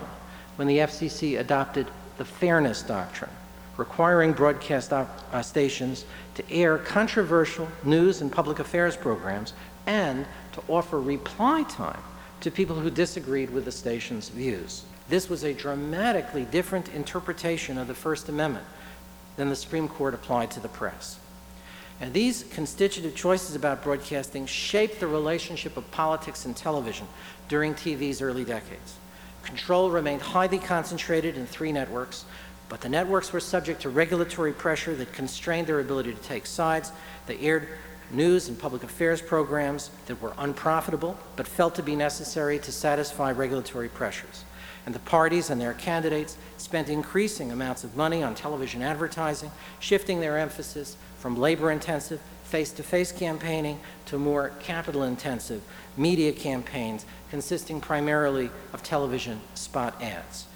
when 0.57 0.69
the 0.69 0.77
FCC 0.77 1.41
adopted 1.41 1.87
the 2.19 2.25
Fairness 2.27 2.83
Doctrine, 2.83 3.31
requiring 3.79 4.35
broadcast 4.35 4.93
uh, 4.93 5.41
stations 5.41 6.05
to 6.35 6.45
air 6.53 6.77
controversial 6.77 7.67
news 7.83 8.21
and 8.21 8.31
public 8.31 8.59
affairs 8.59 8.95
programs 8.95 9.55
and 9.87 10.27
to 10.53 10.63
offer 10.69 11.01
reply 11.01 11.63
time 11.63 12.03
to 12.41 12.51
people 12.51 12.77
who 12.77 12.91
disagreed 12.91 13.49
with 13.49 13.65
the 13.65 13.73
station's 13.73 14.29
views. 14.29 14.85
This 15.09 15.29
was 15.29 15.45
a 15.45 15.53
dramatically 15.53 16.45
different 16.45 16.89
interpretation 16.89 17.79
of 17.79 17.89
the 17.89 17.95
First 17.95 18.29
Amendment 18.29 18.65
than 19.37 19.51
the 19.51 19.57
Supreme 19.57 19.89
Court 19.89 20.15
applied 20.15 20.51
to 20.53 20.61
the 20.61 20.69
press. 20.69 21.19
And 22.01 22.13
these 22.13 22.45
constitutive 22.51 23.15
choices 23.15 23.55
about 23.55 23.85
broadcasting 23.85 24.47
shaped 24.47 25.01
the 25.01 25.07
relationship 25.07 25.77
of 25.77 25.91
politics 25.91 26.45
and 26.45 26.57
television 26.57 27.07
during 27.49 27.75
TV's 27.75 28.21
early 28.21 28.45
decades. 28.45 28.97
Control 29.43 29.91
remained 29.91 30.23
highly 30.23 30.59
concentrated 30.59 31.37
in 31.37 31.47
three 31.47 31.71
networks, 31.71 32.25
but 32.69 32.81
the 32.81 32.89
networks 32.89 33.33
were 33.33 33.41
subject 33.41 33.83
to 33.83 33.91
regulatory 33.91 34.53
pressure 34.53 34.95
that 34.95 35.13
constrained 35.13 35.67
their 35.67 35.81
ability 35.81 36.13
to 36.15 36.23
take 36.23 36.47
sides. 36.47 36.93
They 37.27 37.39
aired 37.41 37.69
news 38.11 38.49
and 38.49 38.59
public 38.59 38.83
affairs 38.83 39.21
programs 39.21 39.91
that 40.07 40.21
were 40.21 40.35
unprofitable 40.39 41.17
but 41.37 41.47
felt 41.47 41.75
to 41.75 41.83
be 41.83 41.95
necessary 41.95 42.59
to 42.59 42.73
satisfy 42.73 43.31
regulatory 43.33 43.89
pressures. 43.89 44.44
And 44.87 44.95
the 44.95 45.01
parties 45.01 45.51
and 45.51 45.61
their 45.61 45.73
candidates 45.73 46.37
spent 46.59 46.89
increasing 46.89 47.51
amounts 47.51 47.85
of 47.85 47.97
money 47.97 48.23
on 48.23 48.35
television 48.35 48.83
advertising, 48.83 49.51
shifting 49.81 50.21
their 50.21 50.39
emphasis 50.39 50.97
from 51.19 51.39
labor 51.39 51.71
intensive, 51.71 52.21
face 52.45 52.71
to 52.73 52.83
face 52.83 53.11
campaigning 53.11 53.81
to 54.07 54.19
more 54.19 54.53
capital 54.61 55.03
intensive 55.03 55.63
media 55.97 56.33
campaigns 56.33 57.07
consisting 57.31 57.81
primarily 57.81 58.51
of 58.73 58.83
television 58.83 59.41
spot 59.55 60.01
ads. 60.03 60.47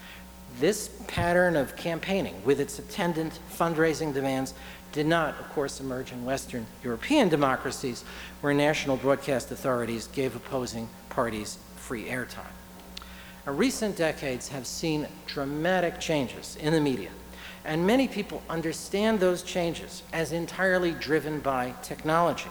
This 0.60 0.90
pattern 1.06 1.56
of 1.56 1.76
campaigning, 1.76 2.44
with 2.44 2.60
its 2.60 2.78
attendant 2.78 3.38
fundraising 3.50 4.12
demands, 4.12 4.54
did 4.92 5.06
not, 5.06 5.38
of 5.38 5.48
course, 5.50 5.80
emerge 5.80 6.12
in 6.12 6.24
Western 6.24 6.66
European 6.82 7.28
democracies 7.28 8.04
where 8.40 8.54
national 8.54 8.96
broadcast 8.96 9.50
authorities 9.50 10.08
gave 10.08 10.34
opposing 10.34 10.88
parties 11.10 11.58
free 11.76 12.06
airtime. 12.06 12.54
Recent 13.48 13.96
decades 13.96 14.48
have 14.48 14.66
seen 14.66 15.08
dramatic 15.26 15.98
changes 15.98 16.56
in 16.56 16.74
the 16.74 16.80
media, 16.80 17.08
and 17.64 17.86
many 17.86 18.06
people 18.06 18.42
understand 18.50 19.20
those 19.20 19.42
changes 19.42 20.02
as 20.12 20.32
entirely 20.32 20.90
driven 20.92 21.40
by 21.40 21.72
technology. 21.82 22.50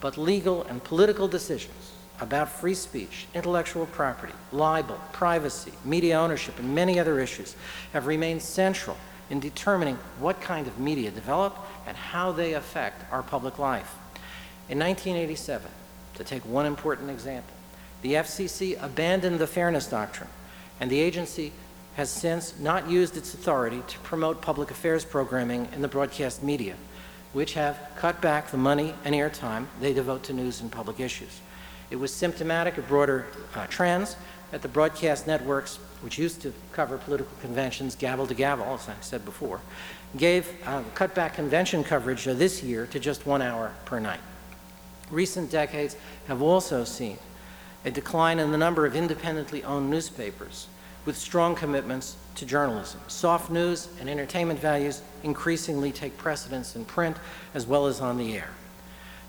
But 0.00 0.18
legal 0.18 0.64
and 0.64 0.84
political 0.84 1.28
decisions 1.28 1.92
about 2.20 2.50
free 2.50 2.74
speech, 2.74 3.26
intellectual 3.34 3.86
property, 3.86 4.34
libel, 4.52 5.00
privacy, 5.12 5.72
media 5.82 6.18
ownership, 6.18 6.58
and 6.58 6.74
many 6.74 6.98
other 6.98 7.18
issues 7.18 7.56
have 7.94 8.06
remained 8.06 8.42
central 8.42 8.98
in 9.30 9.40
determining 9.40 9.96
what 10.20 10.42
kind 10.42 10.66
of 10.66 10.78
media 10.78 11.10
develop 11.10 11.56
and 11.86 11.96
how 11.96 12.30
they 12.32 12.52
affect 12.52 13.10
our 13.10 13.22
public 13.22 13.58
life. 13.58 13.94
In 14.68 14.78
1987, 14.78 15.70
to 16.14 16.24
take 16.24 16.44
one 16.44 16.66
important 16.66 17.08
example, 17.08 17.54
the 18.02 18.14
FCC 18.14 18.82
abandoned 18.82 19.38
the 19.38 19.46
Fairness 19.46 19.86
Doctrine, 19.86 20.28
and 20.80 20.90
the 20.90 21.00
agency 21.00 21.52
has 21.94 22.10
since 22.10 22.58
not 22.58 22.90
used 22.90 23.16
its 23.16 23.34
authority 23.34 23.82
to 23.86 23.98
promote 24.00 24.40
public 24.42 24.70
affairs 24.70 25.04
programming 25.04 25.68
in 25.74 25.82
the 25.82 25.88
broadcast 25.88 26.42
media, 26.42 26.74
which 27.32 27.54
have 27.54 27.78
cut 27.96 28.20
back 28.20 28.50
the 28.50 28.56
money 28.56 28.94
and 29.04 29.14
airtime 29.14 29.66
they 29.80 29.92
devote 29.92 30.22
to 30.24 30.32
news 30.32 30.60
and 30.60 30.72
public 30.72 31.00
issues. 31.00 31.40
It 31.90 31.96
was 31.96 32.12
symptomatic 32.12 32.78
of 32.78 32.88
broader 32.88 33.26
uh, 33.54 33.66
trends 33.66 34.16
at 34.52 34.62
the 34.62 34.68
broadcast 34.68 35.26
networks 35.26 35.76
which 36.00 36.18
used 36.18 36.42
to 36.42 36.52
cover 36.72 36.98
political 36.98 37.32
conventions 37.40 37.94
gavel 37.94 38.26
to 38.26 38.34
gavel, 38.34 38.66
as 38.74 38.88
I 38.88 38.94
said 39.00 39.24
before, 39.24 39.60
gave 40.16 40.48
uh, 40.66 40.82
cut 40.94 41.14
back 41.14 41.34
convention 41.34 41.84
coverage 41.84 42.24
this 42.24 42.62
year 42.62 42.86
to 42.86 42.98
just 42.98 43.26
one 43.26 43.40
hour 43.40 43.72
per 43.84 44.00
night. 44.00 44.20
Recent 45.10 45.50
decades 45.50 45.96
have 46.26 46.42
also 46.42 46.84
seen 46.84 47.18
a 47.84 47.90
decline 47.90 48.38
in 48.38 48.52
the 48.52 48.58
number 48.58 48.86
of 48.86 48.94
independently 48.94 49.64
owned 49.64 49.90
newspapers, 49.90 50.68
with 51.04 51.16
strong 51.16 51.54
commitments 51.54 52.16
to 52.36 52.46
journalism. 52.46 53.00
Soft 53.08 53.50
news 53.50 53.88
and 54.00 54.08
entertainment 54.08 54.60
values 54.60 55.02
increasingly 55.22 55.92
take 55.92 56.16
precedence 56.16 56.76
in 56.76 56.84
print 56.84 57.16
as 57.54 57.66
well 57.66 57.86
as 57.86 58.00
on 58.00 58.18
the 58.18 58.36
air. 58.36 58.50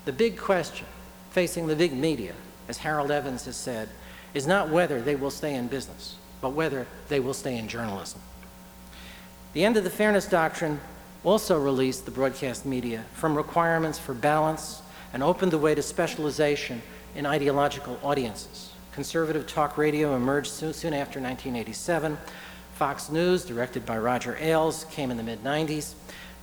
The 0.05 0.13
big 0.13 0.37
question 0.37 0.85
facing 1.31 1.67
the 1.67 1.75
big 1.75 1.93
media, 1.93 2.33
as 2.67 2.77
Harold 2.77 3.09
Evans 3.09 3.45
has 3.45 3.55
said, 3.55 3.89
is 4.33 4.45
not 4.45 4.69
whether 4.69 5.01
they 5.01 5.15
will 5.15 5.31
stay 5.31 5.55
in 5.55 5.67
business, 5.67 6.15
but 6.41 6.49
whether 6.49 6.85
they 7.09 7.19
will 7.19 7.33
stay 7.33 7.57
in 7.57 7.67
journalism. 7.67 8.21
The 9.53 9.65
end 9.65 9.77
of 9.77 9.83
the 9.83 9.89
Fairness 9.89 10.27
Doctrine 10.27 10.79
also 11.23 11.59
released 11.59 12.05
the 12.05 12.11
broadcast 12.11 12.65
media 12.65 13.05
from 13.13 13.35
requirements 13.35 13.97
for 13.97 14.13
balance 14.13 14.81
and 15.13 15.23
opened 15.23 15.51
the 15.51 15.57
way 15.57 15.73
to 15.73 15.81
specialization 15.81 16.81
in 17.15 17.25
ideological 17.25 17.99
audiences. 18.03 18.71
Conservative 18.93 19.47
talk 19.47 19.77
radio 19.77 20.15
emerged 20.15 20.51
soon, 20.51 20.73
soon 20.73 20.93
after 20.93 21.19
1987. 21.19 22.17
Fox 22.75 23.09
News, 23.09 23.45
directed 23.45 23.85
by 23.85 23.97
Roger 23.97 24.37
Ailes, 24.39 24.85
came 24.85 25.11
in 25.11 25.17
the 25.17 25.23
mid 25.23 25.43
90s. 25.43 25.93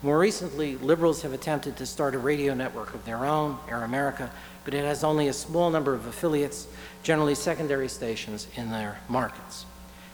More 0.02 0.18
recently, 0.18 0.76
liberals 0.76 1.22
have 1.22 1.32
attempted 1.32 1.76
to 1.76 1.86
start 1.86 2.14
a 2.14 2.18
radio 2.18 2.54
network 2.54 2.94
of 2.94 3.04
their 3.04 3.24
own, 3.26 3.58
Air 3.68 3.82
America, 3.82 4.30
but 4.64 4.72
it 4.72 4.84
has 4.84 5.04
only 5.04 5.28
a 5.28 5.32
small 5.32 5.70
number 5.70 5.92
of 5.92 6.06
affiliates, 6.06 6.66
generally 7.02 7.34
secondary 7.34 7.88
stations 7.88 8.46
in 8.56 8.70
their 8.70 8.98
markets. 9.08 9.66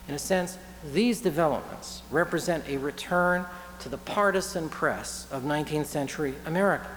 In 0.08 0.14
a 0.14 0.18
sense, 0.18 0.58
these 0.92 1.20
developments 1.20 2.02
represent 2.10 2.68
a 2.68 2.78
return 2.78 3.44
to 3.80 3.88
the 3.88 3.98
partisan 3.98 4.68
press 4.68 5.26
of 5.30 5.42
19th 5.42 5.86
century 5.86 6.34
America. 6.46 6.88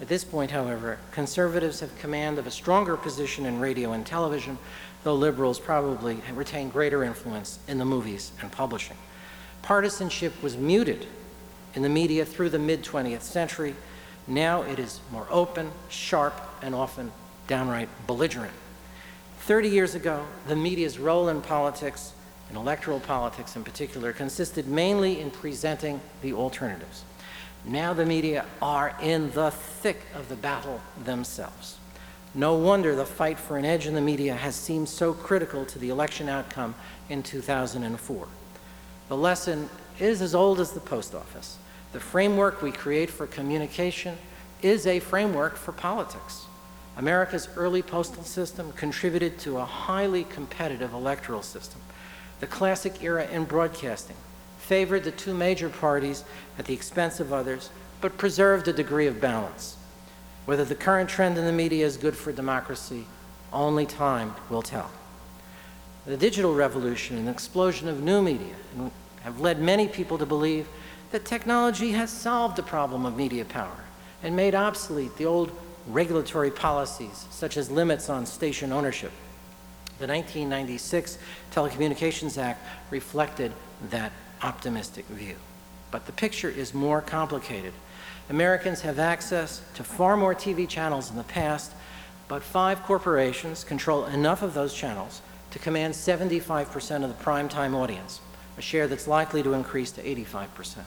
At 0.00 0.08
this 0.08 0.24
point, 0.24 0.50
however, 0.50 0.98
conservatives 1.12 1.80
have 1.80 1.96
command 1.98 2.38
of 2.38 2.46
a 2.46 2.50
stronger 2.50 2.96
position 2.96 3.46
in 3.46 3.60
radio 3.60 3.92
and 3.92 4.04
television, 4.04 4.58
though 5.04 5.14
liberals 5.14 5.60
probably 5.60 6.18
retain 6.34 6.68
greater 6.68 7.04
influence 7.04 7.58
in 7.68 7.78
the 7.78 7.84
movies 7.84 8.32
and 8.42 8.50
publishing. 8.50 8.96
Partisanship 9.62 10.42
was 10.42 10.56
muted 10.56 11.06
in 11.74 11.82
the 11.82 11.88
media 11.88 12.24
through 12.24 12.50
the 12.50 12.58
mid 12.58 12.82
20th 12.82 13.22
century. 13.22 13.74
Now 14.26 14.62
it 14.62 14.78
is 14.78 15.00
more 15.12 15.26
open, 15.30 15.70
sharp, 15.88 16.34
and 16.60 16.74
often 16.74 17.12
downright 17.46 17.88
belligerent. 18.06 18.52
30 19.40 19.68
years 19.68 19.94
ago, 19.94 20.24
the 20.48 20.56
media's 20.56 20.98
role 20.98 21.28
in 21.28 21.40
politics, 21.40 22.12
in 22.50 22.56
electoral 22.56 23.00
politics 23.00 23.56
in 23.56 23.62
particular, 23.62 24.12
consisted 24.12 24.66
mainly 24.66 25.20
in 25.20 25.30
presenting 25.30 26.00
the 26.22 26.32
alternatives. 26.32 27.04
Now 27.66 27.94
the 27.94 28.04
media 28.04 28.44
are 28.60 28.94
in 29.00 29.30
the 29.30 29.50
thick 29.50 30.02
of 30.14 30.28
the 30.28 30.36
battle 30.36 30.82
themselves. 31.02 31.78
No 32.34 32.56
wonder 32.56 32.94
the 32.94 33.06
fight 33.06 33.38
for 33.38 33.56
an 33.56 33.64
edge 33.64 33.86
in 33.86 33.94
the 33.94 34.00
media 34.02 34.34
has 34.34 34.54
seemed 34.54 34.88
so 34.88 35.14
critical 35.14 35.64
to 35.66 35.78
the 35.78 35.88
election 35.88 36.28
outcome 36.28 36.74
in 37.08 37.22
2004. 37.22 38.28
The 39.08 39.16
lesson 39.16 39.70
is 39.98 40.20
as 40.20 40.34
old 40.34 40.60
as 40.60 40.72
the 40.72 40.80
post 40.80 41.14
office. 41.14 41.56
The 41.92 42.00
framework 42.00 42.60
we 42.60 42.72
create 42.72 43.08
for 43.08 43.26
communication 43.26 44.18
is 44.60 44.86
a 44.86 44.98
framework 44.98 45.56
for 45.56 45.72
politics. 45.72 46.44
America's 46.96 47.48
early 47.56 47.82
postal 47.82 48.24
system 48.24 48.72
contributed 48.72 49.38
to 49.38 49.58
a 49.58 49.64
highly 49.64 50.24
competitive 50.24 50.92
electoral 50.92 51.42
system. 51.42 51.80
The 52.40 52.46
classic 52.46 53.02
era 53.02 53.26
in 53.28 53.44
broadcasting 53.44 54.16
favored 54.64 55.04
the 55.04 55.10
two 55.10 55.34
major 55.34 55.68
parties 55.68 56.24
at 56.58 56.64
the 56.64 56.72
expense 56.72 57.20
of 57.20 57.32
others, 57.32 57.70
but 58.00 58.16
preserved 58.16 58.66
a 58.66 58.72
degree 58.72 59.06
of 59.06 59.20
balance. 59.20 59.76
Whether 60.46 60.64
the 60.64 60.74
current 60.74 61.08
trend 61.08 61.36
in 61.36 61.44
the 61.44 61.52
media 61.52 61.84
is 61.84 61.96
good 61.96 62.16
for 62.16 62.32
democracy, 62.32 63.06
only 63.52 63.86
time 63.86 64.34
will 64.48 64.62
tell. 64.62 64.90
The 66.06 66.16
digital 66.16 66.54
revolution 66.54 67.16
and 67.16 67.26
the 67.26 67.30
explosion 67.30 67.88
of 67.88 68.02
new 68.02 68.22
media 68.22 68.54
have 69.22 69.40
led 69.40 69.60
many 69.60 69.86
people 69.86 70.18
to 70.18 70.26
believe 70.26 70.66
that 71.12 71.24
technology 71.24 71.92
has 71.92 72.10
solved 72.10 72.56
the 72.56 72.62
problem 72.62 73.06
of 73.06 73.16
media 73.16 73.44
power 73.44 73.84
and 74.22 74.34
made 74.34 74.54
obsolete 74.54 75.16
the 75.16 75.26
old 75.26 75.50
regulatory 75.86 76.50
policies, 76.50 77.26
such 77.30 77.56
as 77.56 77.70
limits 77.70 78.08
on 78.08 78.24
station 78.24 78.72
ownership. 78.72 79.12
The 79.98 80.06
1996 80.06 81.18
Telecommunications 81.52 82.38
Act 82.38 82.66
reflected 82.90 83.52
that 83.90 84.10
optimistic 84.42 85.06
view. 85.06 85.36
But 85.90 86.06
the 86.06 86.12
picture 86.12 86.48
is 86.48 86.74
more 86.74 87.00
complicated. 87.00 87.72
Americans 88.30 88.80
have 88.80 88.98
access 88.98 89.62
to 89.74 89.84
far 89.84 90.16
more 90.16 90.34
TV 90.34 90.68
channels 90.68 91.10
in 91.10 91.16
the 91.16 91.24
past, 91.24 91.72
but 92.26 92.42
five 92.42 92.82
corporations 92.82 93.64
control 93.64 94.06
enough 94.06 94.42
of 94.42 94.54
those 94.54 94.74
channels 94.74 95.20
to 95.50 95.58
command 95.58 95.94
75% 95.94 97.04
of 97.04 97.16
the 97.16 97.24
primetime 97.24 97.74
audience, 97.74 98.20
a 98.58 98.62
share 98.62 98.88
that's 98.88 99.06
likely 99.06 99.42
to 99.42 99.52
increase 99.52 99.92
to 99.92 100.02
85%. 100.02 100.78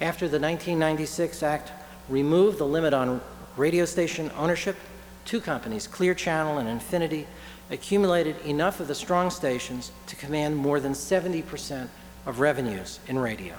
After 0.00 0.26
the 0.26 0.40
1996 0.40 1.42
Act 1.42 1.72
removed 2.08 2.58
the 2.58 2.66
limit 2.66 2.94
on 2.94 3.20
radio 3.56 3.84
station 3.84 4.30
ownership, 4.36 4.76
two 5.24 5.40
companies, 5.40 5.86
Clear 5.86 6.14
Channel 6.14 6.58
and 6.58 6.68
Infinity, 6.68 7.26
accumulated 7.70 8.36
enough 8.44 8.80
of 8.80 8.88
the 8.88 8.94
strong 8.94 9.30
stations 9.30 9.92
to 10.06 10.16
command 10.16 10.56
more 10.56 10.80
than 10.80 10.92
70% 10.92 11.88
of 12.26 12.40
revenues 12.40 13.00
in 13.08 13.18
radio. 13.18 13.54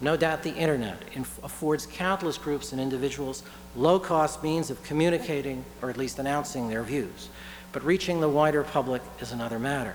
No 0.00 0.16
doubt 0.16 0.42
the 0.42 0.54
internet 0.54 0.98
affords 1.42 1.86
countless 1.86 2.36
groups 2.36 2.72
and 2.72 2.80
individuals 2.80 3.42
low-cost 3.76 4.42
means 4.42 4.70
of 4.70 4.82
communicating 4.82 5.64
or 5.82 5.90
at 5.90 5.96
least 5.96 6.18
announcing 6.18 6.68
their 6.68 6.82
views. 6.82 7.28
But 7.72 7.84
reaching 7.84 8.20
the 8.20 8.28
wider 8.28 8.62
public 8.64 9.02
is 9.20 9.32
another 9.32 9.58
matter. 9.58 9.94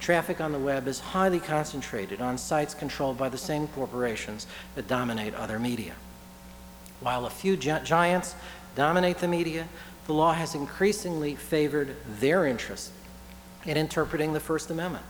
Traffic 0.00 0.40
on 0.40 0.52
the 0.52 0.58
web 0.58 0.88
is 0.88 0.98
highly 0.98 1.40
concentrated 1.40 2.20
on 2.20 2.38
sites 2.38 2.74
controlled 2.74 3.18
by 3.18 3.28
the 3.28 3.38
same 3.38 3.68
corporations 3.68 4.46
that 4.74 4.88
dominate 4.88 5.34
other 5.34 5.58
media. 5.58 5.94
While 7.00 7.26
a 7.26 7.30
few 7.30 7.56
gi 7.56 7.80
giants 7.84 8.34
dominate 8.74 9.18
the 9.18 9.28
media, 9.28 9.68
the 10.06 10.14
law 10.14 10.32
has 10.32 10.54
increasingly 10.54 11.34
favored 11.34 11.96
their 12.18 12.46
interests 12.46 12.92
in 13.64 13.76
interpreting 13.76 14.32
the 14.32 14.40
First 14.40 14.70
Amendment. 14.70 15.04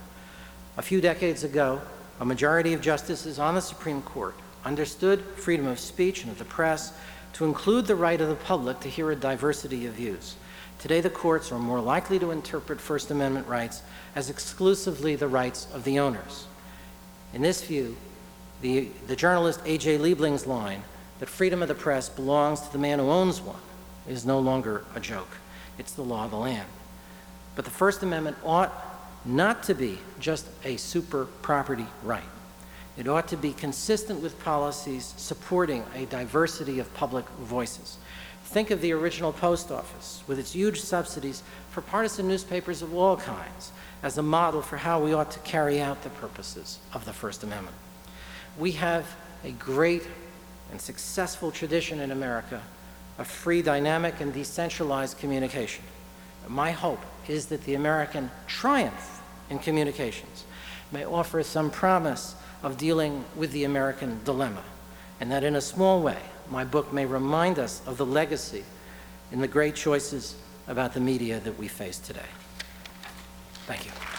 A 0.77 0.83
few 0.83 1.01
decades 1.01 1.45
ago, 1.45 1.81
a 2.21 2.25
majority 2.25 2.75
of 2.75 2.83
justices 2.83 3.39
on 3.39 3.55
the 3.55 3.63
Supreme 3.63 4.03
Court 4.03 4.35
understood 4.65 5.25
freedom 5.37 5.67
of 5.67 5.81
speech 5.81 6.23
and 6.23 6.31
of 6.31 6.39
the 6.39 6.45
press 6.45 6.93
to 7.33 7.47
include 7.47 7.87
the 7.87 7.97
right 7.97 8.21
of 8.21 8.29
the 8.29 8.35
public 8.35 8.79
to 8.81 8.89
hear 8.89 9.11
a 9.11 9.17
diversity 9.17 9.87
of 9.87 9.95
views. 9.95 10.37
Today, 10.79 11.01
the 11.01 11.11
courts 11.11 11.51
are 11.51 11.59
more 11.59 11.81
likely 11.81 12.19
to 12.19 12.31
interpret 12.31 12.81
First 12.81 13.11
Amendment 13.11 13.47
rights 13.49 13.83
as 14.15 14.31
exclusively 14.31 15.17
the 15.17 15.29
rights 15.29 15.67
of 15.73 15.85
the 15.85 15.99
owners. 15.99 16.47
In 17.33 17.43
this 17.43 17.63
view, 17.63 17.97
the, 18.61 18.89
the 19.07 19.17
journalist 19.17 19.61
A.J. 19.65 19.99
Liebling's 19.99 20.47
line 20.47 20.83
that 21.21 21.29
freedom 21.29 21.63
of 21.63 21.69
the 21.69 21.75
press 21.75 22.09
belongs 22.09 22.61
to 22.61 22.73
the 22.73 22.79
man 22.79 22.99
who 22.99 23.11
owns 23.11 23.41
one 23.41 23.61
is 24.09 24.27
no 24.27 24.39
longer 24.39 24.85
a 24.95 25.01
joke. 25.01 25.37
It's 25.79 25.93
the 25.93 26.03
law 26.03 26.25
of 26.25 26.31
the 26.31 26.37
land. 26.37 26.69
But 27.57 27.65
the 27.65 27.71
First 27.71 28.03
Amendment 28.03 28.37
ought 28.45 28.90
not 29.25 29.63
to 29.65 29.75
be 29.75 29.99
just 30.19 30.47
a 30.65 30.77
super 30.77 31.27
property 31.43 31.87
right. 32.03 32.23
It 32.97 33.09
ought 33.09 33.29
to 33.29 33.37
be 33.37 33.53
consistent 33.53 34.21
with 34.21 34.39
policies 34.45 35.15
supporting 35.17 35.85
a 35.95 36.07
diversity 36.07 36.81
of 36.81 36.93
public 36.95 37.27
voices. 37.41 37.99
Think 38.45 38.71
of 38.71 38.81
the 38.81 38.93
original 38.93 39.33
post 39.33 39.71
office 39.71 40.23
with 40.27 40.39
its 40.39 40.53
huge 40.53 40.81
subsidies 40.81 41.43
for 41.71 41.83
partisan 41.83 42.27
newspapers 42.27 42.83
of 42.83 42.95
all 42.95 43.17
kinds 43.17 43.73
as 44.03 44.19
a 44.19 44.23
model 44.23 44.61
for 44.61 44.77
how 44.77 45.01
we 45.01 45.13
ought 45.13 45.31
to 45.31 45.39
carry 45.41 45.81
out 45.81 46.03
the 46.03 46.11
purposes 46.11 46.79
of 46.93 47.05
the 47.05 47.13
First 47.13 47.45
Amendment. 47.45 47.77
We 48.59 48.73
have 48.73 49.07
a 49.45 49.53
great 49.53 50.03
and 50.71 50.81
successful 50.81 51.51
tradition 51.51 52.01
in 52.01 52.11
America 52.11 52.61
of 53.19 53.27
free, 53.27 53.63
dynamic, 53.63 54.21
and 54.21 54.33
decentralized 54.33 55.19
communication. 55.19 55.85
My 56.49 56.73
hope 56.73 57.01
is 57.29 57.47
that 57.47 57.65
the 57.65 57.75
American 57.75 58.31
triumph 58.47 59.21
in 59.51 59.59
communications 59.59 60.45
may 60.93 61.05
offer 61.05 61.43
some 61.43 61.71
promise 61.71 62.35
of 62.63 62.77
dealing 62.77 63.25
with 63.37 63.53
the 63.53 63.65
American 63.65 64.21
dilemma, 64.25 64.63
and 65.21 65.31
that 65.31 65.45
in 65.45 65.57
a 65.57 65.61
small 65.61 66.03
way, 66.03 66.19
my 66.51 66.65
book 66.65 66.93
may 66.93 67.07
remind 67.07 67.59
us 67.59 67.81
of 67.87 67.97
the 67.97 68.07
legacy 68.07 68.65
in 69.33 69.41
the 69.41 69.49
great 69.49 69.75
choices 69.75 70.35
about 70.67 70.93
the 70.93 71.01
media 71.01 71.41
that 71.41 71.57
we 71.59 71.69
face 71.69 71.99
today. 71.99 72.21
Thank 73.67 73.87
you. 73.87 74.10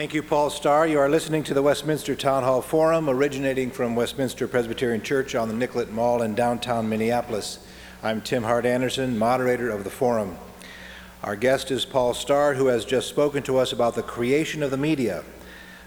Thank 0.00 0.14
you, 0.14 0.22
Paul 0.22 0.48
Starr. 0.48 0.86
You 0.86 0.98
are 0.98 1.10
listening 1.10 1.42
to 1.42 1.52
the 1.52 1.60
Westminster 1.60 2.14
Town 2.14 2.42
Hall 2.42 2.62
Forum, 2.62 3.10
originating 3.10 3.70
from 3.70 3.94
Westminster 3.94 4.48
Presbyterian 4.48 5.02
Church 5.02 5.34
on 5.34 5.48
the 5.48 5.54
Nicollet 5.54 5.92
Mall 5.92 6.22
in 6.22 6.34
downtown 6.34 6.88
Minneapolis. 6.88 7.58
I'm 8.02 8.22
Tim 8.22 8.44
Hart 8.44 8.64
Andersen, 8.64 9.18
moderator 9.18 9.68
of 9.68 9.84
the 9.84 9.90
forum. 9.90 10.38
Our 11.22 11.36
guest 11.36 11.70
is 11.70 11.84
Paul 11.84 12.14
Starr, 12.14 12.54
who 12.54 12.68
has 12.68 12.86
just 12.86 13.10
spoken 13.10 13.42
to 13.42 13.58
us 13.58 13.74
about 13.74 13.94
the 13.94 14.02
creation 14.02 14.62
of 14.62 14.70
the 14.70 14.78
media. 14.78 15.22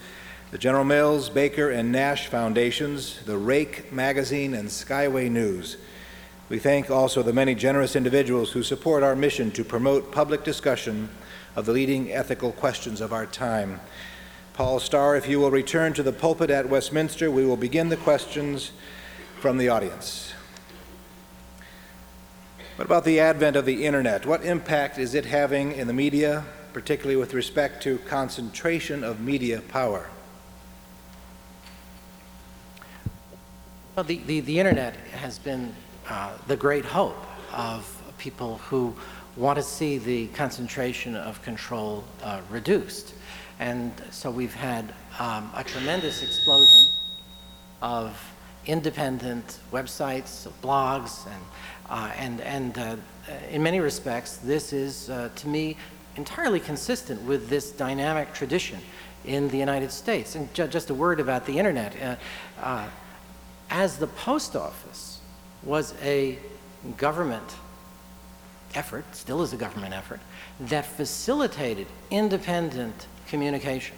the 0.51 0.59
General 0.59 0.85
Mills, 0.85 1.31
Baker, 1.31 1.71
and 1.71 1.93
Nash 1.93 2.27
Foundations, 2.27 3.23
the 3.27 3.39
Rake 3.39 3.93
Magazine, 3.93 4.55
and 4.55 4.69
Skyway 4.69 5.31
News. 5.31 5.77
We 6.49 6.59
thank 6.59 6.91
also 6.91 7.23
the 7.23 7.33
many 7.33 7.55
generous 7.55 7.95
individuals 7.95 8.51
who 8.51 8.65
support 8.65 9.05
our 9.05 9.15
mission 9.15 9.53
to 9.53 9.63
promote 9.63 10.11
public 10.11 10.43
discussion 10.43 11.11
of 11.57 11.67
the 11.67 11.73
leading 11.73 12.13
ethical 12.13 12.53
questions 12.53 13.01
of 13.01 13.13
our 13.13 13.27
time. 13.27 13.81
Paul 14.55 14.79
Starr, 14.79 15.17
if 15.17 15.29
you 15.29 15.41
will 15.41 15.51
return 15.51 15.93
to 15.95 16.03
the 16.03 16.13
pulpit 16.13 16.51
at 16.51 16.69
Westminster, 16.69 17.31
we 17.31 17.45
will 17.45 17.57
begin 17.57 17.89
the 17.89 17.97
questions 17.97 18.73
from 19.41 19.59
the 19.59 19.69
audience. 19.69 20.33
What 22.77 22.87
about 22.87 23.05
the 23.05 23.21
advent 23.21 23.57
of 23.57 23.67
the 23.67 23.85
internet? 23.85 24.27
What 24.27 24.45
impact 24.45 24.99
is 24.99 25.15
it 25.15 25.27
having 25.27 25.73
in 25.73 25.87
the 25.87 25.93
media, 25.93 26.45
particularly 26.73 27.17
with 27.17 27.33
respect 27.33 27.83
to 27.85 27.99
concentration 27.99 29.05
of 29.05 29.21
media 29.21 29.61
power? 29.61 30.09
Well, 33.95 34.05
the, 34.05 34.19
the, 34.27 34.41
the 34.41 34.59
internet 34.59 34.97
has 35.13 35.39
been 35.39 35.73
uh, 36.09 36.33
the 36.49 36.57
great 36.57 36.85
hope 36.85 37.25
of 37.53 38.03
people 38.19 38.59
who 38.59 38.95
want 39.37 39.57
to 39.57 39.63
see 39.63 39.99
the 39.99 40.29
concentration 40.29 41.17
of 41.17 41.43
control 41.43 42.05
uh, 42.23 42.41
reduced. 42.51 43.15
And 43.59 43.93
so 44.11 44.31
we've 44.31 44.55
had 44.55 44.85
um, 45.19 45.51
a 45.55 45.65
tremendous 45.65 46.23
explosion 46.23 46.89
of 47.83 48.17
independent 48.67 49.59
websites, 49.73 50.47
of 50.47 50.61
blogs, 50.63 51.27
and, 51.27 51.43
uh, 51.89 52.13
and, 52.17 52.41
and 52.41 52.79
uh, 52.79 52.97
in 53.51 53.63
many 53.63 53.81
respects, 53.81 54.39
this 54.39 54.73
is, 54.73 55.11
uh, 55.11 55.29
to 55.37 55.49
me, 55.49 55.77
entirely 56.17 56.61
consistent 56.61 57.21
with 57.23 57.49
this 57.49 57.71
dynamic 57.73 58.33
tradition 58.33 58.79
in 59.25 59.49
the 59.49 59.59
United 59.59 59.91
States. 59.91 60.35
And 60.35 60.53
ju 60.55 60.67
just 60.67 60.91
a 60.91 60.95
word 60.95 61.21
about 61.21 61.47
the 61.47 61.59
internet. 61.59 61.95
Uh, 62.01 62.17
uh, 62.61 62.89
as 63.71 63.99
the 63.99 64.07
post 64.07 64.55
office 64.55 65.21
was 65.63 65.95
a 66.03 66.39
government 66.97 67.57
effort, 68.75 69.05
still 69.15 69.43
is 69.43 69.53
a 69.53 69.57
government 69.57 69.95
effort, 69.95 70.21
that 70.61 70.87
facilitated 70.87 71.87
independent 72.11 73.07
communication. 73.29 73.97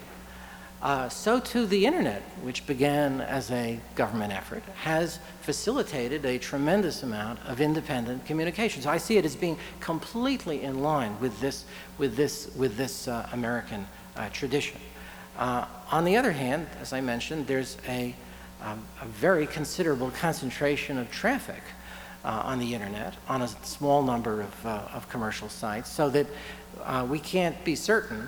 Uh, 0.81 1.09
so 1.09 1.39
too 1.39 1.65
the 1.65 1.85
internet, 1.85 2.21
which 2.43 2.67
began 2.67 3.19
as 3.21 3.49
a 3.49 3.79
government 3.95 4.31
effort, 4.31 4.61
has 4.83 5.17
facilitated 5.41 6.23
a 6.23 6.37
tremendous 6.37 7.01
amount 7.01 7.39
of 7.47 7.59
independent 7.59 8.23
communication. 8.25 8.81
So 8.83 8.91
I 8.91 8.97
see 8.97 9.17
it 9.17 9.25
as 9.25 9.35
being 9.35 9.57
completely 9.79 10.61
in 10.61 10.83
line 10.83 11.19
with 11.19 11.39
this, 11.41 11.65
with 11.97 12.15
this, 12.15 12.51
with 12.55 12.77
this 12.77 13.07
uh, 13.07 13.27
American 13.33 13.87
uh, 14.15 14.29
tradition. 14.29 14.79
Uh, 15.37 15.65
on 15.91 16.05
the 16.05 16.15
other 16.15 16.31
hand, 16.31 16.67
as 16.79 16.93
I 16.93 17.01
mentioned, 17.01 17.47
there's 17.47 17.77
a, 17.87 18.13
um, 18.61 18.83
a 19.01 19.05
very 19.05 19.47
considerable 19.47 20.11
concentration 20.11 20.99
of 20.99 21.09
traffic 21.11 21.61
uh, 22.27 22.41
on 22.43 22.59
the 22.59 22.73
internet 22.73 23.15
on 23.29 23.41
a 23.41 23.47
small 23.47 24.03
number 24.03 24.41
of, 24.41 24.65
uh, 24.65 24.81
of 24.93 25.07
commercial 25.07 25.47
sites 25.47 25.89
so 25.89 26.09
that 26.09 26.27
uh, 26.83 27.07
we 27.09 27.19
can't 27.19 27.63
be 27.63 27.73
certain 27.73 28.27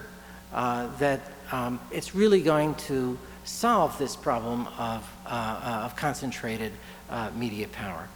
uh, 0.53 0.87
that 0.97 1.19
um, 1.51 1.79
it's 1.91 2.15
really 2.15 2.41
going 2.41 2.73
to 2.75 3.17
solve 3.43 3.97
this 3.97 4.15
problem 4.15 4.67
of, 4.77 5.07
uh, 5.25 5.29
uh, 5.29 5.81
of 5.85 5.95
concentrated 5.95 6.71
media 7.35 7.67
power. 7.67 8.07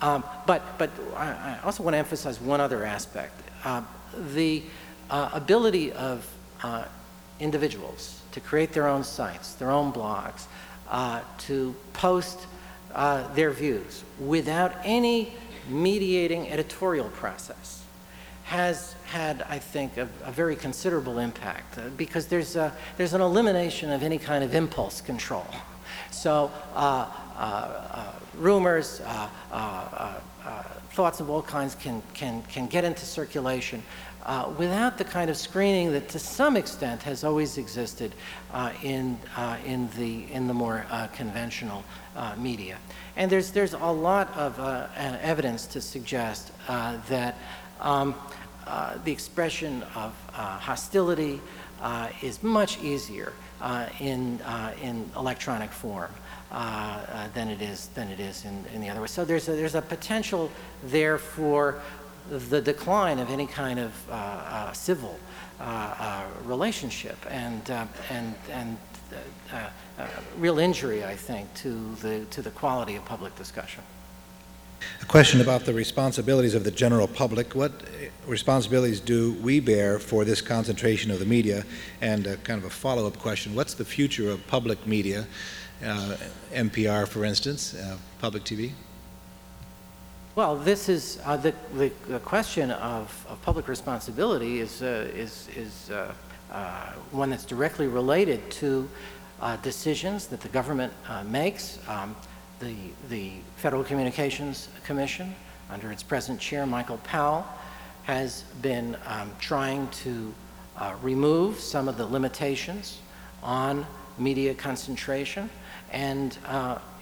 Um, 0.00 0.24
but, 0.46 0.62
but 0.78 0.90
I 1.16 1.58
also 1.64 1.82
want 1.82 1.94
to 1.94 1.98
emphasize 1.98 2.40
one 2.40 2.60
other 2.60 2.84
aspect. 2.84 3.42
the 4.32 4.62
ability 5.10 5.92
of 5.92 6.26
individuals 7.40 8.22
to 8.32 8.40
create 8.40 8.72
their 8.72 8.86
own 8.86 9.04
sites, 9.04 9.54
their 9.54 9.70
own 9.70 9.92
blogs, 9.92 10.46
to 11.38 11.74
post 11.92 12.46
uh, 12.94 13.32
their 13.34 13.50
views 13.50 14.04
without 14.18 14.72
any 14.84 15.32
mediating 15.68 16.48
editorial 16.50 17.08
process 17.10 17.82
has 18.44 18.94
had, 19.06 19.42
I 19.42 19.58
think, 19.58 19.96
a, 19.96 20.08
a 20.24 20.32
very 20.32 20.56
considerable 20.56 21.18
impact 21.18 21.78
uh, 21.78 21.82
because 21.96 22.26
there's, 22.26 22.56
a, 22.56 22.72
there's 22.96 23.14
an 23.14 23.20
elimination 23.20 23.90
of 23.90 24.02
any 24.02 24.18
kind 24.18 24.42
of 24.42 24.54
impulse 24.54 25.00
control. 25.00 25.46
So 26.10 26.50
uh, 26.74 27.06
uh, 27.36 27.40
uh 27.40 28.12
rumors, 28.36 29.00
uh, 29.00 29.28
thoughts 30.92 31.20
of 31.20 31.30
all 31.30 31.42
kinds 31.42 31.74
can, 31.76 32.02
can, 32.14 32.42
can 32.42 32.66
get 32.66 32.84
into 32.84 33.06
circulation 33.06 33.82
uh, 34.26 34.52
without 34.58 34.98
the 34.98 35.04
kind 35.04 35.30
of 35.30 35.36
screening 35.36 35.92
that 35.92 36.08
to 36.10 36.18
some 36.18 36.56
extent 36.56 37.02
has 37.02 37.24
always 37.24 37.56
existed 37.58 38.14
uh, 38.52 38.72
in, 38.82 39.18
uh, 39.36 39.56
in, 39.64 39.88
the, 39.96 40.30
in 40.30 40.46
the 40.46 40.52
more 40.52 40.84
uh, 40.90 41.06
conventional 41.08 41.82
uh, 42.16 42.34
media. 42.36 42.78
And 43.16 43.30
there's, 43.30 43.50
there's 43.50 43.74
a 43.74 43.78
lot 43.78 44.34
of 44.36 44.58
uh, 44.58 44.88
evidence 44.96 45.66
to 45.68 45.80
suggest 45.80 46.52
that 46.66 47.36
um, 47.80 48.14
the 49.04 49.12
expression 49.12 49.82
of 49.94 50.14
hostility 50.32 51.40
is 52.22 52.42
much 52.42 52.82
easier 52.82 53.32
in, 54.00 54.40
in 54.82 55.10
electronic 55.16 55.70
form. 55.70 56.12
Uh, 56.52 56.56
uh, 56.56 57.28
than 57.32 57.48
it 57.48 57.62
is 57.62 57.86
than 57.94 58.08
it 58.08 58.18
is 58.18 58.44
in, 58.44 58.64
in 58.74 58.80
the 58.80 58.88
other 58.90 59.00
way. 59.00 59.06
So 59.06 59.24
there's 59.24 59.48
a, 59.48 59.52
there's 59.52 59.76
a 59.76 59.82
potential 59.82 60.50
there 60.82 61.16
for 61.16 61.80
the 62.28 62.60
decline 62.60 63.18
of 63.18 63.30
any 63.30 63.46
kind 63.46 63.78
of 63.78 63.92
uh, 64.10 64.14
uh, 64.14 64.72
civil 64.72 65.18
uh, 65.58 65.62
uh 65.62 66.22
relationship 66.44 67.18
and, 67.28 67.70
uh, 67.70 67.86
and, 68.10 68.34
and 68.50 68.78
uh, 69.52 70.06
real 70.38 70.58
injury, 70.58 71.04
I 71.04 71.14
think, 71.14 71.52
to 71.54 71.94
the, 71.96 72.24
to 72.30 72.42
the 72.42 72.50
quality 72.50 72.96
of 72.96 73.04
public 73.04 73.34
discussion. 73.36 73.82
A 75.02 75.04
question 75.04 75.42
about 75.42 75.66
the 75.66 75.74
responsibilities 75.74 76.54
of 76.54 76.64
the 76.64 76.70
general 76.70 77.06
public. 77.06 77.54
What 77.54 77.72
responsibilities 78.26 79.00
do 79.00 79.34
we 79.42 79.60
bear 79.60 79.98
for 79.98 80.24
this 80.24 80.40
concentration 80.40 81.10
of 81.10 81.18
the 81.18 81.26
media? 81.26 81.64
And 82.00 82.24
kind 82.44 82.58
of 82.58 82.64
a 82.64 82.70
follow-up 82.70 83.18
question, 83.18 83.54
what's 83.54 83.74
the 83.74 83.84
future 83.84 84.30
of 84.30 84.46
public 84.46 84.86
media, 84.86 85.26
NPR, 85.82 87.06
for 87.06 87.24
instance, 87.26 87.76
public 88.20 88.44
TV? 88.44 88.72
Well, 90.36 90.54
this 90.54 90.88
is 90.88 91.18
uh, 91.24 91.36
the, 91.38 91.52
the, 91.74 91.90
the, 92.06 92.20
question 92.20 92.70
of, 92.70 93.26
of 93.28 93.42
public 93.42 93.66
responsibility 93.66 94.60
is, 94.60 94.80
uh, 94.80 95.10
is, 95.12 95.48
is 95.56 95.90
uh, 95.90 96.12
uh 96.52 96.92
one 97.10 97.30
that's 97.30 97.44
directly 97.44 97.88
related 97.88 98.48
to 98.52 98.88
uh, 99.40 99.56
decisions 99.56 100.28
that 100.28 100.40
the 100.40 100.48
government 100.48 100.92
uh, 101.08 101.24
makes. 101.24 101.80
Um, 101.88 102.14
the, 102.60 102.76
the 103.08 103.32
Federal 103.56 103.82
Communications 103.82 104.68
Commission, 104.84 105.34
under 105.68 105.90
its 105.90 106.04
present 106.04 106.38
chair, 106.38 106.64
Michael 106.64 106.98
Powell, 106.98 107.44
has 108.04 108.44
been 108.62 108.96
um, 109.06 109.32
trying 109.40 109.88
to 110.04 110.32
remove 111.02 111.58
some 111.58 111.88
of 111.88 111.96
the 111.98 112.06
limitations 112.06 113.00
on 113.42 113.84
media 114.16 114.54
concentration. 114.54 115.50
And 115.90 116.38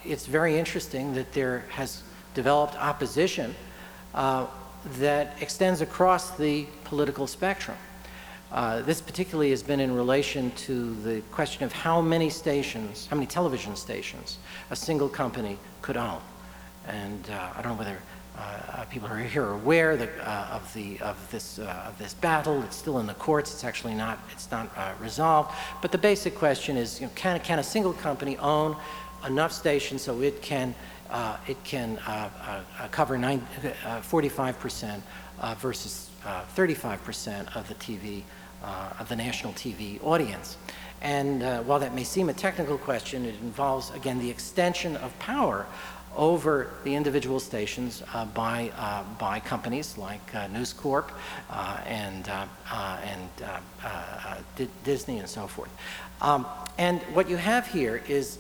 it's 0.04 0.24
very 0.26 0.58
interesting 0.58 1.12
that 1.14 1.32
there 1.32 1.64
has 1.70 2.02
developed 2.38 2.76
opposition 2.76 3.52
uh, 4.14 4.46
that 5.00 5.36
extends 5.40 5.80
across 5.80 6.36
the 6.36 6.64
political 6.84 7.26
spectrum. 7.26 7.76
Uh, 8.52 8.80
this 8.82 9.00
particularly 9.00 9.50
has 9.50 9.60
been 9.60 9.80
in 9.80 9.92
relation 9.92 10.52
to 10.52 10.94
the 11.02 11.20
question 11.32 11.64
of 11.64 11.72
how 11.72 12.00
many 12.00 12.30
stations, 12.30 13.08
how 13.10 13.16
many 13.16 13.26
television 13.26 13.74
stations 13.74 14.38
a 14.70 14.76
single 14.76 15.08
company 15.08 15.58
could 15.82 15.96
own. 15.96 16.20
And 16.86 17.28
uh, 17.28 17.56
I 17.56 17.60
don't 17.60 17.72
know 17.72 17.78
whether 17.78 17.98
uh, 18.38 18.84
people 18.84 19.08
are 19.08 19.18
here 19.18 19.44
are 19.44 19.54
aware 19.54 19.96
that, 19.96 20.10
uh, 20.20 20.58
of, 20.58 20.72
the, 20.74 21.00
of, 21.00 21.16
this, 21.32 21.58
uh, 21.58 21.88
of 21.88 21.98
this 21.98 22.14
battle. 22.14 22.62
It's 22.62 22.76
still 22.76 23.00
in 23.00 23.06
the 23.08 23.14
courts. 23.14 23.52
It's 23.52 23.64
actually 23.64 23.94
not, 23.94 24.20
it's 24.30 24.48
not 24.52 24.70
resolved. 25.00 25.50
But 25.82 25.90
the 25.90 25.98
basic 25.98 26.36
question 26.36 26.76
is, 26.76 27.00
you 27.00 27.08
know, 27.08 27.12
can, 27.16 27.40
can 27.40 27.58
a 27.58 27.64
single 27.64 27.94
company 27.94 28.38
own 28.38 28.76
enough 29.26 29.52
stations 29.52 30.02
so 30.02 30.22
it 30.22 30.40
can 30.40 30.74
uh, 31.10 31.36
it 31.46 31.62
can 31.64 31.98
uh, 32.06 32.62
uh, 32.78 32.88
cover 32.88 33.16
45% 33.16 35.00
versus 35.58 36.10
35% 36.56 37.56
of 37.56 37.68
the 37.68 37.74
TV, 37.74 38.22
of 38.98 39.08
the 39.08 39.16
national 39.16 39.52
TV 39.54 40.02
audience. 40.04 40.56
And 41.00 41.42
uh, 41.42 41.62
while 41.62 41.78
that 41.78 41.94
may 41.94 42.04
seem 42.04 42.28
a 42.28 42.32
technical 42.32 42.76
question, 42.76 43.24
it 43.24 43.36
involves, 43.40 43.90
again, 43.90 44.18
the 44.18 44.30
extension 44.30 44.96
of 44.96 45.16
power 45.18 45.66
over 46.18 46.68
the 46.82 46.94
individual 46.94 47.38
stations 47.38 48.02
uh, 48.12 48.24
by, 48.26 48.70
uh, 48.76 49.04
by 49.18 49.38
companies 49.38 49.96
like 49.96 50.34
uh, 50.34 50.48
News 50.48 50.72
Corp 50.72 51.12
and, 51.86 52.28
and 52.28 53.28
Disney 54.84 55.20
and 55.20 55.28
so 55.28 55.46
forth. 55.46 55.70
Um, 56.20 56.44
and 56.76 57.00
what 57.14 57.30
you 57.30 57.36
have 57.36 57.68
here 57.68 58.02
is 58.08 58.38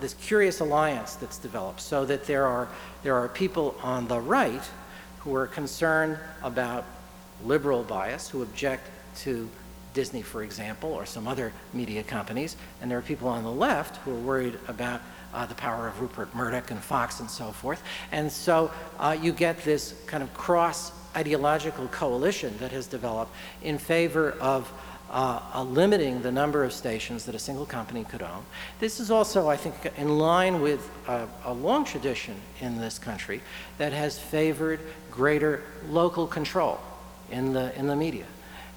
this 0.00 0.14
curious 0.14 0.60
alliance 0.60 1.14
that's 1.14 1.36
developed 1.36 1.80
so 1.80 2.06
that 2.06 2.24
there 2.24 2.46
are, 2.46 2.68
there 3.02 3.14
are 3.14 3.28
people 3.28 3.76
on 3.82 4.08
the 4.08 4.18
right 4.18 4.68
who 5.20 5.34
are 5.34 5.46
concerned 5.46 6.18
about 6.42 6.86
liberal 7.44 7.82
bias, 7.82 8.30
who 8.30 8.42
object 8.42 8.88
to 9.16 9.48
Disney, 9.92 10.22
for 10.22 10.42
example, 10.42 10.92
or 10.92 11.04
some 11.04 11.26
other 11.26 11.52
media 11.74 12.02
companies, 12.02 12.56
and 12.80 12.90
there 12.90 12.96
are 12.98 13.02
people 13.02 13.28
on 13.28 13.42
the 13.42 13.52
left 13.52 13.96
who 13.98 14.12
are 14.12 14.20
worried 14.20 14.58
about 14.68 15.00
uh, 15.34 15.46
the 15.46 15.54
power 15.54 15.88
of 15.88 16.00
Rupert 16.00 16.34
Murdoch 16.34 16.70
and 16.70 16.80
Fox 16.80 17.20
and 17.20 17.30
so 17.30 17.52
forth. 17.52 17.82
And 18.12 18.30
so 18.30 18.70
uh, 18.98 19.16
you 19.20 19.32
get 19.32 19.62
this 19.64 19.94
kind 20.06 20.22
of 20.22 20.32
cross 20.34 20.92
ideological 21.16 21.88
coalition 21.88 22.54
that 22.58 22.70
has 22.72 22.86
developed 22.86 23.32
in 23.62 23.78
favor 23.78 24.32
of 24.40 24.72
uh, 25.10 25.64
limiting 25.68 26.22
the 26.22 26.30
number 26.30 26.62
of 26.62 26.72
stations 26.72 27.24
that 27.24 27.34
a 27.34 27.38
single 27.38 27.66
company 27.66 28.04
could 28.04 28.22
own. 28.22 28.44
This 28.78 29.00
is 29.00 29.10
also, 29.10 29.48
I 29.48 29.56
think, 29.56 29.74
in 29.96 30.18
line 30.18 30.60
with 30.60 30.88
uh, 31.08 31.26
a 31.44 31.52
long 31.52 31.84
tradition 31.84 32.36
in 32.60 32.78
this 32.78 32.98
country 32.98 33.40
that 33.78 33.92
has 33.92 34.18
favored 34.18 34.80
greater 35.10 35.62
local 35.88 36.26
control 36.26 36.78
in 37.30 37.52
the, 37.52 37.76
in 37.76 37.86
the 37.88 37.96
media. 37.96 38.24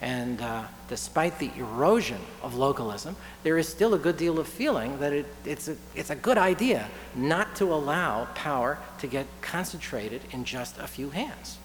And 0.04 0.42
uh, 0.42 0.64
despite 0.90 1.40
the 1.40 1.50
erosion 1.58 2.20
of 2.42 2.56
localism, 2.56 3.16
there 3.44 3.58
is 3.58 3.70
still 3.70 3.94
a 3.94 3.98
good 3.98 4.18
deal 4.18 4.38
of 4.38 4.50
feeling 4.50 5.00
that 5.00 5.14
it, 5.14 5.26
it's, 5.46 5.70
a, 5.70 5.78
it's 5.96 6.10
a 6.10 6.16
good 6.16 6.38
idea 6.38 6.90
not 7.16 7.56
to 7.56 7.74
allow 7.74 8.26
power 8.36 8.80
to 9.00 9.08
get 9.08 9.26
concentrated 9.42 10.22
in 10.32 10.44
just 10.44 10.78
a 10.78 10.88
few 10.88 11.10
hands. 11.10 11.58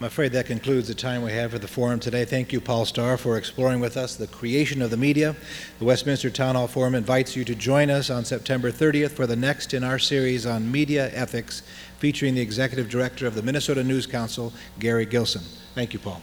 I'm 0.00 0.06
afraid 0.06 0.32
that 0.32 0.46
concludes 0.46 0.88
the 0.88 0.94
time 0.94 1.22
we 1.22 1.32
have 1.32 1.50
for 1.50 1.58
the 1.58 1.68
forum 1.68 2.00
today. 2.00 2.24
Thank 2.24 2.54
you, 2.54 2.60
Paul 2.60 2.86
Starr, 2.86 3.18
for 3.18 3.36
exploring 3.36 3.80
with 3.80 3.98
us 3.98 4.16
the 4.16 4.28
creation 4.28 4.80
of 4.80 4.90
the 4.90 4.96
media. 4.96 5.36
The 5.78 5.84
Westminster 5.84 6.30
Town 6.30 6.54
Hall 6.54 6.66
Forum 6.66 6.94
invites 6.94 7.36
you 7.36 7.44
to 7.44 7.54
join 7.54 7.90
us 7.90 8.08
on 8.08 8.24
September 8.24 8.72
30th 8.72 9.10
for 9.10 9.26
the 9.26 9.36
next 9.36 9.74
in 9.74 9.84
our 9.84 9.98
series 9.98 10.46
on 10.46 10.72
media 10.72 11.10
ethics, 11.12 11.62
featuring 11.98 12.34
the 12.34 12.40
Executive 12.40 12.88
Director 12.88 13.26
of 13.26 13.34
the 13.34 13.42
Minnesota 13.42 13.84
News 13.84 14.06
Council, 14.06 14.54
Gary 14.78 15.04
Gilson. 15.04 15.42
Thank 15.74 15.92
you, 15.92 15.98
Paul. 15.98 16.22